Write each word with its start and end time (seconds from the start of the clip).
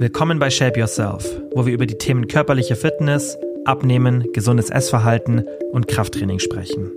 Willkommen 0.00 0.38
bei 0.38 0.48
Shape 0.48 0.78
Yourself, 0.78 1.26
wo 1.56 1.66
wir 1.66 1.72
über 1.74 1.84
die 1.84 1.98
Themen 1.98 2.28
körperliche 2.28 2.76
Fitness, 2.76 3.36
Abnehmen, 3.64 4.32
gesundes 4.32 4.70
Essverhalten 4.70 5.44
und 5.72 5.88
Krafttraining 5.88 6.38
sprechen. 6.38 6.92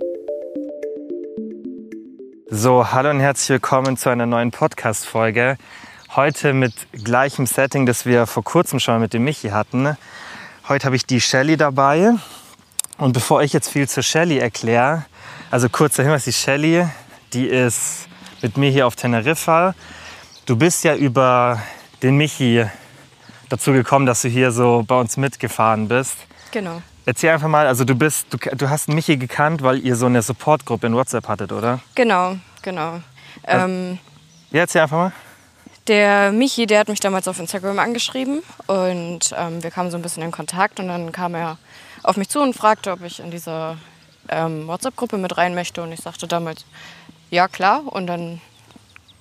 So, 2.48 2.92
hallo 2.92 3.10
und 3.10 3.18
herzlich 3.18 3.48
willkommen 3.48 3.96
zu 3.96 4.08
einer 4.08 4.26
neuen 4.26 4.52
Podcast-Folge. 4.52 5.56
Heute 6.14 6.52
mit 6.52 6.74
gleichem 6.92 7.46
Setting, 7.46 7.86
das 7.86 8.06
wir 8.06 8.26
vor 8.28 8.44
kurzem 8.44 8.78
schon 8.78 9.00
mit 9.00 9.12
dem 9.14 9.24
Michi 9.24 9.48
hatten. 9.48 9.96
Heute 10.68 10.86
habe 10.86 10.94
ich 10.94 11.04
die 11.04 11.20
Shelly 11.20 11.56
dabei. 11.56 12.12
Und 12.98 13.14
bevor 13.14 13.42
ich 13.42 13.52
jetzt 13.52 13.68
viel 13.68 13.88
zur 13.88 14.04
Shelly 14.04 14.38
erkläre, 14.38 15.06
also 15.50 15.68
kurzer 15.68 16.04
Hinweis, 16.04 16.22
die 16.22 16.32
Shelly, 16.32 16.86
die 17.32 17.48
ist 17.48 18.06
mit 18.42 18.56
mir 18.56 18.70
hier 18.70 18.86
auf 18.86 18.94
Teneriffa. 18.94 19.74
Du 20.46 20.54
bist 20.54 20.84
ja 20.84 20.94
über 20.94 21.60
den 22.00 22.16
Michi 22.16 22.64
dazu 23.52 23.72
gekommen, 23.72 24.06
dass 24.06 24.22
du 24.22 24.28
hier 24.28 24.50
so 24.50 24.82
bei 24.86 24.98
uns 24.98 25.16
mitgefahren 25.18 25.86
bist. 25.88 26.16
Genau. 26.52 26.80
Erzähl 27.04 27.30
einfach 27.30 27.48
mal, 27.48 27.66
also 27.66 27.84
du 27.84 27.94
bist, 27.94 28.26
du, 28.30 28.38
du 28.38 28.70
hast 28.70 28.88
Michi 28.88 29.16
gekannt, 29.16 29.62
weil 29.62 29.78
ihr 29.84 29.94
so 29.96 30.06
eine 30.06 30.22
Supportgruppe 30.22 30.86
in 30.86 30.94
WhatsApp 30.94 31.28
hattet, 31.28 31.52
oder? 31.52 31.80
Genau, 31.94 32.36
genau. 32.62 33.00
Also- 33.42 33.64
Ähm, 33.66 33.98
Ja, 34.52 34.60
erzähl 34.60 34.82
einfach 34.82 34.96
mal. 34.96 35.12
der 35.88 36.32
Michi, 36.32 36.66
der 36.66 36.78
hat 36.80 36.88
mich 36.88 37.00
damals 37.00 37.26
auf 37.28 37.38
Instagram 37.40 37.78
angeschrieben 37.78 38.42
und 38.68 39.34
ähm, 39.36 39.62
wir 39.62 39.70
kamen 39.70 39.90
so 39.90 39.96
ein 39.98 40.02
bisschen 40.02 40.22
in 40.22 40.30
Kontakt 40.30 40.78
und 40.80 40.88
dann 40.88 41.10
kam 41.12 41.34
er 41.34 41.58
auf 42.04 42.16
mich 42.16 42.28
zu 42.28 42.40
und 42.40 42.54
fragte, 42.54 42.92
ob 42.92 43.02
ich 43.02 43.18
in 43.20 43.30
diese 43.30 43.76
ähm, 44.28 44.66
WhatsApp-Gruppe 44.68 45.18
mit 45.18 45.36
rein 45.36 45.54
möchte 45.54 45.82
und 45.82 45.90
ich 45.92 46.00
sagte 46.00 46.26
damals, 46.28 46.64
ja 47.30 47.48
klar 47.48 47.82
und 47.84 48.06
dann 48.06 48.40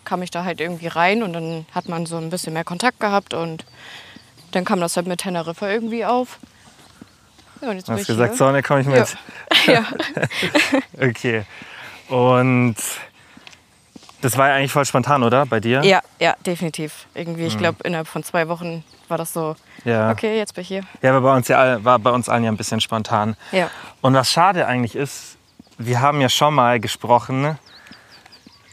kam 0.06 0.22
ich 0.22 0.30
da 0.32 0.44
halt 0.46 0.62
irgendwie 0.62 0.88
rein 0.88 1.24
und 1.24 1.34
dann 1.34 1.66
hat 1.74 1.90
man 1.90 2.06
so 2.06 2.18
ein 2.18 2.30
bisschen 2.30 2.54
mehr 2.54 2.64
Kontakt 2.64 3.00
gehabt 3.00 3.34
und 3.34 3.66
dann 4.52 4.66
kam 4.66 4.80
das 4.80 4.96
halt 4.98 5.08
mit 5.08 5.22
Teneriffa 5.22 5.70
irgendwie 5.70 6.06
auf. 6.06 6.40
Ja, 7.62 7.70
und 7.70 7.78
jetzt 7.78 7.88
Du 7.88 7.94
hast 7.94 8.02
ich 8.02 8.08
gesagt. 8.08 8.36
Sonne, 8.36 8.64
komm 8.64 8.80
ich 8.80 8.88
mit. 8.88 9.16
ja. 9.68 9.86
Okay. 11.00 11.44
Und 12.10 12.76
das 14.22 14.38
war 14.38 14.50
ja 14.50 14.56
eigentlich 14.56 14.72
voll 14.72 14.86
spontan, 14.86 15.24
oder? 15.24 15.46
Bei 15.46 15.60
dir? 15.60 15.84
ja, 15.84 16.02
ja, 16.20 16.36
definitiv. 16.46 17.08
Irgendwie, 17.14 17.46
ich 17.46 17.58
glaube, 17.58 17.84
innerhalb 17.84 18.08
von 18.08 18.24
zwei 18.24 18.48
Wochen 18.48 18.84
war 19.08 19.18
das 19.18 19.34
so, 19.34 19.56
Ja. 19.84 20.12
okay, 20.12 20.38
jetzt 20.38 20.54
bin 20.54 20.62
ich 20.64 20.68
hier. 20.68 20.84
Ja, 21.02 21.14
war 21.14 21.22
bei 21.22 21.36
uns 21.36 21.48
ja 21.48 21.84
war 21.84 22.00
bei 22.00 22.12
uns 22.12 22.30
allen 22.30 22.44
ja 22.44 22.52
ein 22.52 22.58
bisschen 22.58 22.82
spontan. 22.82 23.36
Ja. 23.52 23.70
Und 24.02 24.14
was 24.14 24.32
schade 24.32 24.68
eigentlich 24.68 24.96
ist, 24.96 25.38
wir 25.78 26.02
haben 26.02 26.22
ja 26.22 26.30
schon 26.30 26.54
mal 26.54 26.80
gesprochen 26.80 27.58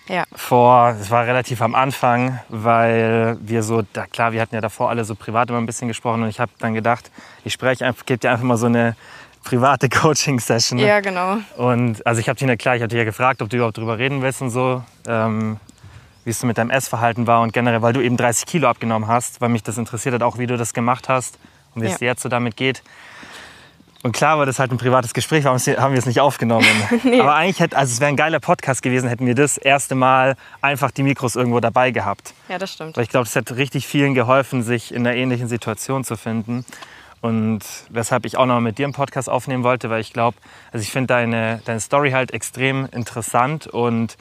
Ja, 0.08 0.24
vor, 0.34 0.96
es 1.00 1.10
war 1.10 1.26
relativ 1.26 1.60
am 1.60 1.74
Anfang, 1.74 2.38
weil 2.48 3.36
wir 3.40 3.62
so, 3.62 3.82
da, 3.92 4.06
klar, 4.06 4.32
wir 4.32 4.40
hatten 4.40 4.54
ja 4.54 4.60
davor 4.62 4.88
alle 4.88 5.04
so 5.04 5.14
privat 5.14 5.50
immer 5.50 5.58
ein 5.58 5.66
bisschen 5.66 5.88
gesprochen 5.88 6.22
und 6.22 6.28
ich 6.30 6.40
habe 6.40 6.50
dann 6.58 6.72
gedacht, 6.74 7.10
ich 7.44 7.52
spreche 7.52 7.84
einfach, 7.84 8.06
gebe 8.06 8.18
dir 8.18 8.30
einfach 8.30 8.44
mal 8.44 8.56
so 8.56 8.66
eine 8.66 8.96
private 9.44 9.88
Coaching-Session. 9.90 10.78
ja, 10.78 11.00
genau. 11.00 11.36
Und 11.56 12.06
also 12.06 12.20
ich 12.20 12.28
habe 12.28 12.38
dich 12.38 12.48
ja 12.48 12.56
klar, 12.56 12.76
ich 12.76 12.82
habe 12.82 12.88
dich 12.88 12.98
ja 12.98 13.04
gefragt, 13.04 13.42
ob 13.42 13.50
du 13.50 13.56
überhaupt 13.56 13.76
drüber 13.76 13.98
reden 13.98 14.22
willst 14.22 14.40
und 14.40 14.50
so, 14.50 14.82
ähm, 15.06 15.58
wie 16.24 16.30
es 16.30 16.40
so 16.40 16.46
mit 16.46 16.56
deinem 16.56 16.70
Essverhalten 16.70 17.26
war 17.26 17.42
und 17.42 17.52
generell, 17.52 17.82
weil 17.82 17.92
du 17.92 18.00
eben 18.00 18.16
30 18.16 18.46
Kilo 18.46 18.68
abgenommen 18.68 19.08
hast, 19.08 19.40
weil 19.42 19.50
mich 19.50 19.62
das 19.62 19.76
interessiert 19.76 20.14
hat, 20.14 20.22
auch 20.22 20.38
wie 20.38 20.46
du 20.46 20.56
das 20.56 20.72
gemacht 20.72 21.08
hast 21.10 21.38
und 21.74 21.82
wie 21.82 21.86
es 21.86 21.92
Ja. 21.92 21.98
dir 21.98 22.06
jetzt 22.06 22.22
so 22.22 22.28
damit 22.30 22.56
geht. 22.56 22.82
Und 24.02 24.12
klar 24.12 24.38
war 24.38 24.46
das 24.46 24.60
halt 24.60 24.70
ein 24.70 24.78
privates 24.78 25.12
Gespräch, 25.12 25.44
warum 25.44 25.58
haben 25.58 25.92
wir 25.92 25.98
es 25.98 26.06
nicht 26.06 26.20
aufgenommen? 26.20 26.66
Aber 27.20 27.34
eigentlich 27.34 27.58
hätte, 27.58 27.76
also 27.76 27.92
es 27.92 28.00
wäre 28.00 28.08
ein 28.08 28.16
geiler 28.16 28.38
Podcast 28.38 28.80
gewesen, 28.82 29.08
hätten 29.08 29.26
wir 29.26 29.34
das 29.34 29.58
erste 29.58 29.96
Mal 29.96 30.36
einfach 30.60 30.92
die 30.92 31.02
Mikros 31.02 31.34
irgendwo 31.34 31.58
dabei 31.58 31.90
gehabt. 31.90 32.32
Ja, 32.48 32.58
das 32.58 32.72
stimmt. 32.72 32.96
Weil 32.96 33.02
ich 33.02 33.10
glaube, 33.10 33.26
es 33.26 33.34
hat 33.34 33.50
richtig 33.56 33.88
vielen 33.88 34.14
geholfen, 34.14 34.62
sich 34.62 34.94
in 34.94 35.04
einer 35.04 35.16
ähnlichen 35.16 35.48
Situation 35.48 36.04
zu 36.04 36.16
finden. 36.16 36.64
Und 37.20 37.60
weshalb 37.90 38.24
ich 38.24 38.36
auch 38.36 38.46
noch 38.46 38.60
mit 38.60 38.78
dir 38.78 38.86
einen 38.86 38.92
Podcast 38.92 39.28
aufnehmen 39.28 39.64
wollte, 39.64 39.90
weil 39.90 40.00
ich 40.00 40.12
glaube, 40.12 40.36
also 40.72 40.80
ich 40.82 40.92
finde 40.92 41.08
deine, 41.08 41.60
deine 41.64 41.80
Story 41.80 42.12
halt 42.12 42.30
extrem 42.30 42.86
interessant 42.92 43.66
und 43.66 44.16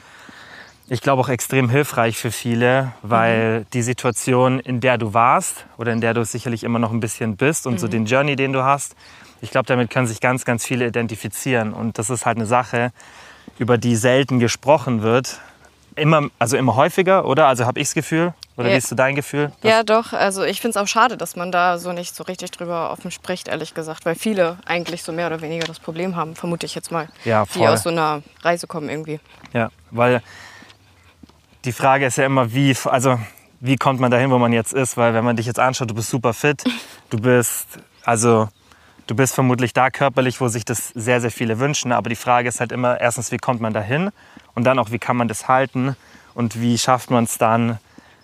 ich 0.88 1.02
glaube 1.02 1.22
auch 1.22 1.28
extrem 1.28 1.68
hilfreich 1.68 2.16
für 2.16 2.32
viele, 2.32 2.92
weil 3.02 3.66
die 3.72 3.82
Situation, 3.82 4.58
in 4.58 4.80
der 4.80 4.98
du 4.98 5.14
warst 5.14 5.66
oder 5.76 5.92
in 5.92 6.00
der 6.00 6.14
du 6.14 6.24
sicherlich 6.24 6.64
immer 6.64 6.80
noch 6.80 6.90
ein 6.90 6.98
bisschen 6.98 7.36
bist 7.36 7.66
und 7.66 7.78
so 7.78 7.86
den 7.86 8.06
Journey, 8.06 8.34
den 8.34 8.52
du 8.52 8.64
hast, 8.64 8.96
ich 9.40 9.50
glaube, 9.50 9.66
damit 9.66 9.90
können 9.90 10.06
sich 10.06 10.20
ganz, 10.20 10.44
ganz 10.44 10.64
viele 10.66 10.86
identifizieren. 10.86 11.72
Und 11.72 11.98
das 11.98 12.10
ist 12.10 12.26
halt 12.26 12.36
eine 12.38 12.46
Sache, 12.46 12.92
über 13.58 13.78
die 13.78 13.96
selten 13.96 14.38
gesprochen 14.38 15.02
wird. 15.02 15.40
Immer, 15.96 16.28
also 16.38 16.56
immer 16.56 16.76
häufiger, 16.76 17.24
oder? 17.26 17.46
Also 17.48 17.66
habe 17.66 17.80
ich 17.80 17.88
das 17.88 17.94
Gefühl. 17.94 18.32
Oder 18.56 18.68
Ja. 18.68 18.74
wie 18.74 18.78
ist 18.78 18.88
so 18.88 18.94
dein 18.96 19.14
Gefühl? 19.16 19.52
Ja, 19.62 19.82
doch. 19.82 20.12
Also 20.12 20.42
ich 20.44 20.60
finde 20.60 20.78
es 20.78 20.82
auch 20.82 20.86
schade, 20.88 21.16
dass 21.16 21.34
man 21.36 21.50
da 21.52 21.78
so 21.78 21.92
nicht 21.92 22.14
so 22.14 22.24
richtig 22.24 22.50
drüber 22.52 22.90
offen 22.92 23.10
spricht, 23.10 23.48
ehrlich 23.48 23.74
gesagt. 23.74 24.04
Weil 24.06 24.14
viele 24.14 24.58
eigentlich 24.64 25.02
so 25.02 25.12
mehr 25.12 25.26
oder 25.28 25.40
weniger 25.40 25.66
das 25.66 25.78
Problem 25.80 26.14
haben, 26.16 26.34
vermute 26.36 26.66
ich 26.66 26.74
jetzt 26.74 26.90
mal. 26.92 27.08
Ja, 27.24 27.44
Die 27.44 27.58
voll. 27.60 27.68
aus 27.68 27.82
so 27.84 27.90
einer 27.90 28.22
Reise 28.42 28.66
kommen 28.66 28.88
irgendwie. 28.88 29.18
Ja, 29.52 29.70
weil 29.90 30.22
die 31.64 31.72
Frage 31.72 32.06
ist 32.06 32.16
ja 32.18 32.26
immer, 32.26 32.52
wie, 32.52 32.76
also 32.84 33.18
wie 33.60 33.76
kommt 33.76 33.98
man 34.00 34.10
dahin, 34.10 34.30
wo 34.30 34.38
man 34.38 34.52
jetzt 34.52 34.72
ist? 34.72 34.96
Weil 34.96 35.14
wenn 35.14 35.24
man 35.24 35.36
dich 35.36 35.46
jetzt 35.46 35.58
anschaut, 35.58 35.90
du 35.90 35.94
bist 35.94 36.10
super 36.10 36.32
fit, 36.32 36.62
du 37.10 37.18
bist, 37.18 37.66
also 38.04 38.48
du 39.08 39.16
bist 39.16 39.34
vermutlich 39.34 39.72
da 39.72 39.90
körperlich, 39.90 40.40
wo 40.40 40.46
sich 40.46 40.64
das 40.64 40.88
sehr, 40.94 41.20
sehr 41.20 41.32
viele 41.32 41.58
wünschen. 41.58 41.90
Aber 41.90 42.08
die 42.08 42.16
Frage 42.16 42.48
ist 42.48 42.60
halt 42.60 42.70
immer, 42.70 43.00
erstens, 43.00 43.32
wie 43.32 43.38
kommt 43.38 43.60
man 43.60 43.72
dahin? 43.72 44.10
Und 44.54 44.64
dann 44.64 44.78
auch, 44.78 44.92
wie 44.92 44.98
kann 44.98 45.16
man 45.16 45.26
das 45.26 45.48
halten? 45.48 45.96
Und 46.34 46.60
wie 46.60 46.78
schafft 46.78 47.10
man 47.10 47.24
es 47.24 47.38
dann, 47.38 47.78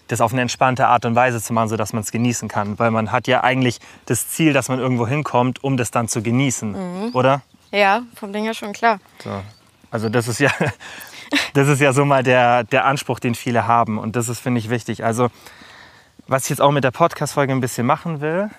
das 0.08 0.20
auf 0.20 0.32
eine 0.32 0.42
entspannte 0.42 0.86
Art 0.86 1.04
und 1.06 1.16
Weise 1.16 1.42
zu 1.42 1.52
machen, 1.52 1.68
sodass 1.68 1.92
man 1.92 2.02
es 2.02 2.12
genießen 2.12 2.48
kann? 2.48 2.78
Weil 2.78 2.90
man 2.90 3.10
hat 3.10 3.26
ja 3.26 3.42
eigentlich 3.42 3.80
das 4.06 4.28
Ziel, 4.28 4.52
dass 4.52 4.68
man 4.68 4.78
irgendwo 4.78 5.08
hinkommt, 5.08 5.64
um 5.64 5.76
das 5.76 5.90
dann 5.90 6.06
zu 6.06 6.22
genießen, 6.22 7.12
oder? 7.14 7.42
Ja, 7.72 8.02
vom 8.14 8.32
Ding 8.32 8.44
her 8.44 8.54
schon 8.54 8.72
klar. 8.72 9.00
So. 9.22 9.42
Also 9.90 10.08
das 10.08 10.28
ist 10.28 10.38
ja, 10.38 10.50
das 11.54 11.66
ist 11.68 11.80
ja 11.80 11.92
so 11.92 12.04
mal 12.04 12.22
der, 12.22 12.64
der 12.64 12.84
Anspruch, 12.84 13.18
den 13.18 13.34
viele 13.34 13.66
haben. 13.66 13.98
Und 13.98 14.16
das 14.16 14.28
ist, 14.28 14.40
finde 14.40 14.60
ich, 14.60 14.68
wichtig. 14.68 15.02
Also 15.02 15.30
was 16.26 16.44
ich 16.44 16.50
jetzt 16.50 16.60
auch 16.60 16.70
mit 16.70 16.84
der 16.84 16.90
Podcast-Folge 16.90 17.52
ein 17.52 17.60
bisschen 17.60 17.86
machen 17.86 18.20
will, 18.20 18.50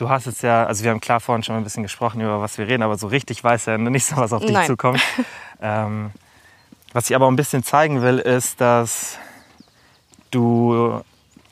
du 0.00 0.08
hast 0.08 0.26
jetzt 0.26 0.42
ja, 0.42 0.64
also 0.64 0.82
wir 0.82 0.90
haben 0.90 1.00
klar 1.00 1.20
vorhin 1.20 1.42
schon 1.42 1.54
mal 1.54 1.60
ein 1.60 1.64
bisschen 1.64 1.82
gesprochen, 1.82 2.20
über 2.20 2.40
was 2.40 2.56
wir 2.56 2.66
reden, 2.66 2.82
aber 2.82 2.96
so 2.96 3.06
richtig 3.06 3.44
weiß 3.44 3.66
ja 3.66 3.78
nicht 3.78 4.06
so, 4.06 4.16
was 4.16 4.32
auf 4.32 4.42
dich 4.42 4.52
Nein. 4.52 4.66
zukommt. 4.66 5.00
ähm, 5.60 6.10
was 6.92 7.10
ich 7.10 7.16
aber 7.16 7.28
ein 7.28 7.36
bisschen 7.36 7.62
zeigen 7.62 8.02
will, 8.02 8.18
ist, 8.18 8.60
dass 8.60 9.18
du 10.30 11.02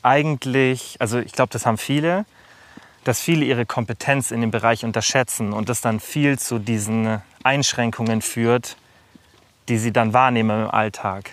eigentlich, 0.01 0.97
also 0.99 1.19
ich 1.19 1.33
glaube, 1.33 1.51
das 1.51 1.65
haben 1.65 1.77
viele, 1.77 2.25
dass 3.03 3.21
viele 3.21 3.45
ihre 3.45 3.65
Kompetenz 3.65 4.31
in 4.31 4.41
dem 4.41 4.51
Bereich 4.51 4.83
unterschätzen 4.83 5.53
und 5.53 5.69
das 5.69 5.81
dann 5.81 5.99
viel 5.99 6.39
zu 6.39 6.59
diesen 6.59 7.21
Einschränkungen 7.43 8.21
führt, 8.21 8.77
die 9.69 9.77
sie 9.77 9.93
dann 9.93 10.13
wahrnehmen 10.13 10.63
im 10.63 10.71
Alltag. 10.71 11.31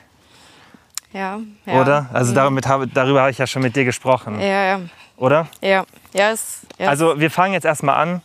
Ja. 1.13 1.41
ja. 1.65 1.81
Oder? 1.81 2.11
Also 2.13 2.35
damit 2.35 2.67
habe, 2.67 2.87
darüber 2.87 3.23
habe 3.23 3.31
ich 3.31 3.39
ja 3.39 3.47
schon 3.47 3.63
mit 3.63 3.75
dir 3.75 3.85
gesprochen. 3.85 4.39
Ja, 4.39 4.65
ja. 4.65 4.81
Oder? 5.17 5.49
Ja, 5.63 5.85
ja, 6.13 6.31
ist, 6.31 6.67
ja 6.79 6.89
Also 6.89 7.19
wir 7.19 7.31
fangen 7.31 7.55
jetzt 7.55 7.65
erstmal 7.65 7.97
an. 7.97 8.23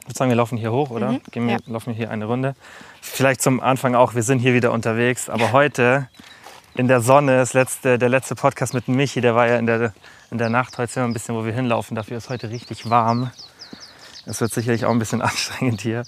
Ich 0.00 0.08
würde 0.08 0.18
sagen, 0.18 0.30
wir 0.30 0.36
laufen 0.36 0.58
hier 0.58 0.72
hoch, 0.72 0.90
oder? 0.90 1.12
Mhm, 1.12 1.20
Gehen 1.30 1.46
wir, 1.46 1.54
ja. 1.54 1.60
Laufen 1.66 1.86
wir 1.88 1.94
hier 1.94 2.10
eine 2.10 2.26
Runde. 2.26 2.54
Vielleicht 3.00 3.40
zum 3.40 3.60
Anfang 3.60 3.94
auch, 3.94 4.14
wir 4.14 4.22
sind 4.22 4.40
hier 4.40 4.54
wieder 4.54 4.72
unterwegs. 4.72 5.30
Aber 5.30 5.52
heute 5.52 6.08
in 6.74 6.88
der 6.88 7.00
Sonne, 7.00 7.36
das 7.36 7.54
letzte, 7.54 7.98
der 7.98 8.08
letzte 8.08 8.34
Podcast 8.34 8.74
mit 8.74 8.88
Michi, 8.88 9.20
der 9.20 9.34
war 9.34 9.46
ja 9.46 9.58
in 9.58 9.66
der, 9.66 9.94
in 10.30 10.38
der 10.38 10.50
Nacht. 10.50 10.76
Heute 10.76 10.92
sind 10.92 11.02
wir 11.04 11.08
ein 11.08 11.12
bisschen, 11.12 11.34
wo 11.34 11.44
wir 11.44 11.52
hinlaufen. 11.52 11.94
Dafür 11.94 12.18
ist 12.18 12.28
heute 12.28 12.50
richtig 12.50 12.90
warm. 12.90 13.30
Es 14.26 14.40
wird 14.40 14.52
sicherlich 14.52 14.84
auch 14.84 14.90
ein 14.90 14.98
bisschen 14.98 15.22
anstrengend 15.22 15.80
hier. 15.80 16.02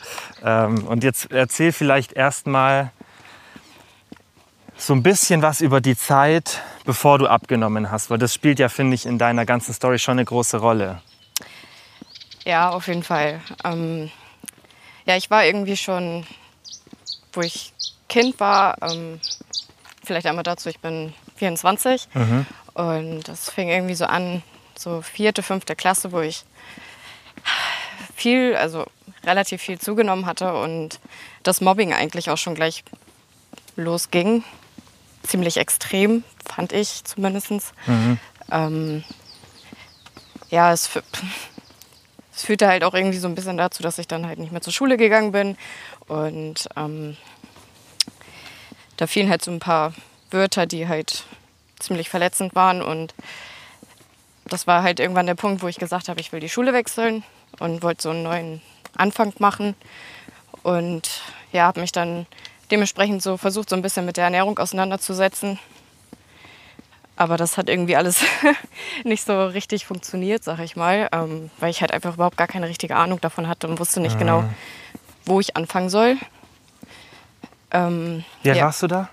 Ähm, 0.44 0.86
und 0.86 1.04
jetzt 1.04 1.30
erzähl 1.30 1.72
vielleicht 1.72 2.12
erstmal 2.12 2.90
so 4.76 4.92
ein 4.92 5.02
bisschen 5.02 5.42
was 5.42 5.60
über 5.60 5.80
die 5.80 5.96
Zeit, 5.96 6.62
bevor 6.84 7.18
du 7.18 7.26
abgenommen 7.26 7.90
hast. 7.90 8.10
Weil 8.10 8.18
das 8.18 8.34
spielt 8.34 8.58
ja, 8.58 8.68
finde 8.68 8.94
ich, 8.94 9.06
in 9.06 9.18
deiner 9.18 9.46
ganzen 9.46 9.74
Story 9.74 9.98
schon 9.98 10.12
eine 10.12 10.24
große 10.24 10.58
Rolle. 10.58 11.00
Ja, 12.44 12.70
auf 12.70 12.86
jeden 12.86 13.02
Fall. 13.02 13.40
Ähm, 13.64 14.10
ja, 15.04 15.16
ich 15.16 15.30
war 15.30 15.44
irgendwie 15.44 15.76
schon, 15.76 16.26
wo 17.32 17.40
ich 17.40 17.72
Kind 18.08 18.38
war, 18.38 18.76
ähm, 18.82 19.20
vielleicht 20.04 20.26
einmal 20.26 20.44
dazu, 20.44 20.68
ich 20.68 20.78
bin 20.78 21.12
24 21.36 22.08
und 22.74 23.28
das 23.28 23.50
fing 23.50 23.68
irgendwie 23.68 23.94
so 23.94 24.04
an, 24.04 24.42
so 24.76 25.02
vierte, 25.02 25.42
fünfte 25.42 25.74
Klasse, 25.74 26.12
wo 26.12 26.20
ich 26.20 26.44
viel, 28.14 28.54
also 28.56 28.86
relativ 29.24 29.62
viel 29.62 29.78
zugenommen 29.78 30.26
hatte 30.26 30.54
und 30.54 31.00
das 31.42 31.60
Mobbing 31.60 31.92
eigentlich 31.92 32.30
auch 32.30 32.38
schon 32.38 32.54
gleich 32.54 32.84
losging. 33.76 34.44
Ziemlich 35.26 35.56
extrem, 35.56 36.22
fand 36.44 36.72
ich 36.72 37.04
zumindest. 37.04 37.72
Ähm, 38.50 39.04
ja, 40.50 40.72
es, 40.72 40.88
es 42.34 42.44
führte 42.44 42.68
halt 42.68 42.84
auch 42.84 42.94
irgendwie 42.94 43.18
so 43.18 43.28
ein 43.28 43.34
bisschen 43.34 43.56
dazu, 43.56 43.82
dass 43.82 43.98
ich 43.98 44.06
dann 44.06 44.26
halt 44.26 44.38
nicht 44.38 44.52
mehr 44.52 44.60
zur 44.60 44.72
Schule 44.72 44.96
gegangen 44.96 45.32
bin. 45.32 45.56
Und 46.06 46.68
ähm, 46.76 47.16
da 48.96 49.06
fielen 49.06 49.28
halt 49.28 49.42
so 49.42 49.50
ein 49.50 49.58
paar 49.58 49.92
Wörter, 50.30 50.66
die 50.66 50.86
halt 50.86 51.24
ziemlich 51.78 52.08
verletzend 52.08 52.54
waren. 52.54 52.82
Und 52.82 53.14
das 54.44 54.66
war 54.66 54.82
halt 54.82 55.00
irgendwann 55.00 55.26
der 55.26 55.34
Punkt, 55.34 55.62
wo 55.62 55.68
ich 55.68 55.78
gesagt 55.78 56.08
habe, 56.08 56.20
ich 56.20 56.32
will 56.32 56.40
die 56.40 56.48
Schule 56.48 56.72
wechseln 56.72 57.24
und 57.58 57.82
wollte 57.82 58.02
so 58.02 58.10
einen 58.10 58.22
neuen 58.22 58.62
Anfang 58.96 59.32
machen. 59.38 59.74
Und 60.62 61.22
ja, 61.52 61.64
habe 61.64 61.80
mich 61.80 61.92
dann 61.92 62.26
dementsprechend 62.70 63.22
so 63.22 63.36
versucht, 63.36 63.70
so 63.70 63.76
ein 63.76 63.82
bisschen 63.82 64.04
mit 64.06 64.16
der 64.16 64.24
Ernährung 64.24 64.58
auseinanderzusetzen. 64.58 65.58
Aber 67.18 67.36
das 67.38 67.56
hat 67.56 67.68
irgendwie 67.70 67.96
alles 67.96 68.20
nicht 69.04 69.24
so 69.24 69.46
richtig 69.46 69.86
funktioniert, 69.86 70.44
sag 70.44 70.58
ich 70.60 70.76
mal, 70.76 71.08
ähm, 71.12 71.50
weil 71.58 71.70
ich 71.70 71.80
halt 71.80 71.92
einfach 71.92 72.14
überhaupt 72.14 72.36
gar 72.36 72.46
keine 72.46 72.68
richtige 72.68 72.94
Ahnung 72.96 73.20
davon 73.22 73.48
hatte 73.48 73.68
und 73.68 73.78
wusste 73.80 74.00
nicht 74.00 74.18
genau, 74.18 74.44
wo 75.24 75.40
ich 75.40 75.56
anfangen 75.56 75.88
soll. 75.88 76.16
Ähm, 77.70 78.24
Wie 78.42 78.50
alt 78.50 78.58
ja. 78.58 78.64
warst 78.66 78.82
du 78.82 78.86
da? 78.86 79.08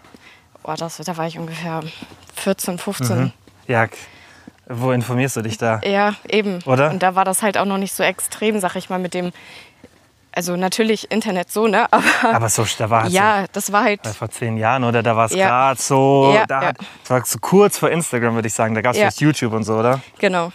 Oh, 0.64 0.74
das, 0.78 0.98
da 0.98 1.18
war 1.18 1.28
ich 1.28 1.38
ungefähr 1.38 1.82
14, 2.36 2.78
15. 2.78 3.34
Ja, 3.68 3.88
k- 3.88 3.98
wo 4.68 4.92
informierst 4.92 5.36
du 5.38 5.42
dich 5.42 5.58
da? 5.58 5.82
Ja, 5.84 6.14
eben. 6.30 6.60
Oder? 6.66 6.92
Und 6.92 7.04
da 7.04 7.16
war 7.16 7.26
das 7.26 7.42
halt 7.42 7.58
auch 7.58 7.66
noch 7.66 7.78
nicht 7.78 7.94
so 7.94 8.04
extrem, 8.04 8.60
sag 8.60 8.76
ich 8.76 8.90
mal, 8.90 9.00
mit 9.00 9.14
dem. 9.14 9.32
Also 10.36 10.56
natürlich 10.56 11.12
Internet 11.12 11.52
so, 11.52 11.68
ne? 11.68 11.86
Aber 11.92 12.04
Aber 12.24 12.50
so, 12.50 12.66
da 12.78 12.90
war 12.90 13.06
es 13.06 13.14
ja, 13.14 13.46
das 13.54 13.72
war 13.72 13.84
halt. 13.84 14.06
vor 14.08 14.30
zehn 14.30 14.58
Jahren, 14.58 14.84
oder? 14.84 15.04
Da 15.04 15.16
war 15.16 15.26
es 15.28 15.34
Ja. 15.34 15.48
gerade 15.48 15.80
so, 15.82 16.32
Ja, 16.36 16.46
da 16.48 16.62
ja. 16.64 16.74
das 16.74 17.10
war 17.10 17.26
so 17.26 17.38
kurz 17.40 17.78
vor 17.78 17.90
Instagram, 17.92 18.34
würde 18.36 18.48
ich 18.48 18.54
sagen. 18.54 18.74
Da 18.74 18.82
gab 18.82 18.94
es 18.96 19.00
Ja. 19.00 19.10
YouTube 19.28 19.54
und 19.54 19.64
so, 19.64 19.76
oder? 19.76 20.02
Genau. 20.20 20.52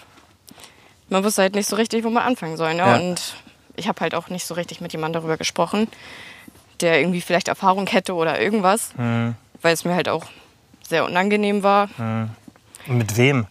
Man 1.08 1.22
wusste 1.24 1.42
halt 1.42 1.54
nicht 1.54 1.68
so 1.68 1.76
richtig, 1.76 2.04
wo 2.04 2.10
man 2.10 2.24
anfangen 2.24 2.56
soll. 2.56 2.74
Ne? 2.74 2.78
Ja. 2.80 2.96
Und 2.96 3.34
ich 3.76 3.86
habe 3.88 4.00
halt 4.00 4.14
auch 4.14 4.28
nicht 4.28 4.44
so 4.46 4.54
richtig 4.54 4.80
mit 4.80 4.92
jemandem 4.92 5.22
darüber 5.22 5.36
gesprochen, 5.36 5.86
der 6.80 7.00
irgendwie 7.00 7.20
vielleicht 7.20 7.48
Erfahrung 7.48 7.86
hätte 7.86 8.14
oder 8.14 8.40
irgendwas, 8.40 8.90
Hm. 8.96 9.36
weil 9.62 9.72
es 9.74 9.84
mir 9.84 9.94
halt 9.94 10.08
auch 10.08 10.26
sehr 10.86 11.04
unangenehm 11.04 11.62
war. 11.62 11.88
Und 11.98 12.98
mit 12.98 13.16
wem? 13.16 13.46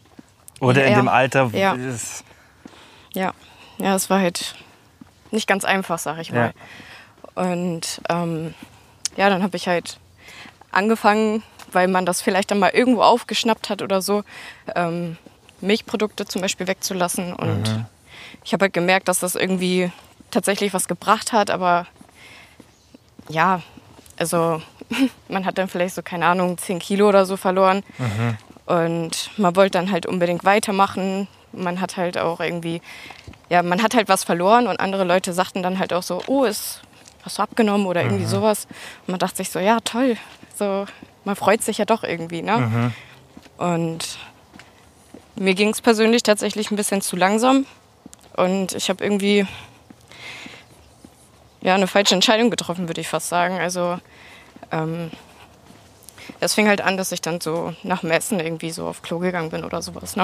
Oder 0.60 0.84
in 0.86 0.96
dem 0.96 1.08
Alter? 1.08 1.50
Ja. 1.54 1.74
ist- 1.74 2.24
Ja, 3.14 3.34
ja, 3.80 3.96
es 3.96 4.10
war 4.10 4.20
halt 4.20 4.56
nicht 5.32 5.48
ganz 5.48 5.66
einfach, 5.66 6.00
sag 6.00 6.20
ich 6.20 6.32
mal. 6.32 6.54
Und 7.36 8.02
ähm, 8.10 8.54
ja, 9.16 9.30
dann 9.30 9.44
habe 9.44 9.58
ich 9.58 9.68
halt 9.68 10.00
angefangen, 10.72 11.44
weil 11.72 11.88
man 11.88 12.06
das 12.06 12.22
vielleicht 12.22 12.52
dann 12.52 12.60
mal 12.60 12.70
irgendwo 12.72 13.02
aufgeschnappt 13.02 13.70
hat 13.70 13.82
oder 13.82 14.02
so, 14.02 14.24
ähm, 14.76 15.18
Milchprodukte 15.62 16.26
zum 16.26 16.42
Beispiel 16.42 16.68
wegzulassen. 16.68 17.34
Und 17.34 17.68
ich 18.44 18.54
habe 18.54 18.66
halt 18.66 18.74
gemerkt, 18.74 19.08
dass 19.08 19.20
das 19.20 19.36
irgendwie 19.36 19.92
tatsächlich 20.32 20.74
was 20.74 20.88
gebracht 20.88 21.34
hat, 21.34 21.50
aber 21.50 21.88
ja, 23.30 23.62
also 24.18 24.62
man 25.28 25.46
hat 25.46 25.58
dann 25.58 25.68
vielleicht 25.68 25.96
so, 25.96 26.02
keine 26.02 26.26
Ahnung, 26.28 26.58
10 26.58 26.80
Kilo 26.80 27.10
oder 27.10 27.26
so 27.26 27.38
verloren. 27.38 27.84
Und 28.66 29.32
man 29.38 29.56
wollte 29.56 29.78
dann 29.78 29.92
halt 29.92 30.06
unbedingt 30.06 30.44
weitermachen. 30.44 31.28
Man 31.54 31.80
hat 31.82 31.98
halt 31.98 32.18
auch 32.18 32.40
irgendwie, 32.40 32.82
ja, 33.50 33.64
man 33.64 33.82
hat 33.82 33.96
halt 33.96 34.10
was 34.10 34.24
verloren 34.24 34.68
und 34.68 34.80
andere 34.80 35.04
Leute 35.04 35.34
sagten 35.34 35.64
dann 35.64 35.80
halt 35.80 35.94
auch 35.94 36.04
so, 36.04 36.22
oh, 36.28 36.44
ist, 36.44 36.82
hast 37.24 37.38
du 37.38 37.42
abgenommen 37.44 37.88
oder 37.88 38.02
irgendwie 38.04 38.26
sowas. 38.30 38.68
Und 39.06 39.10
man 39.10 39.20
dachte 39.20 39.38
sich 39.38 39.50
so, 39.50 39.60
ja, 39.60 39.80
toll. 39.82 40.18
So, 40.56 40.86
man 41.24 41.36
freut 41.36 41.62
sich 41.64 41.78
ja 41.78 41.86
doch 41.86 42.04
irgendwie, 42.04 42.42
ne? 42.42 42.92
Und 43.58 44.18
mir 45.36 45.56
ging 45.56 45.70
es 45.70 45.82
persönlich 45.82 46.24
tatsächlich 46.24 46.72
ein 46.72 46.76
bisschen 46.76 47.02
zu 47.02 47.16
langsam. 47.16 47.66
Und 48.36 48.74
ich 48.74 48.90
habe 48.90 49.04
irgendwie 49.04 49.48
ja, 51.62 51.76
eine 51.76 51.88
falsche 51.88 52.16
Entscheidung 52.16 52.50
getroffen, 52.50 52.88
würde 52.88 53.02
ich 53.02 53.08
fast 53.08 53.30
sagen. 53.30 53.58
Also 53.60 54.00
ähm, 54.72 55.12
es 56.40 56.54
fing 56.54 56.68
halt 56.68 56.82
an, 56.82 56.98
dass 56.98 57.12
ich 57.12 57.22
dann 57.22 57.42
so 57.42 57.74
nach 57.84 58.02
dem 58.02 58.12
Essen 58.12 58.40
irgendwie 58.40 58.72
so 58.72 58.88
auf 58.88 59.02
Klo 59.02 59.20
gegangen 59.20 59.50
bin 59.50 59.64
oder 59.64 59.82
sowas. 59.82 60.16
Ne? 60.16 60.24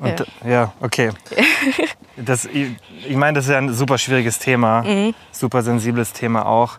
Und, 0.00 0.26
ja. 0.44 0.72
okay. 0.80 1.10
Das, 2.16 2.44
ich 2.44 2.68
ich 3.08 3.16
meine, 3.16 3.34
das 3.38 3.46
ist 3.46 3.50
ja 3.52 3.58
ein 3.58 3.72
super 3.72 3.96
schwieriges 3.96 4.38
Thema, 4.38 4.82
Mhm. 4.82 5.14
super 5.32 5.62
sensibles 5.62 6.12
Thema 6.12 6.44
auch. 6.44 6.78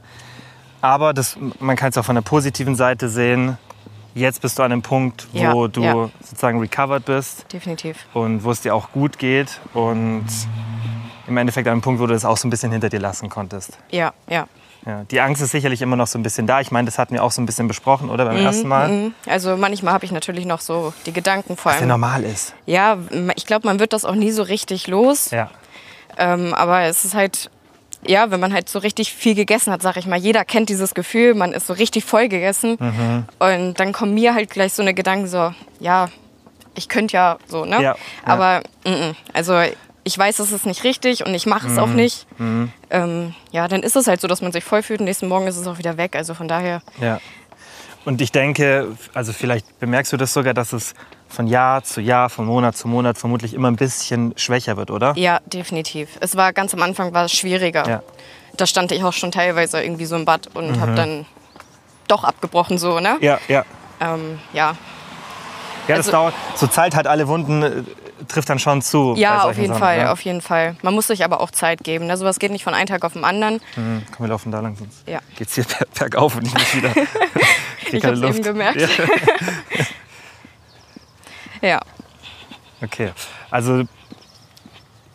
Aber 0.82 1.14
das, 1.14 1.36
man 1.60 1.76
kann 1.76 1.90
es 1.90 1.98
auch 1.98 2.06
von 2.06 2.16
der 2.16 2.22
positiven 2.22 2.76
Seite 2.76 3.10
sehen. 3.10 3.58
Jetzt 4.14 4.42
bist 4.42 4.60
du 4.60 4.64
an 4.64 4.72
einem 4.72 4.82
Punkt, 4.82 5.28
wo 5.32 5.40
Ja, 5.64 5.68
du 5.68 5.82
ja. 5.84 6.10
sozusagen 6.22 6.60
recovered 6.60 7.06
bist 7.06 7.52
Definitiv. 7.52 8.06
und 8.14 8.44
wo 8.44 8.52
es 8.52 8.62
dir 8.62 8.76
auch 8.76 8.92
gut 8.92 9.18
geht 9.18 9.62
und 9.74 10.26
im 11.28 11.38
Endeffekt 11.38 11.68
an 11.68 11.74
einem 11.74 11.82
Punkt, 11.82 12.02
wo 12.02 12.08
du 12.08 12.14
das 12.14 12.26
auch 12.26 12.38
so 12.38 12.48
ein 12.48 12.52
bisschen 12.52 12.72
hinter 12.72 12.90
dir 12.90 13.00
lassen 13.00 13.30
konntest. 13.30 13.78
Ja, 13.90 14.14
ja. 14.30 14.48
Ja, 14.86 15.04
die 15.10 15.22
Angst 15.22 15.42
ist 15.42 15.52
sicherlich 15.52 15.82
immer 15.82 15.96
noch 15.96 16.08
so 16.08 16.18
ein 16.18 16.24
bisschen 16.24 16.48
da. 16.48 16.60
Ich 16.60 16.72
meine, 16.72 16.86
das 16.86 16.98
hatten 16.98 17.14
wir 17.14 17.24
auch 17.24 17.32
so 17.32 17.42
ein 17.42 17.46
bisschen 17.46 17.68
besprochen, 17.68 18.10
oder 18.10 18.26
beim 18.26 18.38
ersten 18.38 18.68
Mal, 18.68 18.88
Mhm. 18.90 19.14
Also 19.28 19.56
manchmal 19.58 19.94
habe 19.94 20.06
ich 20.06 20.12
natürlich 20.12 20.46
noch 20.46 20.60
so 20.62 20.94
die 21.06 21.14
Gedanken 21.14 21.56
vor 21.56 21.72
was 21.72 21.76
ja 21.76 21.80
allem. 21.82 21.90
normal 21.90 22.24
ist. 22.24 22.56
Ja, 22.66 22.98
ich 23.36 23.46
glaube, 23.46 23.68
man 23.68 23.80
wird 23.80 23.94
das 23.94 24.06
auch 24.06 24.16
nie 24.16 24.32
so 24.32 24.44
richtig 24.44 24.88
los. 24.88 25.32
Ja, 25.32 25.50
Ähm, 26.18 26.54
aber 26.54 26.82
es 26.82 27.06
ist 27.06 27.14
halt, 27.14 27.50
ja, 28.06 28.32
wenn 28.32 28.40
man 28.40 28.54
halt 28.54 28.68
so 28.70 28.80
richtig 28.80 29.14
viel 29.14 29.36
gegessen 29.36 29.72
hat, 29.72 29.82
sag 29.82 29.98
ich 29.98 30.08
mal, 30.08 30.18
jeder 30.20 30.44
kennt 30.44 30.70
dieses 30.70 30.94
Gefühl, 30.96 31.36
man 31.36 31.54
ist 31.54 31.68
so 31.68 31.74
richtig 31.74 32.04
voll 32.04 32.28
gegessen. 32.28 32.78
Mhm. 32.80 33.26
Und 33.40 33.80
dann 33.80 33.94
kommen 33.94 34.14
mir 34.16 34.34
halt 34.34 34.50
gleich 34.50 34.74
so 34.74 34.82
eine 34.82 34.94
Gedanken 34.94 35.28
so, 35.28 35.54
ja, 35.80 36.10
ich 36.76 36.90
könnte 36.90 37.14
ja 37.18 37.38
so, 37.48 37.66
ne? 37.66 37.76
Ja, 37.76 37.82
ja. 37.82 37.96
Aber 38.26 38.62
mm, 38.86 38.90
mm. 38.90 39.16
also 39.34 39.62
ich 40.04 40.18
weiß, 40.18 40.40
es 40.40 40.52
ist 40.52 40.66
nicht 40.66 40.84
richtig 40.84 41.26
und 41.26 41.34
ich 41.34 41.46
mache 41.46 41.68
es 41.68 41.78
auch 41.78 41.88
Mhm. 41.88 41.96
nicht. 41.96 42.28
Ähm, 42.90 43.36
ja, 43.52 43.68
dann 43.68 43.84
ist 43.84 43.96
es 43.96 44.08
halt 44.08 44.20
so, 44.22 44.28
dass 44.28 44.42
man 44.42 44.52
sich 44.52 44.64
voll 44.64 44.82
fühlt 44.84 45.00
und 45.00 45.06
nächsten 45.06 45.28
Morgen 45.28 45.48
ist 45.48 45.58
es 45.58 45.68
auch 45.68 45.78
wieder 45.78 45.98
weg. 45.98 46.16
Also 46.16 46.34
von 46.34 46.48
daher, 46.48 46.82
Ja. 47.00 47.20
Und 48.04 48.20
ich 48.20 48.32
denke, 48.32 48.98
also 49.14 49.32
vielleicht 49.32 49.80
bemerkst 49.80 50.12
du 50.12 50.18
das 50.18 50.34
sogar, 50.34 50.56
dass 50.56 50.74
es 50.74 50.96
von 51.30 51.46
Jahr 51.46 51.84
zu 51.84 52.02
Jahr, 52.02 52.32
von 52.32 52.46
Monat 52.48 52.76
zu 52.76 52.88
Monat 52.88 53.16
vermutlich 53.20 53.54
immer 53.54 53.70
ein 53.70 53.76
bisschen 53.76 54.34
schwächer 54.38 54.76
wird, 54.76 54.90
oder? 54.90 55.14
ja, 55.18 55.40
definitiv. 55.46 56.10
Es 56.20 56.36
war 56.36 56.52
ganz 56.52 56.74
am 56.74 56.82
Anfang 56.82 57.14
war 57.14 57.26
es 57.26 57.32
schwieriger. 57.32 57.88
Ja. 57.88 58.02
Da 58.58 58.66
stand 58.66 58.92
ich 58.92 59.04
auch 59.04 59.14
schon 59.14 59.32
teilweise 59.32 59.84
irgendwie 59.84 60.06
so 60.06 60.16
im 60.16 60.26
Bad 60.26 60.50
und 60.56 60.80
habe 60.82 60.96
dann 60.96 61.28
doch 62.08 62.24
abgebrochen 62.24 62.80
so, 62.80 63.00
ne? 63.00 63.18
Ja, 63.22 63.40
ja. 63.48 63.64
Ähm, 64.00 64.40
ja, 64.52 64.76
Ja, 65.88 65.98
das 65.98 66.08
Also- 66.08 66.12
dauert. 66.12 66.34
So 66.56 66.68
Zeit 66.68 66.96
hat 66.96 67.06
alle 67.08 67.28
Wunden, 67.28 67.64
äh, 67.64 67.84
trifft 68.28 68.50
dann 68.50 68.60
schon 68.60 68.82
zu. 68.82 69.14
Ja, 69.18 69.44
auf 69.44 69.56
jeden 69.58 69.70
Sachen, 69.70 69.80
Fall, 69.80 69.98
Ja. 70.00 70.12
auf 70.12 70.22
jeden 70.22 70.42
Fall. 70.42 70.76
Man 70.82 70.94
muss 70.94 71.08
sich 71.08 71.24
aber 71.24 71.40
auch 71.42 71.52
Zeit 71.52 71.84
geben. 71.84 72.08
Ne? 72.08 72.18
Sowas 72.18 72.40
geht 72.40 72.52
nicht 72.52 72.64
von 72.64 72.74
einem 72.74 72.88
Tag 72.88 73.04
auf 73.06 73.14
den 73.14 73.24
anderen. 73.24 73.62
Mhm, 73.76 74.04
komm, 74.16 74.26
wir 74.26 74.30
laufen 74.30 74.52
da 74.52 74.60
lang, 74.60 74.76
sonst 74.76 75.08
Ja. 75.08 75.20
geht's 75.38 75.56
hier 75.56 75.64
ber- 75.66 75.86
bergauf 75.98 76.36
und 76.36 76.46
ich 76.48 76.54
muss 76.54 76.76
wieder. 76.76 76.92
Ich 77.94 78.06
habe 78.06 78.14
es 78.16 78.22
eben 78.24 78.42
gemerkt. 78.44 78.80
Ja. 78.80 78.88
Ja. 81.62 81.80
Okay, 82.82 83.12
also 83.52 83.84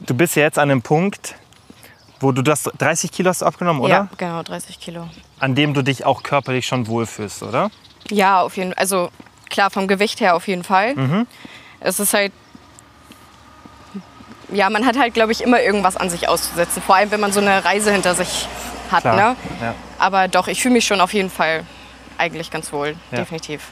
du 0.01 0.15
bist 0.15 0.37
ja 0.37 0.43
jetzt 0.45 0.59
an 0.59 0.71
einem 0.71 0.83
Punkt, 0.83 1.35
wo 2.21 2.31
du 2.33 2.43
das 2.43 2.65
30 2.65 3.11
Kilo 3.11 3.29
hast 3.31 3.43
abgenommen, 3.43 3.83
oder? 3.83 3.93
ja, 3.95 4.09
genau, 4.17 4.43
30 4.43 4.79
Kilo. 4.79 5.09
An 5.41 5.55
dem 5.55 5.75
du 5.75 5.83
dich 5.83 6.05
auch 6.07 6.23
körperlich 6.23 6.67
schon 6.67 6.87
wohlfühlst, 6.87 7.43
oder? 7.43 7.71
Ja, 8.11 8.43
auf 8.43 8.57
jeden 8.57 8.71
Fall. 8.73 8.79
Also 8.79 9.11
klar, 9.51 9.71
vom 9.71 9.89
Gewicht 9.89 10.21
her 10.21 10.37
auf 10.37 10.47
jeden 10.47 10.63
Fall. 10.65 10.95
Mhm. 10.95 11.27
Es 11.81 11.99
ist 11.99 12.15
halt. 12.15 12.33
Ja, 14.53 14.71
man 14.71 14.87
hat 14.87 14.99
halt, 14.99 15.15
glaube 15.15 15.33
ich, 15.33 15.43
immer 15.43 15.61
irgendwas 15.61 15.97
an 15.97 16.11
sich 16.11 16.29
auszusetzen. 16.29 16.83
Vor 16.83 16.95
allem, 16.97 17.11
wenn 17.11 17.21
man 17.21 17.33
so 17.33 17.41
eine 17.41 17.65
Reise 17.65 17.93
hinter 17.93 18.15
sich 18.15 18.49
hat. 18.91 19.03
Klar. 19.03 19.17
Ne? 19.17 19.37
Ja. 19.61 19.75
Aber 19.99 20.29
doch, 20.29 20.49
ich 20.49 20.63
fühle 20.63 20.75
mich 20.75 20.87
schon 20.87 21.01
auf 21.01 21.13
jeden 21.13 21.31
Fall 21.31 21.65
eigentlich 22.19 22.51
ganz 22.51 22.73
wohl. 22.73 22.97
Ja. 23.11 23.19
Definitiv. 23.19 23.69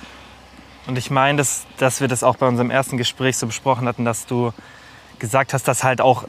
Und 0.87 0.99
ich 0.99 1.11
meine, 1.11 1.39
dass, 1.39 1.65
dass 1.79 2.01
wir 2.01 2.09
das 2.09 2.23
auch 2.23 2.37
bei 2.37 2.47
unserem 2.47 2.71
ersten 2.71 2.97
Gespräch 2.97 3.37
so 3.37 3.47
besprochen 3.47 3.89
hatten, 3.89 4.05
dass 4.05 4.27
du 4.27 4.53
gesagt 5.19 5.55
hast, 5.55 5.67
dass 5.69 5.85
halt 5.85 6.01
auch 6.01 6.25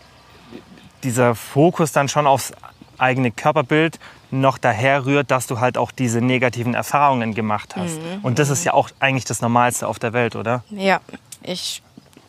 dieser 1.04 1.36
Fokus 1.36 1.92
dann 1.92 2.08
schon 2.08 2.25
aufs 2.28 2.54
eigene 2.98 3.32
Körperbild 3.32 4.00
noch 4.32 4.58
daher 4.58 5.06
rührt, 5.06 5.32
dass 5.32 5.48
du 5.48 5.60
halt 5.60 5.78
auch 5.78 5.92
diese 5.92 6.22
negativen 6.22 6.74
Erfahrungen 6.74 7.34
gemacht 7.34 7.75
hast. 7.75 8.00
Und 8.22 8.40
das 8.40 8.50
ist 8.50 8.64
ja 8.64 8.74
auch 8.74 8.90
eigentlich 9.00 9.25
das 9.25 9.42
Normalste 9.42 9.88
auf 9.88 10.00
der 10.00 10.14
Welt, 10.14 10.36
oder? 10.36 10.64
Ja, 10.70 11.00
ich 11.44 11.82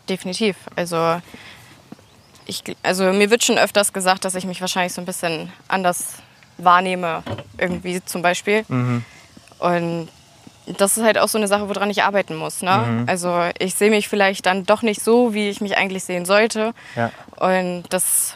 definitiv. 0.09 0.57
Also, 0.75 1.21
ich, 2.47 2.63
also 2.83 3.13
mir 3.13 3.31
wird 3.31 3.45
schon 3.45 3.59
öfters 3.59 3.93
gesagt, 3.93 4.25
dass 4.25 4.35
ich 4.35 4.45
mich 4.45 4.61
wahrscheinlich 4.61 4.93
so 4.93 5.03
ein 5.03 5.07
bisschen 5.07 5.53
anders 5.69 6.15
wahrnehme, 6.59 7.23
irgendwie 7.59 8.05
zum 8.05 8.23
Beispiel. 8.23 8.65
Und 9.59 10.09
das 10.67 10.97
ist 10.97 11.05
halt 11.05 11.19
auch 11.19 11.29
so 11.29 11.39
eine 11.39 11.49
Sache, 11.49 11.69
woran 11.69 11.91
ich 11.91 12.03
arbeiten 12.03 12.37
muss. 12.37 12.63
Ne? 12.63 13.05
Also 13.07 13.51
ich 13.59 13.75
sehe 13.75 13.91
mich 13.91 14.09
vielleicht 14.09 14.47
dann 14.47 14.65
doch 14.65 14.83
nicht 14.83 15.03
so, 15.03 15.35
wie 15.35 15.49
ich 15.49 15.61
mich 15.61 15.77
eigentlich 15.77 16.05
sehen 16.05 16.25
sollte. 16.25 16.73
Ja. 16.97 17.11
Und 17.37 17.85
das 17.91 18.35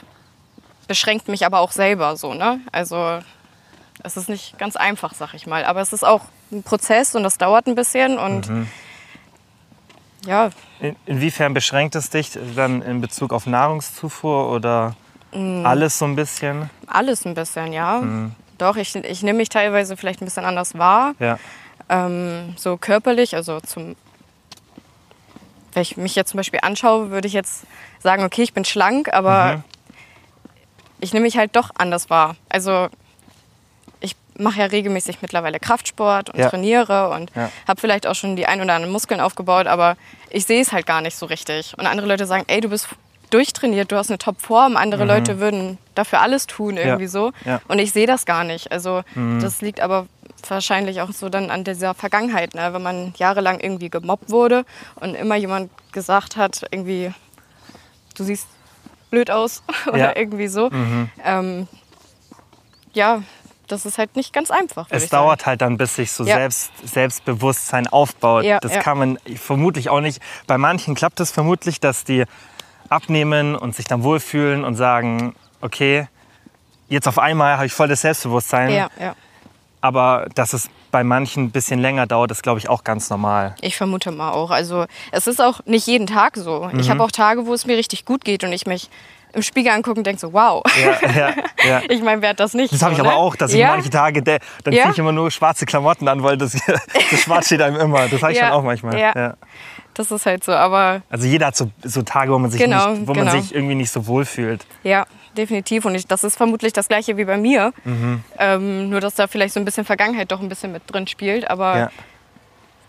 beschränkt 0.87 1.29
mich 1.29 1.47
aber 1.47 1.61
auch 1.61 1.73
selber 1.73 2.17
so. 2.17 2.35
Ne? 2.35 2.61
Also 2.73 3.19
es 4.03 4.17
ist 4.17 4.29
nicht 4.29 4.59
ganz 4.59 4.77
einfach, 4.77 5.15
sag 5.15 5.35
ich 5.35 5.47
mal. 5.47 5.65
Aber 5.65 5.81
es 5.81 5.93
ist 5.93 6.05
auch 6.05 6.23
ein 6.53 6.63
Prozess 6.63 7.15
und 7.15 7.23
das 7.23 7.39
dauert 7.39 7.67
ein 7.67 7.75
bisschen. 7.75 8.19
Und 8.19 8.49
ja, 10.27 10.51
In, 10.81 10.97
inwiefern 11.07 11.55
beschränkt 11.55 11.95
es 11.95 12.11
dich 12.11 12.39
dann 12.57 12.83
in 12.83 13.01
Bezug 13.01 13.33
auf 13.33 13.47
Nahrungszufuhr 13.47 14.51
oder 14.51 14.95
alles 15.33 15.99
so 15.99 16.05
ein 16.05 16.17
bisschen? 16.17 16.69
Alles 16.87 17.25
ein 17.25 17.35
bisschen, 17.35 17.73
ja. 17.73 18.03
Doch, 18.59 18.77
ich, 18.77 18.95
ich 18.95 19.23
nehme 19.23 19.39
mich 19.39 19.49
teilweise 19.49 19.97
vielleicht 19.97 20.21
ein 20.21 20.25
bisschen 20.27 20.45
anders 20.45 20.77
wahr. 20.77 21.15
Ja. 21.19 21.39
Ähm, 21.89 22.55
so 22.57 22.77
körperlich, 22.77 23.35
also 23.35 23.61
zum 23.61 23.97
wenn 25.73 25.83
ich 25.83 25.97
mich 25.97 26.17
jetzt 26.17 26.31
zum 26.31 26.39
Beispiel 26.39 26.59
anschaue, 26.63 27.11
würde 27.11 27.29
ich 27.29 27.33
jetzt 27.33 27.63
sagen, 28.01 28.25
okay, 28.25 28.43
ich 28.43 28.53
bin 28.53 28.65
schlank, 28.65 29.13
aber 29.15 29.57
Mhm. 29.59 29.65
ich 30.99 31.13
nehme 31.13 31.25
mich 31.25 31.37
halt 31.39 31.55
doch 31.55 31.71
anders 31.79 32.11
wahr. 32.11 32.35
Also 32.49 32.89
mache 34.41 34.61
ja 34.61 34.67
regelmäßig 34.67 35.19
mittlerweile 35.23 35.61
Kraftsport 35.61 36.31
und 36.31 36.39
Ja. 36.41 36.49
trainiere 36.51 37.11
und 37.11 37.31
Ja. 37.37 37.51
habe 37.69 37.81
vielleicht 37.81 38.07
auch 38.07 38.15
schon 38.15 38.37
die 38.37 38.47
ein 38.47 38.61
oder 38.61 38.75
anderen 38.75 38.93
Muskeln 38.93 39.21
aufgebaut, 39.21 39.67
aber 39.67 39.97
ich 40.31 40.47
sehe 40.47 40.61
es 40.63 40.73
halt 40.73 40.87
gar 40.87 41.01
nicht 41.01 41.17
so 41.17 41.27
richtig. 41.27 41.75
Und 41.79 41.87
andere 41.87 42.07
Leute 42.07 42.27
sagen, 42.27 42.45
ey, 42.49 42.61
du 42.61 42.69
bist 42.69 42.89
durchtrainiert, 43.31 43.93
du 43.93 43.97
hast 43.97 44.11
eine 44.11 44.19
Topform. 44.19 44.77
Andere 44.77 45.05
Leute 45.05 45.39
würden 45.39 45.79
dafür 45.95 46.21
alles 46.21 46.49
tun 46.49 46.77
irgendwie 46.77 47.07
so. 47.07 47.29
Mhm. 47.29 47.33
Ja. 47.45 47.55
Mhm. 47.57 47.61
Und 47.69 47.79
ich 47.79 47.93
sehe 47.93 48.07
das 48.09 48.25
gar 48.27 48.43
nicht. 48.43 48.73
Also 48.73 49.03
das 49.41 49.61
liegt 49.61 49.81
aber 49.81 50.07
wahrscheinlich 50.49 51.01
auch 51.01 51.13
so 51.13 51.29
dann 51.29 51.51
an 51.51 51.63
dieser 51.65 51.95
Vergangenheit, 51.95 52.55
ne? 52.55 52.73
wenn 52.73 52.83
man 52.83 53.15
jahrelang 53.19 53.61
irgendwie 53.61 53.89
gemobbt 53.91 54.31
wurde 54.31 54.65
und 54.97 55.15
immer 55.15 55.37
jemand 55.37 55.71
gesagt 55.93 56.37
hat, 56.37 56.67
irgendwie, 56.73 57.13
du 58.17 58.25
siehst 58.25 58.49
blöd 59.11 59.31
aus 59.31 59.63
oder. 59.87 60.09
Mhm. 60.09 60.17
irgendwie 60.17 60.49
so. 60.49 60.71
Ähm, 61.25 61.69
ja, 62.95 63.23
das 63.73 63.87
ist 63.87 63.99
halt 63.99 64.17
nicht 64.17 64.33
ganz 64.33 64.51
einfach. 64.51 64.87
Es 64.91 65.05
ich 65.05 65.11
dauert 65.11 65.47
halt 65.47 65.61
dann, 65.61 65.77
bis 65.77 65.97
sich 65.97 66.13
so 66.13 66.25
Ja. 66.25 66.37
Selbst, 66.37 66.71
Selbstbewusstsein 66.85 67.87
aufbaut. 67.87 68.45
Ja, 68.45 68.61
das 68.61 68.75
ja. 68.75 68.81
kann 68.83 68.99
man 68.99 69.19
vermutlich 69.37 69.89
auch 69.91 70.01
nicht. 70.01 70.21
Bei 70.47 70.59
manchen 70.59 70.95
klappt 70.95 71.21
es 71.21 71.31
vermutlich, 71.31 71.81
dass 71.81 72.05
die 72.05 72.25
abnehmen 72.89 73.55
und 73.55 73.75
sich 73.77 73.87
dann 73.87 74.03
wohlfühlen 74.03 74.65
und 74.65 74.75
sagen, 74.77 75.35
okay, 75.61 76.09
jetzt 76.89 77.07
auf 77.07 77.19
einmal 77.19 77.55
habe 77.57 77.67
ich 77.67 77.73
voll 77.73 77.89
das 77.89 78.01
Selbstbewusstsein. 78.03 78.89
Aber 79.83 80.27
dass 80.35 80.53
es 80.53 80.69
bei 80.91 81.05
manchen 81.05 81.45
ein 81.45 81.51
bisschen 81.53 81.81
länger 81.81 82.07
dauert, 82.07 82.31
ist, 82.33 82.43
glaube 82.43 82.59
ich, 82.59 82.69
auch 82.69 82.85
ganz 82.85 83.09
normal. 83.09 83.55
Ich 83.63 83.77
vermute 83.79 84.11
mal 84.11 84.33
auch. 84.33 84.51
Also 84.51 84.85
es 85.11 85.27
ist 85.27 85.41
auch 85.41 85.61
nicht 85.65 85.87
jeden 85.87 86.07
Tag 86.07 86.37
so. 86.37 86.69
Ich 86.77 86.87
Mhm. 86.87 86.91
habe 86.91 87.03
auch 87.05 87.11
Tage, 87.11 87.47
wo 87.47 87.55
es 87.55 87.65
mir 87.65 87.77
richtig 87.79 88.05
gut 88.05 88.25
geht 88.25 88.45
und 88.45 88.53
ich 88.53 88.67
mich 88.67 88.91
im 89.33 89.43
Spiegel 89.43 89.73
angucke 89.73 89.99
und 89.99 90.07
denke 90.07 90.21
so, 90.21 90.33
wow. 90.33 90.63
Ja, 91.15 91.35
ja. 91.67 91.83
Ich 91.89 92.03
meine, 92.03 92.23
wer 92.23 92.31
hat 92.31 92.41
das 92.41 92.55
nicht? 92.55 92.73
Das 92.73 92.83
habe 92.83 92.93
ich 92.93 92.99
so, 92.99 93.05
aber 93.05 93.13
ne? 93.13 93.19
auch, 93.19 93.37
dass 93.37 93.53
ich 93.53 93.63
manche 93.63 93.91
Tage, 93.91 94.23
dann 94.23 94.41
ziehe 94.65 94.91
ich 94.91 94.99
immer 94.99 95.13
nur 95.13 95.31
schwarze 95.31 95.67
Klamotten 95.67 96.09
an, 96.09 96.23
weil 96.23 96.37
das, 96.37 96.53
das 97.11 97.21
Schwarz 97.21 97.47
steht 97.47 97.63
einem 97.63 97.77
immer. 97.77 98.09
Das 98.09 98.23
habe 98.23 98.33
ich 98.33 98.39
schon 98.39 98.49
auch 98.49 98.63
manchmal. 98.63 99.37
Das 99.95 100.11
ist 100.11 100.25
halt 100.25 100.45
so, 100.45 100.53
aber 100.53 101.03
Also 101.11 101.27
jeder 101.27 101.47
hat 101.47 101.57
so, 101.57 101.71
so 101.83 102.03
Tage, 102.03 102.33
wo 102.33 102.39
man 102.39 102.51
sich, 102.51 102.61
Genau, 102.61 102.93
nicht, 102.93 103.09
wo 103.09 103.13
genau. 103.13 103.33
man 103.33 103.43
sich 103.43 103.55
irgendwie 103.55 103.75
nicht 103.75 103.91
so 103.91 104.07
wohl 104.07 104.25
fühlt. 104.25 104.65
ja, 104.83 105.05
definitiv. 105.37 105.85
Und 105.85 105.95
ich, 105.95 106.07
das 106.07 106.25
ist 106.25 106.37
vermutlich 106.37 106.73
das 106.73 106.89
gleiche 106.89 107.17
wie 107.17 107.25
bei 107.25 107.37
mir. 107.37 107.73
Mhm. 107.85 108.23
Ähm, 108.39 108.89
nur, 108.91 109.01
dass 109.01 109.15
da 109.15 109.27
vielleicht 109.27 109.55
so 109.55 109.61
ein 109.61 109.65
bisschen 109.65 109.85
Vergangenheit 109.85 110.31
doch 110.33 110.41
ein 110.41 110.49
bisschen 110.49 110.73
mit 110.73 110.83
drin 110.87 111.07
spielt. 111.07 111.51
Aber 111.51 111.91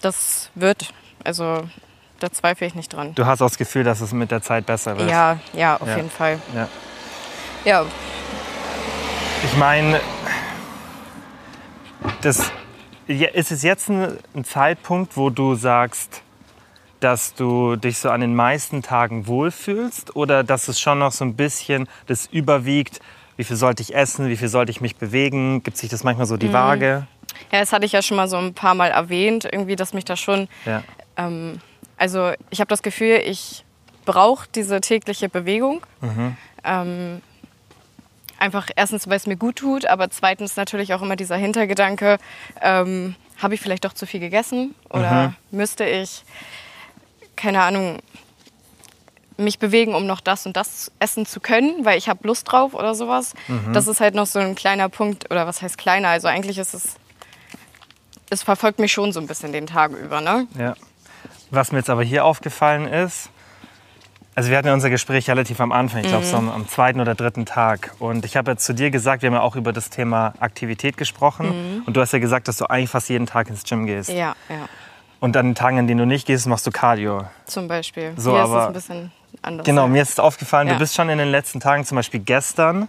das 0.02 0.50
wird. 0.56 0.94
Also 1.24 1.64
da 2.22 2.32
zweifle 2.32 2.68
ich 2.68 2.76
nicht 2.76 2.94
dran. 2.94 3.14
Du 3.16 3.26
hast 3.26 3.42
auch 3.42 3.48
das 3.48 3.58
Gefühl, 3.58 3.84
dass 3.84 4.00
es 4.02 4.14
mit 4.14 4.32
der 4.32 4.42
Zeit 4.42 4.66
besser 4.66 4.98
wird. 4.98 5.10
Ja, 5.10 5.40
ja, 5.54 5.78
auf 5.78 5.88
Ja. 5.88 5.96
jeden 5.98 6.10
Fall. 6.10 6.40
Ja. 6.56 6.68
Ja, 7.66 7.86
Ich 9.44 9.58
meine, 9.58 10.00
das, 12.22 12.52
ist 13.08 13.52
es 13.52 13.64
jetzt 13.64 13.90
ein, 13.90 14.18
ein 14.36 14.44
Zeitpunkt, 14.44 15.18
wo 15.18 15.30
du 15.30 15.56
sagst, 15.56 16.22
dass 17.00 17.34
du 17.34 17.76
dich 17.76 17.98
so 17.98 18.10
an 18.12 18.22
den 18.22 18.36
meisten 18.36 18.84
Tagen 18.84 19.26
wohlfühlst 19.28 20.16
oder 20.16 20.44
dass 20.44 20.68
es 20.68 20.80
schon 20.80 21.00
noch 21.00 21.12
so 21.12 21.26
ein 21.26 21.36
bisschen 21.36 21.88
das 22.08 22.28
überwiegt, 22.28 23.00
wie 23.38 23.44
viel 23.44 23.56
sollte 23.56 23.82
ich 23.82 23.96
essen, 23.96 24.28
wie 24.30 24.38
viel 24.38 24.48
sollte 24.50 24.70
ich 24.72 24.82
mich 24.82 24.96
bewegen, 24.98 25.64
gibt 25.64 25.78
sich 25.78 25.90
das 25.90 26.04
manchmal 26.04 26.28
so 26.28 26.38
die 26.38 26.48
Mhm. 26.50 26.54
Waage? 26.54 27.08
ja, 27.52 27.60
das 27.60 27.74
hatte 27.74 27.86
ich 27.86 27.92
ja 27.94 28.02
schon 28.04 28.18
mal 28.18 28.28
so 28.28 28.38
ein 28.38 28.54
paar 28.54 28.76
Mal 28.76 28.92
erwähnt, 28.92 29.46
irgendwie, 29.52 29.76
dass 29.76 29.94
mich 29.94 30.06
das 30.06 30.20
schon 30.20 30.48
Ja. 30.66 30.84
Ähm, 31.18 31.60
also 32.02 32.32
ich 32.50 32.60
habe 32.60 32.68
das 32.68 32.82
Gefühl, 32.82 33.22
ich 33.24 33.64
brauche 34.06 34.48
diese 34.56 34.82
tägliche 34.82 35.30
Bewegung. 35.30 35.86
Ähm, 36.64 37.22
einfach 38.40 38.70
erstens, 38.76 39.08
weil 39.08 39.18
es 39.18 39.28
mir 39.28 39.38
gut 39.38 39.58
tut, 39.58 39.86
aber 39.86 40.10
zweitens 40.10 40.56
natürlich 40.56 40.96
auch 40.96 41.04
immer 41.04 41.16
dieser 41.16 41.36
Hintergedanke, 41.36 42.18
ähm, 42.60 43.16
habe 43.40 43.54
ich 43.54 43.62
vielleicht 43.62 43.86
doch 43.86 43.94
zu 43.94 44.08
viel 44.08 44.20
gegessen 44.20 44.74
oder 44.90 45.36
müsste 45.52 45.86
ich, 45.86 46.24
keine 47.36 47.62
Ahnung, 47.62 48.00
mich 49.38 49.60
bewegen, 49.60 49.94
um 49.94 50.08
noch 50.08 50.22
das 50.22 50.48
und 50.48 50.58
das 50.58 50.92
essen 51.00 51.28
zu 51.28 51.40
können, 51.40 51.86
weil 51.86 52.00
ich 52.00 52.10
habe 52.10 52.28
Lust 52.28 52.52
drauf 52.52 52.74
oder 52.74 52.96
sowas. 52.96 53.34
Das 53.74 53.88
ist 53.88 54.02
halt 54.02 54.16
noch 54.16 54.26
so 54.26 54.40
ein 54.40 54.56
kleiner 54.56 54.90
Punkt, 54.90 55.30
oder 55.30 55.46
was 55.46 55.62
heißt 55.62 55.78
kleiner? 55.78 56.10
Also 56.10 56.28
eigentlich 56.28 56.58
ist 56.58 56.74
es, 56.74 56.96
es 58.32 58.42
verfolgt 58.42 58.80
mich 58.80 58.92
schon 58.92 59.14
so 59.14 59.20
ein 59.20 59.28
bisschen 59.28 59.52
den 59.52 59.68
Tag 59.68 59.92
über, 59.92 60.20
ne? 60.20 60.48
Ja. 60.58 60.76
Was 61.52 61.72
mir 61.72 61.80
jetzt 61.80 61.90
aber 61.90 62.04
hier 62.04 62.24
aufgefallen 62.26 62.88
ist, 62.88 63.30
also 64.36 64.50
wir 64.50 64.58
hatten 64.58 64.68
ja 64.68 64.74
unser 64.74 64.90
Gespräch 64.90 65.30
relativ 65.30 65.60
am 65.60 65.74
Anfang, 65.74 66.02
ich 66.02 66.08
glaube 66.08 66.24
so 66.26 66.38
am, 66.38 66.50
am 66.50 66.68
zweiten 66.70 67.02
oder 67.02 67.14
dritten 67.16 67.46
Tag. 67.46 67.94
Und 68.00 68.24
ich 68.24 68.38
habe 68.38 68.52
ja 68.52 68.58
zu 68.58 68.74
dir 68.74 68.90
gesagt, 68.90 69.22
wir 69.22 69.28
haben 69.28 69.34
ja 69.34 69.42
auch 69.42 69.58
über 69.58 69.74
das 69.74 69.90
Thema 69.90 70.34
Aktivität 70.40 70.96
gesprochen. 70.96 71.84
Und 71.86 71.98
du 71.98 72.02
hast 72.02 72.14
ja 72.14 72.20
gesagt, 72.20 72.48
dass 72.48 72.56
du 72.58 72.66
eigentlich 72.70 72.90
fast 72.90 73.10
jeden 73.10 73.26
Tag 73.26 73.50
ins 73.50 73.64
Gym 73.66 73.86
gehst. 73.86 74.10
Ja, 74.10 74.34
ja. 74.50 74.70
Und 75.20 75.36
an 75.36 75.48
den 75.48 75.56
Tagen, 75.56 75.78
an 75.78 75.88
denen 75.88 76.00
du 76.00 76.06
nicht 76.06 76.26
gehst, 76.26 76.48
machst 76.48 76.66
du 76.66 76.72
Cardio. 76.72 77.26
Zum 77.46 77.68
Beispiel. 77.68 78.14
So, 78.16 78.32
Hier 78.32 78.44
ist 78.44 78.48
es 78.50 78.54
aber- 78.56 78.68
ein 78.68 78.74
bisschen 78.74 79.12
anders. 79.42 79.66
Genau, 79.66 79.88
mir 79.90 80.02
ist 80.02 80.20
aufgefallen, 80.22 80.70
Ja. 80.70 80.74
du 80.76 80.80
bist 80.80 80.96
schon 80.96 81.10
in 81.10 81.18
den 81.18 81.30
letzten 81.30 81.60
Tagen, 81.60 81.84
zum 81.86 81.98
Beispiel 81.98 82.22
gestern, 82.22 82.88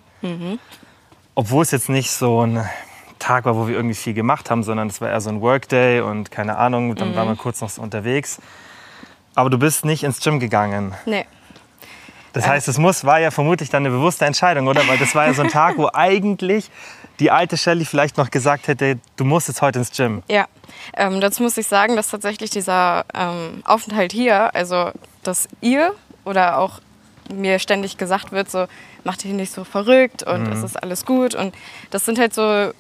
obwohl 1.35 1.62
es 1.64 1.73
jetzt 1.73 1.88
nicht 1.88 2.12
so 2.12 2.47
ein 2.47 2.64
Tag 3.22 3.44
war, 3.44 3.56
wo 3.56 3.68
wir 3.68 3.76
irgendwie 3.76 3.94
viel 3.94 4.14
gemacht 4.14 4.50
haben, 4.50 4.62
sondern 4.62 4.88
es 4.88 5.00
war 5.00 5.08
eher 5.08 5.20
so 5.20 5.30
ein 5.30 5.40
Workday 5.40 6.00
und 6.00 6.30
keine 6.30 6.58
Ahnung, 6.58 6.94
dann 6.96 7.14
waren 7.14 7.28
wir 7.28 7.36
kurz 7.36 7.60
noch 7.60 7.70
so 7.70 7.80
unterwegs. 7.80 8.40
Aber 9.34 9.48
du 9.48 9.58
bist 9.58 9.84
nicht 9.84 10.02
ins 10.02 10.20
Gym 10.20 10.40
gegangen. 10.40 10.94
Nee. 11.06 11.24
Das 12.32 12.46
heißt, 12.46 12.66
es 12.68 12.78
muss, 12.78 13.04
war 13.04 13.20
ja 13.20 13.30
vermutlich 13.30 13.68
dann 13.68 13.84
eine 13.84 13.94
bewusste 13.94 14.24
Entscheidung, 14.24 14.66
oder? 14.66 14.86
Weil 14.88 14.98
das 14.98 15.14
war 15.14 15.26
ja 15.26 15.34
so 15.34 15.42
ein 15.42 15.48
Tag, 15.48 15.76
wo 15.76 15.88
eigentlich 15.92 16.70
die 17.20 17.30
alte 17.30 17.56
Shelly 17.56 17.84
vielleicht 17.84 18.16
noch 18.16 18.30
gesagt 18.30 18.68
hätte, 18.68 18.98
du 19.16 19.24
musst 19.24 19.48
jetzt 19.48 19.62
heute 19.62 19.78
ins 19.78 19.92
Gym. 19.92 20.22
Ja, 20.28 20.46
ähm, 20.94 21.20
dazu 21.20 21.42
muss 21.42 21.56
ich 21.58 21.66
sagen, 21.66 21.94
dass 21.94 22.08
tatsächlich 22.08 22.50
dieser 22.50 23.04
ähm, 23.14 23.62
Aufenthalt 23.64 24.12
hier, 24.12 24.54
also 24.54 24.90
dass 25.22 25.48
ihr 25.60 25.94
oder 26.24 26.58
auch 26.58 26.80
mir 27.32 27.58
ständig 27.58 27.98
gesagt 27.98 28.32
wird, 28.32 28.50
so 28.50 28.66
mach 29.04 29.16
dich 29.16 29.32
nicht 29.32 29.52
so 29.52 29.64
verrückt 29.64 30.22
und 30.22 30.46
es 30.48 30.62
ist 30.62 30.82
alles 30.82 31.04
gut 31.04 31.34
und 31.34 31.54
das 31.90 32.04
sind 32.04 32.18
halt 32.18 32.34
so 32.34 32.72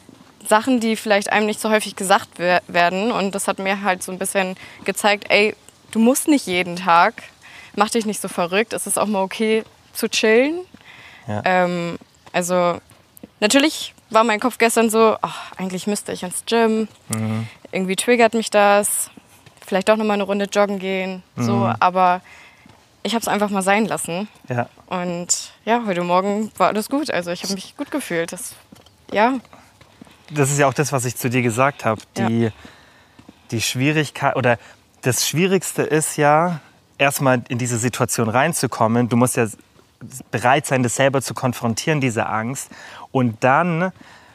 Sachen, 0.46 0.80
die 0.80 0.96
vielleicht 0.96 1.30
einem 1.32 1.46
nicht 1.46 1.60
so 1.60 1.70
häufig 1.70 1.96
gesagt 1.96 2.28
wer- 2.36 2.62
werden 2.68 3.12
und 3.12 3.34
das 3.34 3.48
hat 3.48 3.58
mir 3.58 3.82
halt 3.82 4.02
so 4.02 4.12
ein 4.12 4.18
bisschen 4.18 4.56
gezeigt, 4.84 5.26
ey, 5.28 5.54
du 5.92 5.98
musst 5.98 6.28
nicht 6.28 6.46
jeden 6.46 6.76
Tag, 6.76 7.22
mach 7.76 7.90
dich 7.90 8.06
nicht 8.06 8.20
so 8.20 8.28
verrückt, 8.28 8.72
es 8.72 8.86
ist 8.86 8.98
auch 8.98 9.06
mal 9.06 9.22
okay 9.22 9.62
zu 9.92 10.08
chillen. 10.08 10.60
Ja. 11.28 11.42
Ähm, 11.44 11.98
also 12.32 12.78
natürlich 13.40 13.94
war 14.10 14.24
mein 14.24 14.40
Kopf 14.40 14.58
gestern 14.58 14.90
so, 14.90 15.16
ach, 15.22 15.52
eigentlich 15.56 15.86
müsste 15.86 16.12
ich 16.12 16.22
ins 16.22 16.44
Gym. 16.46 16.88
Irgendwie 17.70 17.96
triggert 17.96 18.34
mich 18.34 18.50
das. 18.50 19.10
Vielleicht 19.66 19.88
doch 19.88 19.96
noch 19.96 20.04
mal 20.04 20.14
eine 20.14 20.24
Runde 20.24 20.46
joggen 20.52 20.78
gehen. 20.78 21.22
So, 21.36 21.72
aber 21.80 22.20
ich 23.02 23.14
habe 23.14 23.22
es 23.22 23.28
einfach 23.28 23.48
mal 23.48 23.62
sein 23.62 23.86
lassen. 23.86 24.28
Ja. 24.48 24.68
Und 24.86 25.52
ja, 25.64 25.82
heute 25.86 26.02
Morgen 26.02 26.50
war 26.58 26.68
alles 26.68 26.90
gut. 26.90 27.10
Also 27.10 27.30
ich 27.30 27.42
habe 27.44 27.54
mich 27.54 27.74
gut 27.76 27.90
gefühlt. 27.90 28.32
Das, 28.32 28.54
ja, 29.12 29.38
das 30.34 30.50
ist 30.50 30.58
ja 30.58 30.66
auch 30.66 30.74
das, 30.74 30.92
was 30.92 31.04
ich 31.04 31.16
zu 31.16 31.30
dir 31.30 31.42
gesagt 31.42 31.84
habe. 31.84 32.00
Ja. 32.16 32.28
Die, 32.28 32.50
die 33.50 33.60
Schwierigkeit 33.60 34.36
oder 34.36 34.58
das 35.02 35.26
Schwierigste 35.26 35.82
ist 35.82 36.16
ja, 36.16 36.60
erstmal 37.02 37.42
in 37.48 37.58
diese 37.58 37.76
Situation 37.76 38.28
reinzukommen. 38.28 39.08
Du 39.08 39.16
musst 39.16 39.36
ja 39.36 39.46
bereit 40.30 40.66
sein, 40.66 40.82
das 40.82 40.96
selber 40.96 41.20
zu 41.20 41.34
konfrontieren, 41.34 42.00
diese 42.00 42.26
Angst. 42.26 42.70
Und 43.10 43.44
dann 43.44 43.92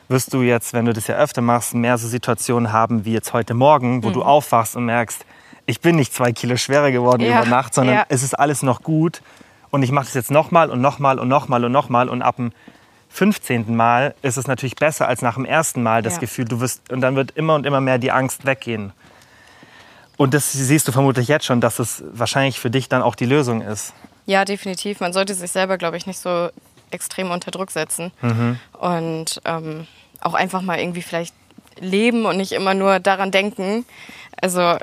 wirst 0.08 0.34
du 0.34 0.42
jetzt, 0.42 0.74
wenn 0.74 0.86
du 0.86 0.94
das 0.94 1.08
ja 1.08 1.16
öfter 1.16 1.42
machst, 1.42 1.74
mehr 1.74 1.98
so 1.98 2.08
Situationen 2.08 2.72
haben 2.72 3.06
wie 3.06 3.14
jetzt 3.14 3.34
heute 3.34 3.54
Morgen, 3.54 4.04
wo 4.04 4.12
du 4.12 4.24
aufwachst 4.24 4.76
und 4.76 4.86
merkst, 4.86 5.26
ich 5.66 5.82
bin 5.82 5.98
nicht 5.98 6.14
zwei 6.14 6.32
Kilo 6.32 6.56
schwerer 6.56 6.92
geworden 6.92 7.24
Ja, 7.24 7.42
über 7.42 7.50
Nacht, 7.50 7.74
sondern 7.74 7.96
ja. 7.96 8.06
es 8.08 8.24
ist 8.24 8.34
alles 8.34 8.64
noch 8.64 8.84
gut. 8.84 9.22
Und 9.70 9.84
ich 9.84 9.92
mache 9.92 10.06
das 10.06 10.14
jetzt 10.14 10.32
nochmal 10.32 10.70
und 10.70 10.80
nochmal 10.80 11.20
und 11.20 11.28
nochmal 11.28 11.66
und 11.66 11.74
nochmal. 11.74 12.08
Und 12.08 12.22
ab 12.22 12.38
dem 12.38 12.54
15. 13.10 13.76
Mal 13.76 14.14
ist 14.22 14.38
es 14.38 14.48
natürlich 14.48 14.76
besser 14.76 15.08
als 15.08 15.22
nach 15.22 15.36
dem 15.36 15.46
ersten 15.46 15.82
Mal 15.84 16.02
das 16.02 16.16
Ja. 16.16 16.20
Gefühl, 16.20 16.46
du 16.46 16.60
wirst, 16.60 16.92
und 16.92 17.02
dann 17.02 17.16
wird 17.16 17.32
immer 17.32 17.56
und 17.56 17.66
immer 17.66 17.82
mehr 17.82 17.98
die 17.98 18.12
Angst 18.12 18.46
weggehen. 18.46 18.94
Und 20.18 20.34
das 20.34 20.52
siehst 20.52 20.88
du 20.88 20.92
vermutlich 20.92 21.28
jetzt 21.28 21.46
schon, 21.46 21.62
dass 21.62 21.80
es 21.80 22.04
wahrscheinlich 22.12 22.60
für 22.60 22.70
dich 22.72 22.90
dann 22.90 23.02
auch 23.02 23.16
die 23.16 23.26
Lösung 23.26 23.62
ist. 23.62 23.94
ja, 24.26 24.44
definitiv. 24.46 25.00
Man 25.00 25.14
sollte 25.14 25.34
sich 25.34 25.52
selber, 25.52 25.78
glaube 25.78 25.96
ich, 25.98 26.06
nicht 26.06 26.20
so 26.20 26.50
extrem 26.92 27.32
unter 27.32 27.52
Druck 27.52 27.72
setzen. 27.72 28.12
Und 28.80 29.42
ähm, 29.46 29.88
auch 30.22 30.34
einfach 30.34 30.62
mal 30.62 30.80
irgendwie 30.80 31.02
vielleicht 31.02 31.34
leben 31.80 32.26
und 32.26 32.38
nicht 32.38 32.52
immer 32.52 32.74
nur 32.74 33.00
daran 33.00 33.32
denken. 33.32 33.86
Also 34.42 34.78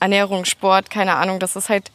Ernährung, 0.00 0.44
Sport, 0.46 0.90
keine 0.90 1.16
Ahnung, 1.16 1.38
das 1.38 1.54
ist 1.56 1.68
halt. 1.68 1.90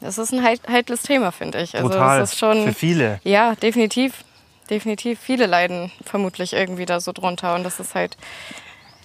Das 0.00 0.18
ist 0.18 0.32
ein 0.32 0.44
heikles 0.44 1.02
Thema, 1.02 1.32
finde 1.32 1.60
ich. 1.60 1.74
Also 1.74 1.88
Brutal. 1.88 2.20
das 2.20 2.32
ist 2.32 2.38
schon. 2.38 2.64
Für 2.64 2.74
viele. 2.74 3.20
Ja, 3.24 3.54
definitiv. 3.56 4.24
Definitiv. 4.70 5.18
Viele 5.18 5.46
leiden 5.46 5.90
vermutlich 6.04 6.52
irgendwie 6.52 6.86
da 6.86 7.00
so 7.00 7.12
drunter. 7.12 7.54
Und 7.54 7.64
das 7.64 7.80
ist 7.80 7.94
halt, 7.94 8.16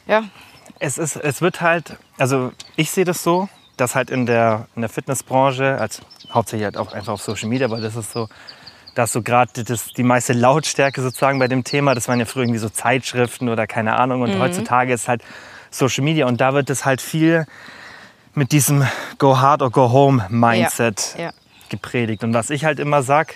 ja, 0.08 0.24
Es, 0.80 0.98
ist, 0.98 1.16
es 1.16 1.42
wird 1.42 1.62
halt, 1.62 1.98
also 2.18 2.52
ich 2.76 2.92
sehe 2.92 3.06
das 3.06 3.24
so, 3.24 3.48
dass 3.78 3.96
halt 3.96 4.12
in 4.12 4.26
der, 4.26 4.68
in 4.76 4.82
der 4.82 4.90
Fitnessbranche, 4.90 5.78
als 5.80 6.02
hauptsächlich 6.32 6.66
halt 6.66 6.78
auch 6.78 6.94
einfach 6.94 7.14
auf 7.14 7.22
Social 7.22 7.50
Media, 7.50 7.70
weil 7.70 7.82
das 7.82 7.96
ist 7.96 8.12
so, 8.12 8.28
dass 8.94 9.12
so 9.12 9.22
gerade 9.24 9.64
die 9.64 10.04
meiste 10.04 10.34
Lautstärke 10.34 11.02
sozusagen 11.02 11.40
bei 11.40 11.48
dem 11.48 11.64
Thema, 11.64 11.96
das 11.96 12.08
waren 12.08 12.20
ja 12.20 12.26
früher 12.26 12.44
irgendwie 12.44 12.60
so 12.60 12.70
Zeitschriften 12.70 13.50
oder 13.50 13.66
keine 13.66 13.98
Ahnung 13.98 14.22
und 14.22 14.38
heutzutage 14.38 14.94
ist 14.94 15.08
halt 15.08 15.24
Social 15.72 16.04
Media 16.04 16.28
und 16.28 16.40
da 16.40 16.54
wird 16.54 16.70
es 16.70 16.86
halt 16.86 17.02
viel 17.02 17.48
mit 18.36 18.52
diesem 18.52 18.86
Go 19.18 19.38
Hard 19.38 19.62
or 19.62 19.72
Go 19.72 19.92
Home 19.92 20.26
Mindset 20.30 21.16
Ja. 21.18 21.32
gepredigt. 21.70 22.24
Und 22.24 22.34
was 22.34 22.50
ich 22.50 22.66
halt 22.66 22.80
immer 22.80 23.04
sag, 23.04 23.36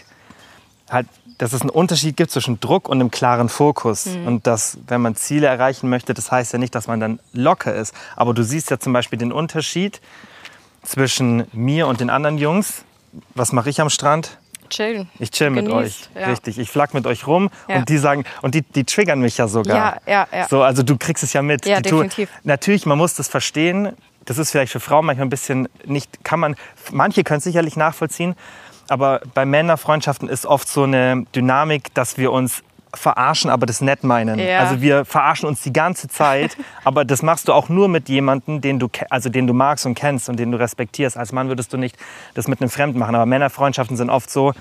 halt, 0.89 1.08
dass 1.38 1.54
es 1.54 1.62
einen 1.62 1.70
Unterschied 1.70 2.18
gibt 2.18 2.32
zwischen 2.32 2.60
Druck 2.60 2.89
und 2.89 3.00
einem 3.00 3.12
klaren 3.12 3.48
Fokus. 3.50 4.08
Und 4.08 4.48
dass, 4.48 4.80
wenn 4.88 5.01
man 5.01 5.16
Ziele 5.16 5.46
erreichen 5.48 5.88
möchte, 5.89 6.13
das 6.16 6.32
heißt 6.32 6.54
ja 6.54 6.58
nicht, 6.60 6.74
dass 6.74 6.88
man 6.88 7.00
dann 7.00 7.20
locker 7.34 7.75
ist. 7.75 7.94
Aber 8.16 8.34
du 8.34 8.44
siehst 8.44 8.72
ja 8.72 8.80
zum 8.80 8.92
Beispiel 8.94 9.20
den 9.20 9.32
Unterschied 9.32 10.01
zwischen 10.84 11.46
mir 11.51 11.88
und 11.88 12.00
den 12.00 12.10
anderen 12.10 12.38
Jungs. 12.38 12.84
Was 13.36 13.51
mache 13.51 13.70
ich 13.70 13.80
am 13.82 13.89
Strand? 13.89 14.38
Chillen. 14.70 15.10
Ich 15.20 15.32
chill 15.32 15.50
mit 15.50 15.70
euch. 15.70 16.01
Genießt, 16.04 16.10
ja. 16.16 16.27
Richtig. 16.27 16.60
Ich 16.60 16.70
flack 16.70 16.94
mit 16.94 17.08
euch 17.08 17.25
rum 17.25 17.50
Ja. 17.70 17.77
und 17.77 17.88
die 17.89 17.98
sagen, 17.98 18.25
und 18.42 18.54
die, 18.54 18.63
die 18.63 18.84
triggern 18.84 19.22
mich 19.22 19.38
ja 19.38 19.48
sogar. 19.48 20.01
Ja, 20.06 20.12
ja, 20.12 20.27
ja. 20.39 20.48
So, 20.50 20.62
also 20.62 20.84
du 20.84 20.98
kriegst 20.98 21.24
es 21.24 21.32
ja 21.34 21.42
mit. 21.42 21.66
Ja, 21.66 21.80
definitiv. 21.80 22.30
Natürlich, 22.44 22.86
man 22.86 22.98
muss 22.98 23.13
das 23.13 23.27
verstehen. 23.30 23.94
Das 24.28 24.38
ist 24.38 24.52
vielleicht 24.52 24.72
für 24.72 24.80
Frauen 24.80 25.06
manchmal 25.06 25.26
ein 25.26 25.32
bisschen 25.32 25.68
nicht, 25.86 26.24
kann 26.24 26.40
man, 26.40 26.56
manche 26.92 27.24
können 27.24 27.40
es 27.40 27.44
sicherlich 27.44 27.76
nachvollziehen, 27.76 28.36
aber 28.90 29.22
bei 29.34 29.46
Männerfreundschaften 29.46 30.30
ist 30.30 30.46
oft 30.46 30.68
so 30.68 30.84
eine 30.84 31.26
Dynamik, 31.34 31.94
dass 31.94 32.18
wir 32.18 32.32
uns 32.32 32.64
verarschen, 32.94 33.50
aber 33.50 33.66
das 33.66 33.82
nett 33.82 34.04
meinen. 34.04 34.40
Ja. 34.40 34.60
Also 34.60 34.82
wir 34.82 35.06
verarschen 35.06 35.48
uns 35.48 35.62
die 35.62 35.74
ganze 35.74 36.08
Zeit, 36.08 36.58
aber 36.84 37.06
das 37.06 37.22
machst 37.22 37.48
du 37.48 37.54
auch 37.54 37.70
nur 37.70 37.88
mit 37.88 38.10
jemandem, 38.10 38.62
den 38.62 38.80
du, 38.80 38.88
also 39.10 39.30
den 39.30 39.48
du 39.48 39.54
magst 39.54 39.86
und 39.86 39.96
kennst 39.96 40.30
und 40.30 40.38
den 40.38 40.52
du 40.52 40.60
respektierst. 40.60 41.18
Als 41.18 41.32
Mann 41.32 41.48
würdest 41.48 41.74
du 41.74 41.78
nicht 41.78 41.98
das 42.34 42.48
mit 42.48 42.62
einem 42.62 42.70
Fremden 42.70 43.00
machen, 43.00 43.16
aber 43.16 43.26
Männerfreundschaften 43.26 43.98
sind 43.98 44.10
oft 44.10 44.30
so, 44.30 44.54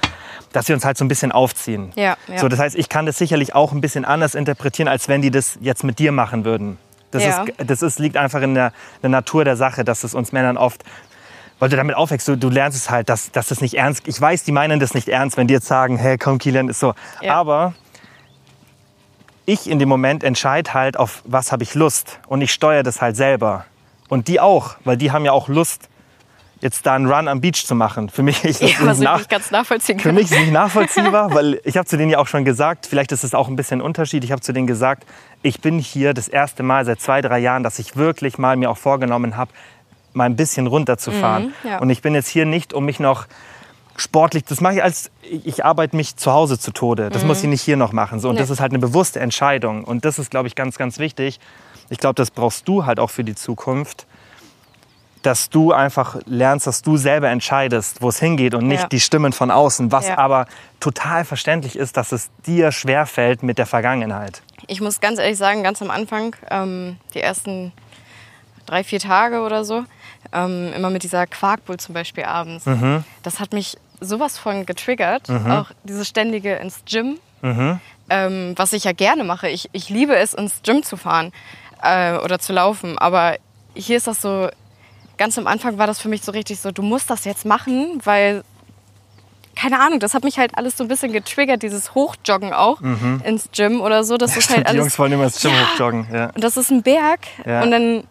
dass 0.52 0.68
wir 0.68 0.74
uns 0.74 0.84
halt 0.84 0.96
so 0.96 1.04
ein 1.04 1.08
bisschen 1.08 1.32
aufziehen. 1.32 1.92
Ja, 1.94 2.16
ja. 2.26 2.38
So, 2.38 2.48
das 2.48 2.58
heißt, 2.58 2.76
ich 2.76 2.88
kann 2.88 3.06
das 3.06 3.18
sicherlich 3.18 3.54
auch 3.54 3.72
ein 3.72 3.80
bisschen 3.80 4.04
anders 4.04 4.34
interpretieren, 4.34 4.88
als 4.88 5.08
wenn 5.08 5.22
die 5.22 5.30
das 5.30 5.58
jetzt 5.60 5.84
mit 5.84 5.98
dir 5.98 6.12
machen 6.12 6.44
würden. 6.44 6.78
Das, 7.10 7.22
Ja. 7.22 7.44
ist, 7.44 7.52
das 7.70 7.82
ist, 7.82 7.98
liegt 7.98 8.16
einfach 8.16 8.42
in 8.42 8.54
der, 8.54 8.72
der 9.02 9.10
Natur 9.10 9.44
der 9.44 9.56
Sache, 9.56 9.84
dass 9.84 10.04
es 10.04 10.14
uns 10.14 10.32
Männern 10.32 10.56
oft, 10.56 10.82
weil 11.58 11.68
du 11.68 11.76
damit 11.76 11.96
aufwächst, 11.96 12.28
du, 12.28 12.36
du 12.36 12.50
lernst 12.50 12.76
es 12.76 12.90
halt, 12.90 13.08
dass, 13.08 13.30
dass 13.32 13.48
das 13.48 13.60
nicht 13.60 13.74
ernst 13.74 14.06
Ich 14.06 14.20
weiß, 14.20 14.44
die 14.44 14.52
meinen 14.52 14.78
das 14.80 14.92
nicht 14.94 15.08
ernst, 15.08 15.36
wenn 15.36 15.46
die 15.46 15.54
jetzt 15.54 15.66
sagen, 15.66 15.96
hey, 15.96 16.18
komm, 16.18 16.38
Kilian, 16.38 16.68
ist 16.68 16.80
so. 16.80 16.94
Ja. 17.22 17.34
Aber 17.34 17.74
ich 19.46 19.70
in 19.70 19.78
dem 19.78 19.88
Moment 19.88 20.24
entscheide 20.24 20.74
halt, 20.74 20.96
auf 20.98 21.22
was 21.24 21.52
habe 21.52 21.62
ich 21.62 21.74
Lust. 21.74 22.18
Und 22.26 22.40
ich 22.42 22.52
steuere 22.52 22.82
das 22.82 23.00
halt 23.00 23.16
selber. 23.16 23.64
Und 24.08 24.28
die 24.28 24.40
auch, 24.40 24.76
weil 24.84 24.96
die 24.96 25.12
haben 25.12 25.24
ja 25.24 25.32
auch 25.32 25.48
Lust, 25.48 25.88
jetzt 26.60 26.86
da 26.86 26.94
einen 26.94 27.06
Run 27.06 27.28
am 27.28 27.40
Beach 27.40 27.64
zu 27.66 27.74
machen. 27.74 28.08
Für 28.08 28.22
mich 28.22 28.42
ist 28.44 28.62
das 28.62 28.72
Ja, 28.72 28.84
nicht 28.86 28.98
ich 28.98 29.04
nach, 29.04 29.28
ganz 29.28 29.50
nachvollziehen 29.50 30.00
für 30.00 30.12
mich 30.12 30.24
ist 30.24 30.32
es 30.32 30.38
nicht 30.40 30.52
nachvollziehbar, 30.52 31.32
weil 31.34 31.60
ich 31.64 31.76
habe 31.76 31.86
zu 31.86 31.96
denen 31.96 32.10
ja 32.10 32.18
auch 32.18 32.26
schon 32.26 32.44
gesagt, 32.44 32.86
vielleicht 32.86 33.12
ist 33.12 33.24
es 33.24 33.34
auch 33.34 33.48
ein 33.48 33.56
bisschen 33.56 33.80
ein 33.80 33.84
Unterschied. 33.84 34.24
Ich 34.24 34.32
habe 34.32 34.40
zu 34.40 34.52
denen 34.52 34.66
gesagt, 34.66 35.04
ich 35.46 35.60
bin 35.60 35.78
hier 35.78 36.12
das 36.12 36.26
erste 36.28 36.62
Mal 36.62 36.84
seit 36.84 37.00
zwei, 37.00 37.20
drei 37.20 37.38
Jahren, 37.38 37.62
dass 37.62 37.78
ich 37.78 37.96
wirklich 37.96 38.36
mal 38.36 38.56
mir 38.56 38.68
auch 38.70 38.78
vorgenommen 38.78 39.36
habe, 39.36 39.52
mal 40.12 40.24
ein 40.24 40.34
bisschen 40.34 40.66
runterzufahren. 40.66 41.54
Mhm, 41.62 41.68
ja. 41.70 41.78
Und 41.78 41.90
ich 41.90 42.02
bin 42.02 42.14
jetzt 42.14 42.28
hier 42.28 42.46
nicht, 42.46 42.74
um 42.74 42.84
mich 42.84 42.98
noch 42.98 43.26
sportlich, 43.96 44.44
das 44.44 44.60
mache 44.60 44.74
ich 44.74 44.82
als, 44.82 45.10
ich 45.22 45.64
arbeite 45.64 45.94
mich 45.96 46.16
zu 46.16 46.32
Hause 46.32 46.58
zu 46.58 46.72
Tode. 46.72 47.10
Das 47.10 47.24
muss 47.24 47.42
ich 47.42 47.48
nicht 47.48 47.62
hier 47.62 47.76
noch 47.76 47.92
machen. 47.92 48.18
So, 48.18 48.28
und 48.28 48.34
Mhm. 48.34 48.38
Nee. 48.38 48.42
das 48.42 48.50
ist 48.50 48.60
halt 48.60 48.72
eine 48.72 48.80
bewusste 48.80 49.20
Entscheidung. 49.20 49.84
Und 49.84 50.04
das 50.04 50.18
ist, 50.18 50.30
glaube 50.30 50.48
ich, 50.48 50.54
ganz, 50.54 50.76
ganz 50.78 50.98
wichtig. 50.98 51.38
Ich 51.90 51.98
glaube, 51.98 52.14
das 52.14 52.30
brauchst 52.32 52.66
du 52.66 52.84
halt 52.84 52.98
auch 52.98 53.10
für 53.10 53.22
die 53.24 53.34
Zukunft 53.36 54.06
dass 55.26 55.50
du 55.50 55.72
einfach 55.72 56.16
lernst, 56.26 56.66
dass 56.66 56.82
du 56.82 56.96
selber 56.96 57.28
entscheidest, 57.28 58.00
wo 58.00 58.08
es 58.08 58.18
hingeht 58.20 58.54
und 58.54 58.66
nicht 58.68 58.82
Ja. 58.82 58.88
die 58.88 59.00
Stimmen 59.00 59.32
von 59.32 59.50
außen. 59.50 59.90
Was 59.92 60.08
Ja. 60.08 60.18
aber 60.18 60.46
total 60.80 61.24
verständlich 61.24 61.76
ist, 61.76 61.96
dass 61.96 62.12
es 62.12 62.30
dir 62.46 62.70
schwerfällt 62.72 63.42
mit 63.42 63.58
der 63.58 63.66
Vergangenheit. 63.66 64.42
Ich 64.68 64.80
muss 64.80 65.00
ganz 65.00 65.18
ehrlich 65.18 65.36
sagen, 65.36 65.62
ganz 65.64 65.82
am 65.82 65.90
Anfang, 65.90 66.36
ähm, 66.50 66.96
die 67.14 67.20
ersten 67.20 67.72
drei, 68.66 68.84
vier 68.84 69.00
Tage 69.00 69.40
oder 69.42 69.64
so, 69.64 69.84
ähm, 70.32 70.72
immer 70.74 70.90
mit 70.90 71.02
dieser 71.02 71.26
Quarkbull 71.26 71.76
zum 71.78 71.94
Beispiel 71.94 72.24
abends. 72.24 72.64
Mhm. 72.66 73.04
Das 73.22 73.40
hat 73.40 73.52
mich 73.52 73.76
sowas 74.00 74.38
von 74.38 74.66
getriggert. 74.66 75.28
Auch 75.30 75.70
dieses 75.84 76.06
ständige 76.08 76.54
ins 76.56 76.84
Gym, 76.84 77.18
Mhm. 77.42 77.80
ähm, 78.10 78.52
was 78.56 78.72
ich 78.72 78.84
ja 78.84 78.92
gerne 78.92 79.24
mache. 79.24 79.48
Ich, 79.48 79.68
ich 79.72 79.88
liebe 79.88 80.14
es, 80.16 80.34
ins 80.34 80.62
Gym 80.62 80.82
zu 80.82 80.96
fahren 80.96 81.32
äh, 81.82 82.16
oder 82.18 82.38
zu 82.38 82.52
laufen. 82.52 82.98
Aber 82.98 83.36
hier 83.74 83.96
ist 83.96 84.06
das 84.06 84.20
so, 84.22 84.48
ganz 85.18 85.38
am 85.38 85.46
Anfang 85.46 85.78
war 85.78 85.86
das 85.86 86.00
für 86.00 86.08
mich 86.08 86.22
so 86.22 86.32
richtig 86.32 86.60
so, 86.60 86.70
du 86.70 86.82
musst 86.82 87.10
das 87.10 87.24
jetzt 87.24 87.44
machen, 87.44 88.00
weil 88.04 88.42
keine 89.54 89.80
Ahnung, 89.80 90.00
das 90.00 90.12
hat 90.12 90.22
mich 90.22 90.38
halt 90.38 90.56
alles 90.58 90.76
so 90.76 90.84
ein 90.84 90.88
bisschen 90.88 91.12
getriggert, 91.12 91.62
dieses 91.62 91.94
Hochjoggen 91.94 92.52
auch 92.52 92.78
ins 93.24 93.48
Gym 93.52 93.80
oder 93.80 94.04
so. 94.04 94.18
Das 94.18 94.36
ist 94.36 94.50
halt 94.50 94.58
Mhm. 94.60 94.62
die 94.64 94.68
alles. 94.68 94.78
Jungs 94.80 94.98
wollen 94.98 95.12
immer 95.12 95.24
ins 95.24 95.40
Gym 95.40 95.50
hochjoggen. 95.52 96.06
Ja. 96.12 96.26
Und 96.34 96.44
das 96.44 96.58
ist 96.58 96.70
ein 96.70 96.82
Berg. 96.82 97.20
Ja. 97.46 97.62
Und 97.62 97.70
dann 97.70 98.04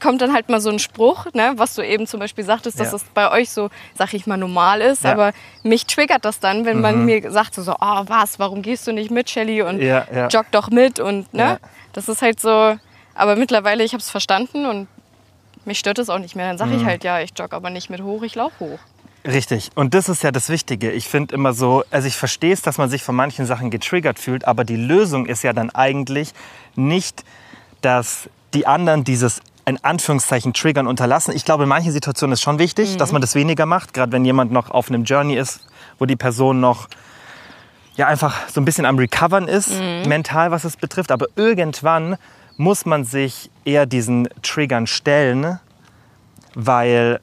kommt 0.00 0.20
dann 0.20 0.32
halt 0.32 0.48
mal 0.48 0.60
so 0.60 0.70
ein 0.70 0.78
Spruch, 0.78 1.26
ne, 1.32 1.54
was 1.56 1.74
du 1.74 1.82
eben 1.82 2.06
zum 2.06 2.20
Beispiel 2.20 2.44
sagtest, 2.44 2.78
dass 2.78 2.88
Ja. 2.88 2.92
das 2.92 3.04
bei 3.14 3.32
euch 3.32 3.50
so, 3.50 3.68
sag 3.96 4.14
ich 4.14 4.28
mal, 4.28 4.36
normal 4.36 4.80
ist. 4.80 5.02
Ja. 5.02 5.14
Mhm. 5.14 5.20
Aber 5.20 5.32
mich 5.64 5.86
triggert 5.86 6.24
das 6.24 6.38
dann, 6.38 6.64
wenn 6.66 6.80
man 6.80 7.04
mir 7.04 7.32
sagt 7.32 7.54
so, 7.56 7.72
oh, 7.72 8.02
was, 8.06 8.38
warum 8.38 8.62
gehst 8.62 8.86
du 8.86 8.92
nicht 8.92 9.10
mit, 9.10 9.28
Shelly? 9.28 9.62
Und 9.62 9.80
Ja, 9.82 10.06
ja. 10.14 10.28
jogg 10.28 10.46
doch 10.52 10.70
mit. 10.70 11.00
Und 11.00 11.34
ne, 11.34 11.42
Ja. 11.42 11.58
das 11.94 12.08
ist 12.08 12.22
halt 12.22 12.38
so. 12.38 12.76
Aber 13.16 13.34
mittlerweile, 13.34 13.82
ich 13.82 13.92
habe 13.92 14.00
es 14.02 14.10
verstanden 14.10 14.66
und 14.66 14.86
mich 15.66 15.78
stört 15.78 15.98
es 15.98 16.08
auch 16.08 16.18
nicht 16.18 16.36
mehr. 16.36 16.48
Dann 16.48 16.58
sage 16.58 16.74
ich 16.74 16.82
Mhm. 16.82 16.86
halt, 16.86 17.04
ja, 17.04 17.20
ich 17.20 17.30
jogge 17.36 17.54
aber 17.56 17.70
nicht 17.70 17.90
mit 17.90 18.00
hoch, 18.02 18.22
ich 18.22 18.34
laufe 18.34 18.58
hoch. 18.60 18.78
Richtig. 19.26 19.70
Und 19.74 19.92
das 19.94 20.08
ist 20.08 20.22
ja 20.22 20.30
das 20.30 20.48
Wichtige. 20.48 20.92
Ich 20.92 21.08
finde 21.08 21.34
immer 21.34 21.52
so, 21.52 21.82
also 21.90 22.06
ich 22.06 22.16
verstehe 22.16 22.52
es, 22.52 22.62
dass 22.62 22.78
man 22.78 22.88
sich 22.88 23.02
von 23.02 23.16
manchen 23.16 23.44
Sachen 23.44 23.70
getriggert 23.70 24.18
fühlt, 24.20 24.46
aber 24.46 24.64
die 24.64 24.76
Lösung 24.76 25.26
ist 25.26 25.42
ja 25.42 25.52
dann 25.52 25.70
eigentlich 25.70 26.32
nicht, 26.76 27.24
dass 27.80 28.28
die 28.54 28.66
anderen 28.66 29.02
dieses 29.04 29.40
in 29.68 29.82
Anführungszeichen 29.82 30.52
Triggern 30.54 30.86
unterlassen. 30.86 31.34
Ich 31.34 31.44
glaube, 31.44 31.64
in 31.64 31.68
manchen 31.68 31.90
Situationen 31.90 32.34
ist 32.34 32.40
schon 32.40 32.60
wichtig, 32.60 32.98
dass 32.98 33.10
man 33.10 33.20
das 33.20 33.34
weniger 33.34 33.66
macht, 33.66 33.94
gerade 33.94 34.12
wenn 34.12 34.24
jemand 34.24 34.52
noch 34.52 34.70
auf 34.70 34.88
einem 34.88 35.02
Journey 35.02 35.34
ist, 35.36 35.58
wo 35.98 36.06
die 36.06 36.14
Person 36.14 36.60
noch 36.60 36.86
ja 37.96 38.06
einfach 38.06 38.48
so 38.48 38.60
ein 38.60 38.64
bisschen 38.64 38.86
am 38.86 38.96
Recovern 38.96 39.48
ist, 39.48 39.72
mental, 40.06 40.52
was 40.52 40.62
es 40.62 40.76
betrifft. 40.76 41.10
Aber 41.10 41.26
irgendwann 41.34 42.16
muss 42.56 42.86
man 42.86 43.04
sich 43.04 43.50
eher 43.64 43.86
diesen 43.86 44.28
Triggern 44.42 44.86
stellen, 44.86 45.58
weil 46.54 47.20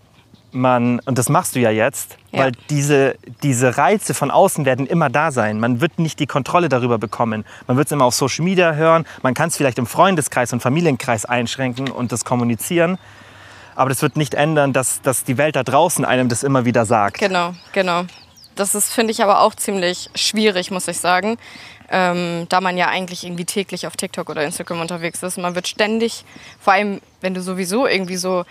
man, 0.51 0.99
und 1.05 1.17
das 1.17 1.29
machst 1.29 1.55
du 1.55 1.59
ja 1.59 1.71
jetzt, 1.71 2.17
Ja. 2.31 2.41
weil 2.43 2.51
diese, 2.69 3.15
diese 3.41 3.77
Reize 3.77 4.13
von 4.13 4.29
außen 4.29 4.65
werden 4.65 4.85
immer 4.85 5.09
da 5.09 5.31
sein. 5.31 5.59
Man 5.59 5.81
wird 5.81 5.97
nicht 5.97 6.19
die 6.19 6.27
Kontrolle 6.27 6.69
darüber 6.69 6.99
bekommen. 6.99 7.43
Man 7.65 7.75
wird 7.75 7.87
es 7.87 7.91
immer 7.91 8.05
auf 8.05 8.13
Social 8.13 8.45
Media 8.45 8.73
hören, 8.73 9.05
man 9.23 9.33
kann 9.33 9.49
es 9.49 9.57
vielleicht 9.57 9.79
im 9.79 9.87
Freundeskreis 9.87 10.53
und 10.53 10.61
Familienkreis 10.61 11.25
einschränken 11.25 11.89
und 11.89 12.11
das 12.11 12.23
kommunizieren. 12.23 12.99
Aber 13.75 13.89
das 13.89 14.03
wird 14.03 14.15
nicht 14.17 14.35
ändern, 14.35 14.71
dass, 14.73 15.01
dass 15.01 15.23
die 15.23 15.39
Welt 15.39 15.55
da 15.55 15.63
draußen 15.63 16.05
einem 16.05 16.29
das 16.29 16.43
immer 16.43 16.65
wieder 16.65 16.85
sagt. 16.85 17.17
Genau, 17.17 17.55
genau. 17.71 18.03
Das 18.55 18.75
ist, 18.75 18.93
finde 18.93 19.09
ich, 19.11 19.23
aber 19.23 19.41
auch 19.41 19.55
ziemlich 19.55 20.11
schwierig, 20.13 20.69
muss 20.69 20.87
ich 20.87 20.99
sagen. 20.99 21.37
Ähm, 21.89 22.47
da 22.49 22.61
man 22.61 22.77
ja 22.77 22.87
eigentlich 22.87 23.23
irgendwie 23.23 23.45
täglich 23.45 23.85
auf 23.87 23.97
TikTok 23.97 24.29
oder 24.29 24.43
Instagram 24.43 24.81
unterwegs 24.81 25.21
ist. 25.21 25.37
Man 25.37 25.55
wird 25.55 25.67
ständig, 25.67 26.25
vor 26.59 26.73
allem 26.73 27.01
wenn 27.21 27.33
du 27.33 27.41
sowieso 27.41 27.85
irgendwie 27.87 28.15
so 28.15 28.45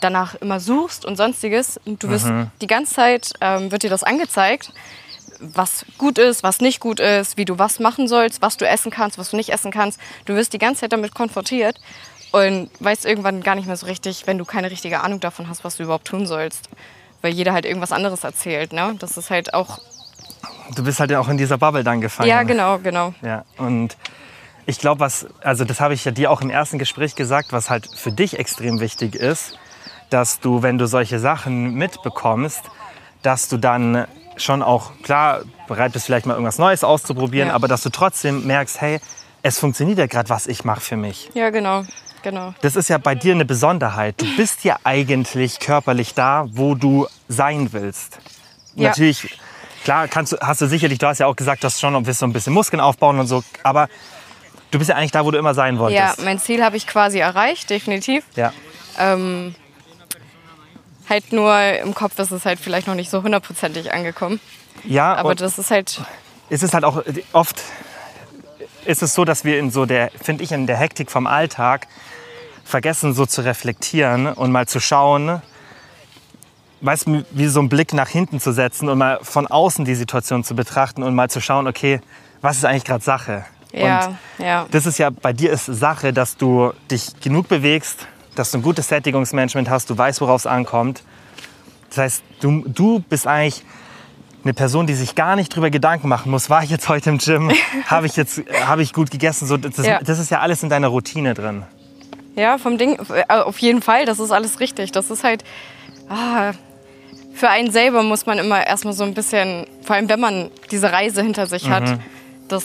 danach 0.00 0.34
immer 0.36 0.60
suchst 0.60 1.04
und 1.04 1.16
sonstiges, 1.16 1.78
und 1.84 2.02
du 2.02 2.08
wirst 2.08 2.28
die 2.60 2.66
ganze 2.66 2.94
Zeit, 2.94 3.32
ähm, 3.40 3.72
wird 3.72 3.82
dir 3.82 3.90
das 3.90 4.04
angezeigt, 4.04 4.72
was 5.40 5.84
gut 5.98 6.18
ist, 6.18 6.42
was 6.42 6.60
nicht 6.60 6.80
gut 6.80 7.00
ist, 7.00 7.36
wie 7.36 7.44
du 7.44 7.58
was 7.58 7.78
machen 7.80 8.08
sollst, 8.08 8.42
was 8.42 8.56
du 8.56 8.66
essen 8.66 8.90
kannst, 8.90 9.18
was 9.18 9.30
du 9.30 9.36
nicht 9.36 9.50
essen 9.50 9.70
kannst. 9.70 10.00
Du 10.24 10.34
wirst 10.34 10.52
die 10.52 10.58
ganze 10.58 10.82
Zeit 10.82 10.92
damit 10.92 11.14
konfrontiert 11.14 11.80
und 12.32 12.70
weißt 12.80 13.04
irgendwann 13.04 13.42
gar 13.42 13.54
nicht 13.54 13.66
mehr 13.66 13.76
so 13.76 13.86
richtig, 13.86 14.26
wenn 14.26 14.38
du 14.38 14.44
keine 14.44 14.70
richtige 14.70 15.00
Ahnung 15.00 15.20
davon 15.20 15.48
hast, 15.48 15.64
was 15.64 15.76
du 15.76 15.84
überhaupt 15.84 16.06
tun 16.06 16.26
sollst. 16.26 16.68
Weil 17.22 17.32
jeder 17.32 17.52
halt 17.52 17.64
irgendwas 17.64 17.92
anderes 17.92 18.24
erzählt. 18.24 18.72
Ne? 18.72 18.94
Das 18.98 19.16
ist 19.16 19.30
halt 19.30 19.54
auch. 19.54 19.80
Du 20.74 20.84
bist 20.84 21.00
halt 21.00 21.10
ja 21.10 21.18
auch 21.20 21.28
in 21.28 21.38
dieser 21.38 21.58
Bubble 21.58 21.82
dann 21.84 22.00
gefangen. 22.00 22.28
Ja, 22.28 22.42
genau, 22.42 22.78
genau. 22.78 23.14
Ja, 23.22 23.44
und 23.56 23.96
ich 24.66 24.78
glaube, 24.78 25.00
was, 25.00 25.26
also 25.42 25.64
das 25.64 25.80
habe 25.80 25.94
ich 25.94 26.04
ja 26.04 26.10
dir 26.12 26.30
auch 26.30 26.40
im 26.42 26.50
ersten 26.50 26.78
Gespräch 26.78 27.14
gesagt, 27.14 27.52
was 27.52 27.70
halt 27.70 27.88
für 27.94 28.12
dich 28.12 28.38
extrem 28.38 28.80
wichtig 28.80 29.14
ist, 29.14 29.58
dass 30.10 30.40
du, 30.40 30.62
wenn 30.62 30.78
du 30.78 30.86
solche 30.86 31.18
Sachen 31.18 31.74
mitbekommst, 31.74 32.60
dass 33.22 33.48
du 33.48 33.56
dann 33.56 34.06
schon 34.36 34.62
auch, 34.62 34.92
klar, 35.02 35.40
bereit 35.66 35.92
bist, 35.92 36.06
vielleicht 36.06 36.26
mal 36.26 36.34
irgendwas 36.34 36.58
Neues 36.58 36.84
auszuprobieren, 36.84 37.48
Ja. 37.48 37.54
aber 37.54 37.66
dass 37.66 37.82
du 37.82 37.90
trotzdem 37.90 38.46
merkst, 38.46 38.80
hey, 38.80 39.00
es 39.42 39.58
funktioniert 39.58 39.98
ja 39.98 40.06
gerade, 40.06 40.28
was 40.28 40.46
ich 40.46 40.64
mache 40.64 40.80
für 40.80 40.96
mich. 40.96 41.30
Ja, 41.34 41.50
genau, 41.50 41.84
genau. 42.22 42.54
Das 42.60 42.76
ist 42.76 42.88
ja 42.88 42.98
bei 42.98 43.14
dir 43.14 43.32
eine 43.34 43.44
Besonderheit. 43.44 44.20
Du 44.20 44.26
bist 44.36 44.64
ja 44.64 44.78
eigentlich 44.84 45.58
körperlich 45.60 46.14
da, 46.14 46.46
wo 46.50 46.74
du 46.74 47.06
sein 47.28 47.72
willst. 47.72 48.18
Ja. 48.74 48.88
Natürlich, 48.90 49.38
klar, 49.84 50.08
kannst 50.08 50.32
du, 50.32 50.36
hast 50.40 50.60
du 50.60 50.66
sicherlich, 50.66 50.98
du 50.98 51.06
hast 51.06 51.18
ja 51.18 51.26
auch 51.26 51.36
gesagt, 51.36 51.64
dass 51.64 51.80
schon 51.80 52.06
willst 52.06 52.20
so 52.20 52.26
ein 52.26 52.32
bisschen 52.32 52.52
Muskeln 52.52 52.80
aufbauen 52.80 53.18
und 53.18 53.26
so, 53.26 53.42
aber 53.62 53.88
du 54.70 54.78
bist 54.78 54.90
ja 54.90 54.96
eigentlich 54.96 55.12
da, 55.12 55.24
wo 55.24 55.30
du 55.30 55.38
immer 55.38 55.54
sein 55.54 55.74
Ja, 55.76 55.80
wolltest. 55.80 56.24
mein 56.24 56.38
Ziel 56.38 56.64
habe 56.64 56.76
ich 56.76 56.86
quasi 56.86 57.18
erreicht, 57.18 57.70
definitiv. 57.70 58.24
Ja. 58.36 58.52
Ähm, 58.98 59.54
Halt 61.08 61.32
nur 61.32 61.58
im 61.58 61.94
Kopf 61.94 62.18
ist 62.18 62.32
es 62.32 62.44
halt 62.44 62.60
vielleicht 62.60 62.86
noch 62.86 62.94
nicht 62.94 63.10
so 63.10 63.22
hundertprozentig 63.22 63.92
angekommen. 63.94 64.40
Ja, 64.84 65.14
Aber 65.14 65.34
das 65.34 65.58
ist 65.58 65.70
halt, 65.70 66.02
es 66.50 66.62
ist 66.62 66.74
halt 66.74 66.84
auch 66.84 67.02
oft 67.32 67.62
ist 68.84 69.02
es 69.02 69.14
so, 69.14 69.24
dass 69.24 69.44
wir 69.44 69.58
in 69.58 69.70
so 69.70 69.86
der, 69.86 70.10
finde 70.22 70.44
ich, 70.44 70.52
in 70.52 70.66
der 70.66 70.76
Hektik 70.76 71.10
vom 71.10 71.26
Alltag 71.26 71.88
vergessen, 72.64 73.14
so 73.14 73.26
zu 73.26 73.42
reflektieren 73.42 74.26
und 74.26 74.52
mal 74.52 74.66
zu 74.68 74.80
schauen, 74.80 75.40
weißt 76.80 77.06
du, 77.06 77.24
wie 77.32 77.46
so 77.46 77.60
einen 77.60 77.68
Blick 77.68 77.92
nach 77.92 78.08
hinten 78.08 78.40
zu 78.40 78.52
setzen 78.52 78.88
und 78.88 78.98
mal 78.98 79.18
von 79.22 79.46
außen 79.46 79.84
die 79.84 79.94
Situation 79.94 80.44
zu 80.44 80.54
betrachten 80.54 81.02
und 81.02 81.14
mal 81.14 81.28
zu 81.30 81.40
schauen, 81.40 81.66
okay, 81.66 82.00
was 82.40 82.56
ist 82.58 82.64
eigentlich 82.64 82.84
gerade 82.84 83.04
Sache? 83.04 83.44
ja, 83.72 84.06
Und 84.06 84.18
ja. 84.38 84.66
das 84.70 84.86
ist 84.86 84.98
ja, 84.98 85.10
bei 85.10 85.32
dir 85.32 85.50
ist 85.52 85.66
Sache, 85.66 86.12
dass 86.12 86.36
du 86.36 86.72
dich 86.90 87.20
genug 87.20 87.48
bewegst, 87.48 88.06
dass 88.34 88.50
du 88.52 88.58
ein 88.58 88.62
gutes 88.62 88.88
Sättigungsmanagement 88.88 89.68
hast, 89.68 89.90
du 89.90 89.98
weißt, 89.98 90.20
worauf 90.20 90.42
es 90.42 90.46
ankommt. 90.46 91.02
Das 91.88 91.98
heißt, 91.98 92.22
du, 92.40 92.64
du 92.66 93.00
bist 93.00 93.26
eigentlich 93.26 93.64
eine 94.44 94.54
Person, 94.54 94.86
die 94.86 94.94
sich 94.94 95.14
gar 95.16 95.34
nicht 95.36 95.54
drüber 95.54 95.68
Gedanken 95.70 96.08
machen 96.08 96.30
muss. 96.30 96.48
War 96.48 96.62
ich 96.62 96.70
jetzt 96.70 96.88
heute 96.88 97.10
im 97.10 97.18
Gym? 97.18 97.50
Habe 97.86 98.06
ich 98.06 98.14
jetzt 98.16 98.40
habe 98.64 98.82
ich 98.82 98.92
gut 98.92 99.10
gegessen? 99.10 99.46
So, 99.46 99.56
das, 99.56 99.84
Ja. 99.84 99.98
das 100.02 100.18
ist 100.18 100.30
ja 100.30 100.40
alles 100.40 100.62
in 100.62 100.68
deiner 100.68 100.88
Routine 100.88 101.34
drin. 101.34 101.64
Ja, 102.36 102.56
vom 102.56 102.78
Ding, 102.78 102.98
äh, 103.10 103.24
auf 103.34 103.58
jeden 103.58 103.82
Fall, 103.82 104.04
das 104.04 104.20
ist 104.20 104.30
alles 104.30 104.60
richtig. 104.60 104.92
Das 104.92 105.10
ist 105.10 105.24
halt, 105.24 105.42
ah, 106.08 106.52
für 107.38 107.48
einen 107.48 107.70
selber 107.70 108.02
muss 108.02 108.26
man 108.26 108.38
immer 108.38 108.66
erstmal 108.66 108.92
so 108.94 109.04
ein 109.04 109.14
bisschen, 109.14 109.66
vor 109.82 109.96
allem 109.96 110.08
wenn 110.08 110.20
man 110.20 110.50
diese 110.70 110.92
Reise 110.92 111.22
hinter 111.22 111.46
sich 111.46 111.70
hat, 111.70 111.84
Mhm. 111.88 112.00
das 112.48 112.64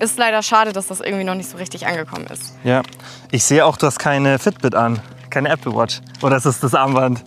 ist 0.00 0.18
leider 0.18 0.42
schade, 0.42 0.72
dass 0.72 0.86
das 0.88 1.00
irgendwie 1.00 1.24
noch 1.24 1.34
nicht 1.34 1.50
so 1.50 1.56
richtig 1.56 1.86
angekommen 1.86 2.26
ist. 2.26 2.54
Ja. 2.64 2.82
Ich 3.30 3.42
sehe 3.44 3.64
auch, 3.64 3.76
du 3.76 3.86
hast 3.86 3.98
keine 3.98 4.38
Fitbit 4.38 4.74
an, 4.74 5.00
keine 5.30 5.48
Apple 5.48 5.74
Watch. 5.74 6.00
Oder 6.22 6.36
ist 6.36 6.46
das 6.46 6.60
das 6.60 6.74
Armband? 6.74 7.24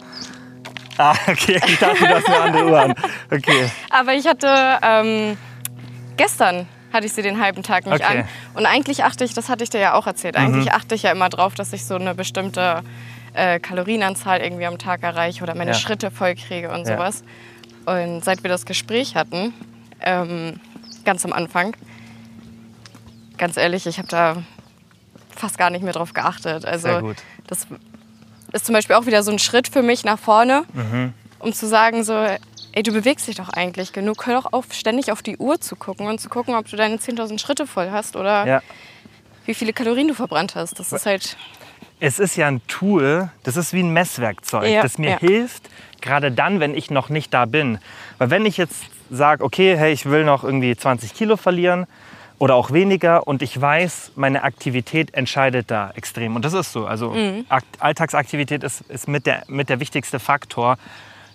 Ah, 0.98 1.14
okay. 1.28 1.60
Ich 1.68 1.80
dachte, 1.80 1.98
du 2.00 2.08
hast 2.16 2.28
eine 2.28 2.40
andere 2.40 2.66
Uhr 2.72 2.80
an. 2.80 2.94
Okay. 3.30 3.70
Aber 3.90 4.14
ich 4.14 4.26
hatte 4.28 4.48
ähm, 4.84 5.38
gestern 6.18 6.68
hatte 6.94 7.06
ich 7.06 7.14
sie 7.14 7.22
den 7.22 7.42
halben 7.42 7.64
Tag 7.64 7.86
nicht 7.86 8.04
Okay. 8.04 8.20
an. 8.20 8.28
Und 8.54 8.66
eigentlich 8.66 9.04
achte 9.06 9.24
ich, 9.24 9.34
das 9.34 9.48
hatte 9.50 9.64
ich 9.64 9.70
dir 9.70 9.80
ja 9.80 9.94
auch 9.94 10.08
erzählt, 10.08 10.36
eigentlich 10.36 10.74
achte 10.74 10.94
ich 10.96 11.04
ja 11.04 11.12
immer 11.12 11.30
drauf, 11.30 11.54
dass 11.56 11.72
ich 11.74 11.86
so 11.86 11.96
eine 11.96 12.14
bestimmte 12.16 12.84
äh, 13.34 13.60
Kalorienanzahl 13.60 14.42
irgendwie 14.42 14.66
am 14.66 14.78
Tag 14.78 15.04
erreiche 15.04 15.44
oder 15.44 15.56
meine 15.56 15.72
Ja. 15.72 15.78
Schritte 15.78 16.12
voll 16.12 16.36
kriege 16.36 16.70
und 16.72 16.88
Ja. 16.88 16.96
sowas. 16.98 17.24
Und 17.86 18.24
seit 18.24 18.44
wir 18.44 18.50
das 18.50 18.66
Gespräch 18.66 19.16
hatten, 19.16 19.54
ähm, 20.02 20.60
ganz 21.06 21.26
am 21.26 21.34
Anfang, 21.34 21.76
ganz 23.38 23.58
ehrlich, 23.58 23.88
ich 23.88 23.98
habe 23.98 24.08
da 24.08 24.44
fast 25.36 25.58
gar 25.58 25.70
nicht 25.70 25.84
mehr 25.84 25.94
drauf 25.94 26.14
geachtet. 26.14 26.66
Also 26.66 26.88
Sehr 26.88 27.02
gut. 27.02 27.18
das 27.48 27.66
ist 28.52 28.66
zum 28.66 28.74
Beispiel 28.74 28.96
auch 28.96 29.06
wieder 29.06 29.24
so 29.24 29.32
ein 29.32 29.40
Schritt 29.40 29.68
für 29.68 29.82
mich 29.82 30.04
nach 30.04 30.20
vorne, 30.20 30.64
Mhm. 30.74 31.14
um 31.40 31.54
zu 31.54 31.68
sagen 31.68 32.04
so, 32.04 32.14
ey, 32.74 32.84
du 32.84 32.92
bewegst 32.92 33.28
dich 33.28 33.38
doch 33.38 33.50
eigentlich 33.50 33.94
genug. 33.94 34.28
Hör 34.28 34.42
doch 34.42 34.54
auf, 34.54 34.74
ständig 34.74 35.12
auf 35.12 35.22
die 35.24 35.38
Uhr 35.38 35.60
zu 35.60 35.76
gucken 35.76 36.08
und 36.08 36.20
zu 36.22 36.30
gucken, 36.30 36.56
ob 36.56 36.70
du 36.70 36.76
deine 36.76 36.98
10.000 37.00 37.40
Schritte 37.42 37.66
voll 37.66 37.90
hast 37.92 38.16
oder 38.16 38.46
Ja. 38.46 38.62
wie 39.46 39.54
viele 39.56 39.74
Kalorien 39.74 40.08
du 40.08 40.14
verbrannt 40.14 40.56
hast. 40.56 40.80
Das 40.80 40.92
ist 40.94 41.06
halt, 41.06 41.36
Es 42.04 42.18
ist 42.18 42.36
ja 42.36 42.48
ein 42.48 42.62
Tool, 42.68 43.30
das 43.44 43.58
ist 43.58 43.74
wie 43.74 43.84
ein 43.84 43.94
Messwerkzeug, 43.94 44.68
Ja, 44.68 44.82
das 44.82 44.98
mir 44.98 45.12
ja. 45.12 45.20
hilft, 45.20 45.70
gerade 46.02 46.32
dann, 46.32 46.60
wenn 46.60 46.74
ich 46.74 46.90
noch 46.90 47.10
nicht 47.10 47.32
da 47.32 47.46
bin. 47.46 47.78
Weil 48.18 48.32
wenn 48.32 48.46
ich 48.48 48.58
jetzt 48.58 48.86
sage, 49.12 49.44
okay, 49.44 49.78
hey, 49.78 49.94
ich 49.94 50.08
will 50.08 50.24
noch 50.24 50.44
irgendwie 50.44 50.76
20 50.76 51.14
Kilo 51.14 51.38
verlieren 51.38 51.86
oder 52.40 52.56
auch 52.56 52.72
weniger 52.72 53.28
und 53.28 53.44
ich 53.44 53.60
weiß, 53.62 54.14
meine 54.16 54.42
Aktivität 54.44 55.14
entscheidet 55.14 55.70
da 55.70 55.92
extrem. 55.96 56.36
Und 56.36 56.44
das 56.44 56.54
ist 56.54 56.72
so. 56.74 56.88
Also 56.88 57.12
Mhm. 57.12 57.46
Akt 57.50 57.68
Alltagsaktivität 57.80 58.64
ist, 58.64 58.82
ist 58.90 59.08
mit, 59.08 59.28
der, 59.28 59.44
mit 59.48 59.70
der 59.70 59.80
wichtigste 59.80 60.18
Faktor 60.20 60.78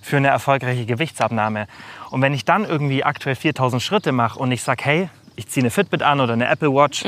für 0.02 0.16
eine 0.16 0.28
erfolgreiche 0.28 0.84
Gewichtsabnahme. 0.84 1.68
Und 2.10 2.22
wenn 2.22 2.34
ich 2.34 2.44
dann 2.44 2.64
irgendwie 2.64 3.04
aktuell 3.04 3.36
4000 3.36 3.80
Schritte 3.80 4.10
mache 4.10 4.40
und 4.40 4.50
ich 4.50 4.64
sage, 4.64 4.84
hey, 4.84 5.08
ich 5.36 5.46
ziehe 5.46 5.62
eine 5.62 5.70
Fitbit 5.70 6.02
an 6.02 6.20
oder 6.20 6.32
eine 6.32 6.48
Apple 6.48 6.72
Watch, 6.74 7.04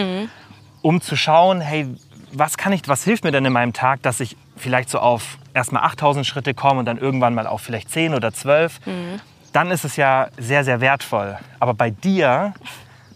um 0.83 1.01
zu 1.01 1.17
schauen, 1.17 1.61
hey, 1.61 1.89
was 2.33 2.57
kann 2.57 2.73
ich, 2.73 2.83
was 2.87 3.05
hilft 3.05 3.25
mir 3.25 3.33
denn 3.33 3.45
in 3.45 3.53
meinem 3.53 3.73
Tag, 3.73 4.03
dass 4.03 4.21
ich 4.21 4.37
vielleicht 4.57 4.91
so 4.91 4.99
auf 4.99 5.39
erstmal 5.55 5.85
8000 5.85 6.27
Schritte 6.27 6.55
komme 6.55 6.81
und 6.81 6.87
dann 6.87 6.99
irgendwann 6.99 7.35
mal 7.35 7.47
auf 7.47 7.63
vielleicht 7.63 7.91
10 7.91 8.15
oder 8.15 8.33
12, 8.33 8.81
dann 9.53 9.71
ist 9.71 9.85
es 9.85 9.97
ja 9.97 10.29
sehr, 10.37 10.65
sehr 10.65 10.81
wertvoll. 10.81 11.39
Aber 11.59 11.75
bei 11.75 11.91
dir, 11.91 12.55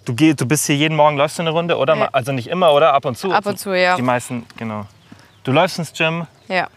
du, 0.05 0.14
geh, 0.14 0.35
du 0.35 0.46
bist 0.46 0.66
hier 0.66 0.77
jeden 0.77 0.96
Morgen, 0.96 1.16
läufst 1.16 1.38
du 1.38 1.42
eine 1.42 1.51
Runde, 1.51 1.77
oder? 1.77 1.96
Ja. 1.96 2.09
Also 2.12 2.33
nicht 2.33 2.48
immer, 2.48 2.72
oder? 2.72 2.94
Ab 2.94 3.05
und 3.05 3.16
zu. 3.18 3.33
Ab 3.33 3.46
und 3.46 3.59
zu, 3.59 3.77
ja. 3.77 3.96
Die 3.96 4.03
meisten, 4.03 4.46
genau. 4.57 4.87
Du 5.44 5.53
läufst 5.53 5.79
ins 5.79 5.92
Gym. 5.92 6.27
ja. 6.48 6.68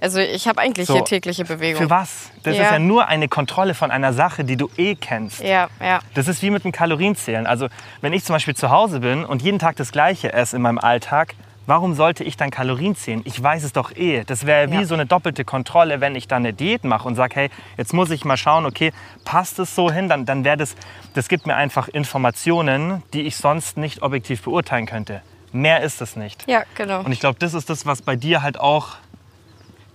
Also 0.00 0.18
ich 0.20 0.46
habe 0.48 0.60
eigentlich 0.60 0.86
So, 0.86 0.94
hier 0.94 1.04
tägliche 1.04 1.44
Bewegung. 1.44 1.82
Für 1.82 1.90
was? 1.90 2.30
Das 2.42 2.56
Ja. 2.56 2.64
ist 2.64 2.70
ja 2.70 2.78
nur 2.78 3.06
eine 3.08 3.28
Kontrolle 3.28 3.74
von 3.74 3.90
einer 3.90 4.12
Sache, 4.12 4.44
die 4.44 4.56
du 4.56 4.70
eh 4.76 4.94
kennst. 4.94 5.40
Ja, 5.42 5.68
ja. 5.80 6.00
Das 6.14 6.28
ist 6.28 6.42
wie 6.42 6.50
mit 6.50 6.64
dem 6.64 6.72
Kalorienzählen. 6.72 7.46
Also 7.46 7.68
wenn 8.00 8.12
ich 8.12 8.24
zum 8.24 8.34
Beispiel 8.34 8.54
zu 8.54 8.70
Hause 8.70 9.00
bin 9.00 9.24
und 9.24 9.42
jeden 9.42 9.58
Tag 9.58 9.76
das 9.76 9.92
Gleiche 9.92 10.32
esse 10.32 10.56
in 10.56 10.62
meinem 10.62 10.78
Alltag, 10.78 11.34
warum 11.66 11.94
sollte 11.94 12.24
ich 12.24 12.36
dann 12.36 12.50
Kalorien 12.50 12.96
zählen? 12.96 13.20
Ich 13.24 13.42
weiß 13.42 13.62
es 13.64 13.72
doch 13.72 13.94
eh. 13.94 14.24
Das 14.24 14.46
wäre 14.46 14.70
wie 14.70 14.76
Ja. 14.76 14.84
so 14.84 14.94
eine 14.94 15.04
doppelte 15.04 15.44
Kontrolle, 15.44 16.00
wenn 16.00 16.14
ich 16.16 16.26
dann 16.28 16.42
eine 16.42 16.52
Diät 16.54 16.84
mache 16.84 17.06
und 17.06 17.14
sage, 17.14 17.34
hey, 17.34 17.50
jetzt 17.76 17.92
muss 17.92 18.10
ich 18.10 18.24
mal 18.24 18.36
schauen, 18.36 18.64
okay, 18.66 18.92
passt 19.24 19.58
es 19.58 19.74
so 19.74 19.90
hin? 19.90 20.08
Dann, 20.08 20.24
dann 20.24 20.44
wäre 20.44 20.56
das, 20.56 20.76
das 21.14 21.28
gibt 21.28 21.46
mir 21.46 21.56
einfach 21.56 21.88
Informationen, 21.88 23.02
die 23.12 23.22
ich 23.22 23.36
sonst 23.36 23.76
nicht 23.76 24.02
objektiv 24.02 24.42
beurteilen 24.42 24.86
könnte. 24.86 25.22
Mehr 25.52 25.80
ist 25.82 26.00
es 26.00 26.14
nicht. 26.14 26.44
Ja, 26.48 26.62
genau. 26.74 27.00
Und 27.00 27.10
ich 27.12 27.20
glaube, 27.20 27.38
das 27.38 27.52
ist 27.54 27.68
das, 27.70 27.84
was 27.86 28.02
bei 28.02 28.16
dir 28.16 28.42
halt 28.42 28.60
auch 28.60 28.96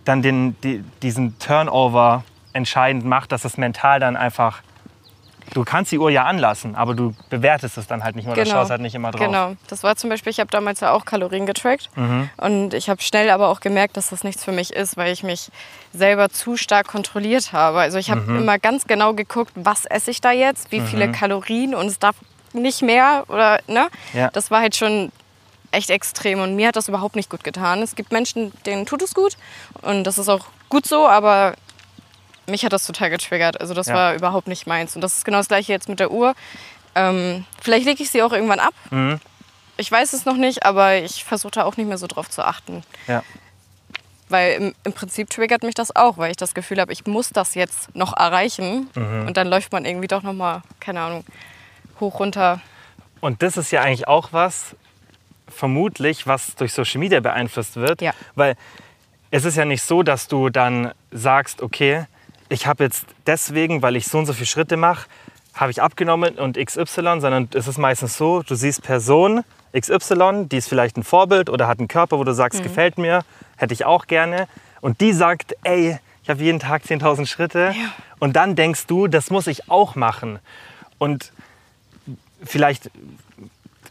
dann 0.06 0.22
den, 0.22 0.56
die, 0.62 0.84
diesen 1.02 1.38
Turnover 1.40 2.24
entscheidend 2.54 3.06
macht, 3.06 3.32
dass 3.32 3.46
es 3.46 3.58
mental 3.58 4.00
dann 4.00 4.16
einfach. 4.16 4.62
Du 5.54 5.64
kannst 5.66 5.92
die 5.92 6.00
Uhr 6.00 6.10
ja 6.10 6.24
anlassen, 6.24 6.76
aber 6.76 6.94
du 6.96 7.14
bewertest 7.30 7.78
es 7.78 7.86
dann 7.86 8.04
halt 8.04 8.16
nicht 8.16 8.26
mehr 8.26 8.34
oder 8.34 8.46
schaust 8.46 8.72
halt 8.72 8.82
nicht 8.82 8.96
immer 8.96 9.12
drauf. 9.12 9.20
Genau. 9.28 9.56
Das 9.68 9.84
war 9.84 9.96
zum 9.98 10.10
Beispiel, 10.10 10.32
ich 10.32 10.40
habe 10.40 10.50
damals 10.50 10.80
ja 10.80 10.92
auch 10.92 11.04
Kalorien 11.06 11.46
getrackt. 11.46 11.90
Mhm. 11.96 12.30
Und 12.38 12.74
ich 12.74 12.90
habe 12.90 13.02
schnell 13.02 13.30
aber 13.30 13.50
auch 13.50 13.60
gemerkt, 13.60 13.98
dass 13.98 14.10
das 14.10 14.24
nichts 14.24 14.44
für 14.44 14.54
mich 14.54 14.72
ist, 14.74 14.96
weil 14.96 15.12
ich 15.12 15.22
mich 15.22 15.50
selber 15.92 16.30
zu 16.30 16.56
stark 16.56 16.88
kontrolliert 16.88 17.52
habe. 17.52 17.80
Also 17.80 17.98
ich 17.98 18.10
habe 18.10 18.22
Mhm. 18.22 18.38
immer 18.38 18.58
ganz 18.58 18.88
genau 18.88 19.14
geguckt, 19.14 19.52
was 19.56 19.86
esse 19.86 20.12
ich 20.12 20.22
da 20.22 20.32
jetzt, 20.32 20.72
wie 20.72 20.80
viele 20.80 21.12
Kalorien 21.12 21.76
und 21.76 21.88
es 21.88 22.00
darf 22.00 22.16
nicht 22.54 22.82
mehr 22.82 23.26
oder 23.28 23.60
ne? 23.68 23.90
Ja. 24.14 24.30
Das 24.32 24.50
war 24.50 24.62
halt 24.62 24.76
schon 24.76 25.12
echt 25.74 25.90
extrem 25.90 26.40
und 26.42 26.56
mir 26.56 26.68
hat 26.70 26.76
das 26.76 26.88
überhaupt 26.88 27.16
nicht 27.16 27.30
gut 27.30 27.44
getan. 27.44 27.82
Es 27.82 27.96
gibt 27.96 28.12
Menschen, 28.12 28.52
denen 28.66 28.86
tut 28.86 29.02
es 29.02 29.14
gut 29.14 29.38
und 29.82 30.04
das 30.06 30.18
ist 30.18 30.30
auch 30.30 30.46
gut 30.70 30.86
so, 30.86 31.08
aber 31.08 31.56
mich 32.48 32.66
hat 32.66 32.74
das 32.74 32.86
total 32.86 33.10
getriggert. 33.10 33.60
Also 33.62 33.74
das 33.74 33.88
Ja. 33.88 33.94
war 33.96 34.16
überhaupt 34.16 34.48
nicht 34.48 34.68
meins. 34.68 34.96
Und 34.96 35.02
das 35.02 35.18
ist 35.18 35.26
genau 35.26 35.38
das 35.38 35.48
gleiche 35.48 35.72
jetzt 35.72 35.88
mit 35.90 36.00
der 36.00 36.12
Uhr. 36.12 36.36
Ähm, 36.96 37.46
vielleicht 37.62 37.86
lege 37.86 38.04
ich 38.04 38.10
sie 38.12 38.22
auch 38.22 38.34
irgendwann 38.34 38.60
ab. 38.60 38.74
Mhm. 38.92 39.20
Ich 39.78 39.92
weiß 39.92 40.14
es 40.14 40.26
noch 40.26 40.36
nicht, 40.36 40.66
aber 40.66 40.96
ich 40.98 41.24
versuche 41.24 41.52
da 41.52 41.64
auch 41.64 41.78
nicht 41.78 41.88
mehr 41.88 41.98
so 41.98 42.06
drauf 42.06 42.30
zu 42.30 42.46
achten. 42.46 42.84
Ja. 43.08 43.24
Weil 44.30 44.54
im, 44.54 44.76
im 44.84 44.94
Prinzip 44.94 45.30
triggert 45.30 45.64
mich 45.64 45.74
das 45.74 45.96
auch, 45.96 46.18
weil 46.18 46.32
ich 46.32 46.38
das 46.38 46.54
Gefühl 46.54 46.80
habe, 46.80 46.92
ich 46.92 47.06
muss 47.06 47.30
das 47.30 47.56
jetzt 47.56 47.96
noch 47.96 48.16
erreichen. 48.16 48.90
Mhm. 48.96 49.28
Und 49.28 49.38
dann 49.38 49.48
läuft 49.48 49.72
man 49.72 49.86
irgendwie 49.86 50.08
doch 50.08 50.22
noch 50.24 50.34
mal, 50.34 50.62
keine 50.80 51.02
Ahnung, 51.02 51.26
hoch, 52.00 52.20
runter. 52.20 52.60
Und 53.22 53.42
das 53.42 53.58
ist 53.58 53.72
ja 53.72 53.82
eigentlich 53.82 54.08
auch 54.08 54.30
was, 54.32 54.76
vermutlich, 55.48 56.28
was 56.28 56.56
durch 56.56 56.74
Social 56.74 57.00
Media 57.00 57.20
beeinflusst 57.20 57.76
wird. 57.76 58.02
Ja. 58.02 58.14
Weil 58.36 58.56
es 59.32 59.46
ist 59.46 59.58
ja 59.58 59.66
nicht 59.66 59.84
so, 59.84 60.04
dass 60.04 60.28
du 60.28 60.50
dann 60.50 60.92
sagst, 61.12 61.62
okay, 61.62 62.06
ich 62.50 62.68
habe 62.68 62.84
jetzt 62.84 63.06
deswegen, 63.26 63.82
weil 63.82 63.96
ich 63.96 64.08
so 64.08 64.20
und 64.20 64.26
so 64.26 64.34
viele 64.34 64.46
Schritte 64.46 64.78
mache, 64.78 65.08
habe 65.54 65.72
ich 65.72 65.82
abgenommen 65.82 66.36
und 66.36 66.58
XY, 66.58 67.20
sondern 67.20 67.50
es 67.54 67.68
ist 67.68 67.78
meistens 67.78 68.18
so, 68.18 68.42
du 68.44 68.56
siehst 68.56 68.82
Person 68.84 69.44
XY, 69.78 70.46
die 70.46 70.58
ist 70.58 70.68
vielleicht 70.68 70.98
ein 70.98 71.04
Vorbild 71.04 71.50
oder 71.50 71.68
hat 71.68 71.80
einen 71.80 71.88
Körper, 71.88 72.20
wo 72.20 72.24
du 72.24 72.34
sagst, 72.34 72.62
gefällt 72.62 72.98
mir, 72.98 73.24
hätte 73.58 73.74
ich 73.74 73.86
auch 73.86 74.06
gerne. 74.08 74.48
Und 74.82 75.02
die 75.02 75.14
sagt, 75.14 75.56
ey, 75.64 75.98
ich 76.22 76.30
habe 76.30 76.42
jeden 76.44 76.60
Tag 76.60 76.84
10.000 76.84 77.26
Schritte. 77.26 77.74
Und 78.20 78.36
dann 78.36 78.56
denkst 78.56 78.86
du, 78.88 79.08
das 79.08 79.30
muss 79.30 79.48
ich 79.48 79.70
auch 79.70 79.96
machen. 79.96 80.40
Und 80.98 81.34
vielleicht 82.44 82.90